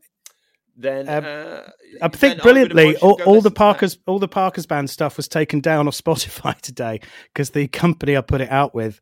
then 0.76 1.08
Um, 1.08 1.24
uh, 1.24 1.60
I 2.02 2.08
think 2.08 2.34
would 2.34 2.42
brilliantly, 2.42 2.96
all, 2.96 3.12
all 3.12 3.16
the 3.16 3.22
listen 3.24 3.42
to 3.42 3.48
that. 3.50 3.54
Parkers, 3.54 3.98
all 4.06 4.18
the 4.18 4.28
Parkers 4.28 4.66
band 4.66 4.90
stuff 4.90 5.16
was 5.16 5.28
taken 5.28 5.60
down 5.60 5.86
off 5.88 5.94
Spotify 6.04 6.60
today 6.60 7.00
because 7.32 7.50
the 7.50 7.68
company 7.68 8.16
I 8.16 8.20
put 8.20 8.40
it 8.40 8.50
out 8.50 8.74
with 8.74 9.00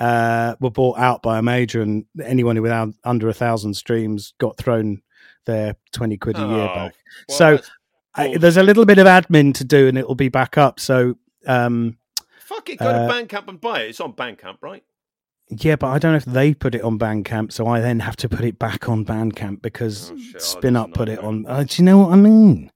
uh, 0.00 0.54
were 0.60 0.70
bought 0.70 0.98
out 0.98 1.22
by 1.22 1.38
a 1.38 1.42
major, 1.42 1.80
and 1.82 2.04
anyone 2.22 2.56
who 2.56 2.62
without 2.62 2.88
under 3.04 3.28
a 3.28 3.34
thousand 3.34 3.74
streams 3.74 4.34
got 4.38 4.56
thrown 4.56 5.02
their 5.46 5.74
twenty 5.92 6.16
quid 6.16 6.36
a 6.36 6.40
year 6.40 6.48
Oh, 6.48 6.74
back. 6.74 6.94
well, 7.28 7.38
so 7.38 7.58
I, 8.14 8.36
there's 8.36 8.56
a 8.56 8.62
little 8.62 8.84
bit 8.86 8.98
of 8.98 9.06
admin 9.06 9.54
to 9.54 9.64
do, 9.64 9.88
and 9.88 9.96
it 9.98 10.06
will 10.06 10.14
be 10.14 10.28
back 10.28 10.58
up. 10.58 10.78
So 10.80 11.16
um, 11.46 11.96
fuck 12.40 12.68
it, 12.68 12.78
go 12.78 12.86
uh, 12.86 13.06
to 13.08 13.12
Bandcamp 13.14 13.48
and 13.48 13.60
buy 13.60 13.82
it. 13.82 13.90
It's 13.90 14.00
on 14.00 14.12
Bandcamp, 14.12 14.58
right? 14.60 14.82
Yeah, 15.50 15.76
but 15.76 15.86
I 15.88 15.98
don't 15.98 16.12
know 16.12 16.16
if 16.18 16.26
they 16.26 16.52
put 16.52 16.74
it 16.74 16.82
on 16.82 16.98
Bandcamp, 16.98 17.52
so 17.52 17.66
I 17.66 17.80
then 17.80 18.00
have 18.00 18.16
to 18.16 18.28
put 18.28 18.44
it 18.44 18.58
back 18.58 18.88
on 18.88 19.04
Bandcamp 19.06 19.62
because 19.62 20.10
Oh, 20.10 20.14
oh, 20.14 20.38
Spinnup 20.38 20.92
put 20.92 21.08
it 21.08 21.20
on. 21.20 21.46
Uh, 21.46 21.64
do 21.66 21.76
you 21.80 21.84
know 21.86 21.98
what 21.98 22.12
I 22.12 22.16
mean? 22.16 22.70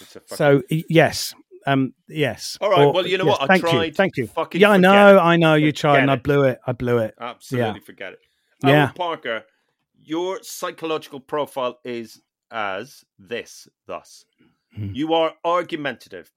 It's 0.00 0.16
a 0.16 0.20
fucking- 0.20 0.36
So 0.36 0.62
yes, 0.88 1.34
um, 1.66 1.92
yes. 2.08 2.56
All 2.60 2.70
right, 2.70 2.84
Or- 2.84 2.92
well, 2.92 3.06
you 3.06 3.18
know 3.18 3.24
yes, 3.26 3.38
what? 3.40 3.42
I 3.42 3.46
Thank 3.46 3.62
you, 3.64 3.68
tried. 3.70 3.96
thank 3.96 4.16
you. 4.16 4.26
Fucking 4.28 4.60
yeah, 4.60 4.70
I 4.70 4.76
know. 4.76 5.18
I 5.18 5.36
know. 5.36 5.54
You 5.54 5.72
tried, 5.72 6.00
and 6.00 6.10
I 6.10 6.16
blew 6.16 6.44
it. 6.44 6.58
I 6.66 6.72
blew 6.72 6.98
it. 6.98 7.14
Absolutely 7.20 7.80
Yeah. 7.80 7.84
forget 7.84 8.12
it. 8.14 8.20
Yeah. 8.64 8.90
Parker, 8.92 9.44
your 10.02 10.42
psychological 10.42 11.20
profile 11.20 11.78
is 11.84 12.20
as 12.50 13.04
this, 13.18 13.68
thus. 13.86 14.24
You 14.78 15.14
are 15.14 15.34
argumentative, 15.44 16.30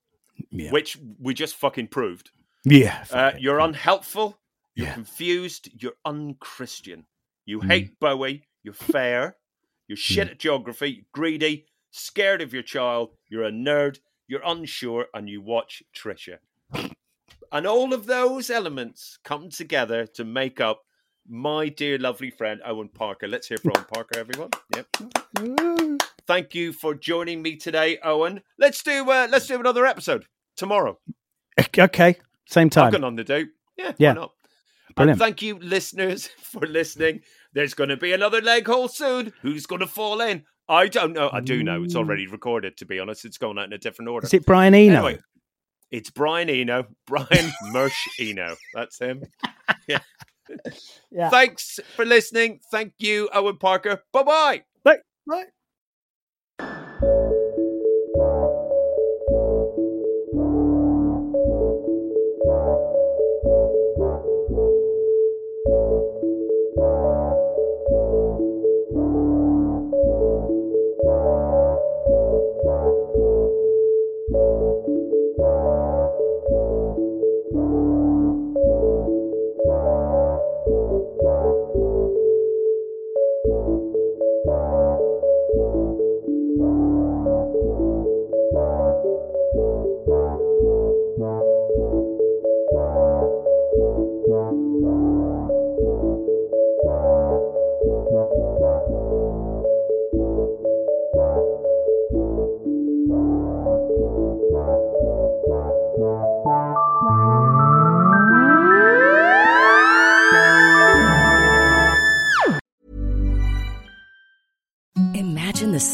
Hmm. 0.50 0.60
Yeah. 0.60 0.70
which 0.72 0.96
we 1.18 1.34
just 1.34 1.54
fucking 1.56 1.88
proved. 1.88 2.30
Yeah, 2.64 3.04
Uh, 3.10 3.32
you're 3.38 3.58
unhelpful. 3.60 4.38
You're 4.74 4.86
Yeah. 4.88 4.94
confused. 4.94 5.68
You're 5.82 5.96
unchristian. 6.04 7.06
You 7.44 7.60
Mm. 7.60 7.66
hate 7.66 8.00
Bowie. 8.00 8.46
You're 8.62 8.74
fair. 8.74 9.36
You're 9.88 9.96
shit 9.96 10.28
Mm. 10.28 10.30
at 10.32 10.38
geography. 10.38 11.06
Greedy. 11.12 11.66
Scared 11.90 12.40
of 12.40 12.52
your 12.54 12.62
child. 12.62 13.16
You're 13.28 13.44
a 13.44 13.50
nerd. 13.50 13.98
You're 14.30 14.42
unsure, 14.46 15.06
and 15.12 15.28
you 15.28 15.40
watch 15.42 15.82
Trisha. 15.92 16.38
and 17.50 17.66
all 17.66 17.92
of 17.92 18.06
those 18.06 18.48
elements 18.48 19.18
come 19.24 19.50
together 19.50 20.06
to 20.06 20.24
make 20.24 20.60
up 20.60 20.82
my 21.28 21.68
dear, 21.68 21.98
lovely 21.98 22.30
friend 22.30 22.60
Owen 22.64 22.90
Parker. 22.90 23.26
Let's 23.26 23.48
hear 23.48 23.58
from 23.58 23.72
Owen 23.76 23.86
Parker, 23.92 24.20
everyone. 24.20 24.50
Yep. 24.76 26.00
Thank 26.28 26.54
you 26.54 26.72
for 26.72 26.94
joining 26.94 27.42
me 27.42 27.56
today, 27.56 27.98
Owen. 28.04 28.42
Let's 28.56 28.84
do 28.84 29.10
uh, 29.10 29.26
let's 29.32 29.48
do 29.48 29.58
another 29.58 29.84
episode 29.84 30.26
tomorrow. 30.56 31.00
okay, 31.76 32.14
same 32.46 32.66
I've 32.66 32.70
time. 32.70 32.92
got 32.92 33.02
on 33.02 33.16
the 33.16 33.24
do. 33.24 33.48
Yeah, 33.76 33.92
Yeah. 33.98 34.10
why 34.10 34.14
not? 34.14 34.30
And 34.86 34.94
Brilliant. 34.94 35.18
thank 35.18 35.42
you, 35.42 35.58
listeners, 35.58 36.26
for 36.38 36.64
listening. 36.68 37.22
There's 37.52 37.74
going 37.74 37.90
to 37.90 37.96
be 37.96 38.12
another 38.12 38.40
Leggehole 38.40 38.90
soon. 38.90 39.32
Who's 39.42 39.66
going 39.66 39.80
to 39.80 39.86
fall 39.88 40.20
in? 40.20 40.44
I 40.70 40.86
don't 40.86 41.12
know. 41.12 41.28
I 41.32 41.40
do 41.40 41.62
know. 41.64 41.82
It's 41.82 41.94
mm. 41.94 41.98
already 41.98 42.28
recorded, 42.28 42.76
to 42.78 42.86
be 42.86 43.00
honest. 43.00 43.24
It's 43.24 43.38
going 43.38 43.58
out 43.58 43.64
in 43.64 43.72
a 43.72 43.78
different 43.78 44.08
order. 44.08 44.26
Is 44.26 44.32
it 44.32 44.46
Brian 44.46 44.72
Eno? 44.72 45.04
Anyway, 45.04 45.20
it's 45.90 46.10
Brian 46.10 46.48
Eno. 46.48 46.86
Brian 47.06 47.26
Mersh 47.72 48.06
Eno. 48.20 48.54
That's 48.72 48.98
him. 48.98 49.24
Yeah. 49.88 49.98
Yeah. 51.10 51.30
Thanks 51.30 51.80
for 51.96 52.04
listening. 52.04 52.60
Thank 52.70 52.94
you, 52.98 53.28
Owen 53.32 53.56
Parker. 53.56 54.02
Bye 54.12 54.22
bye. 54.22 54.62
Bye 54.84 54.98
bye. 55.26 55.44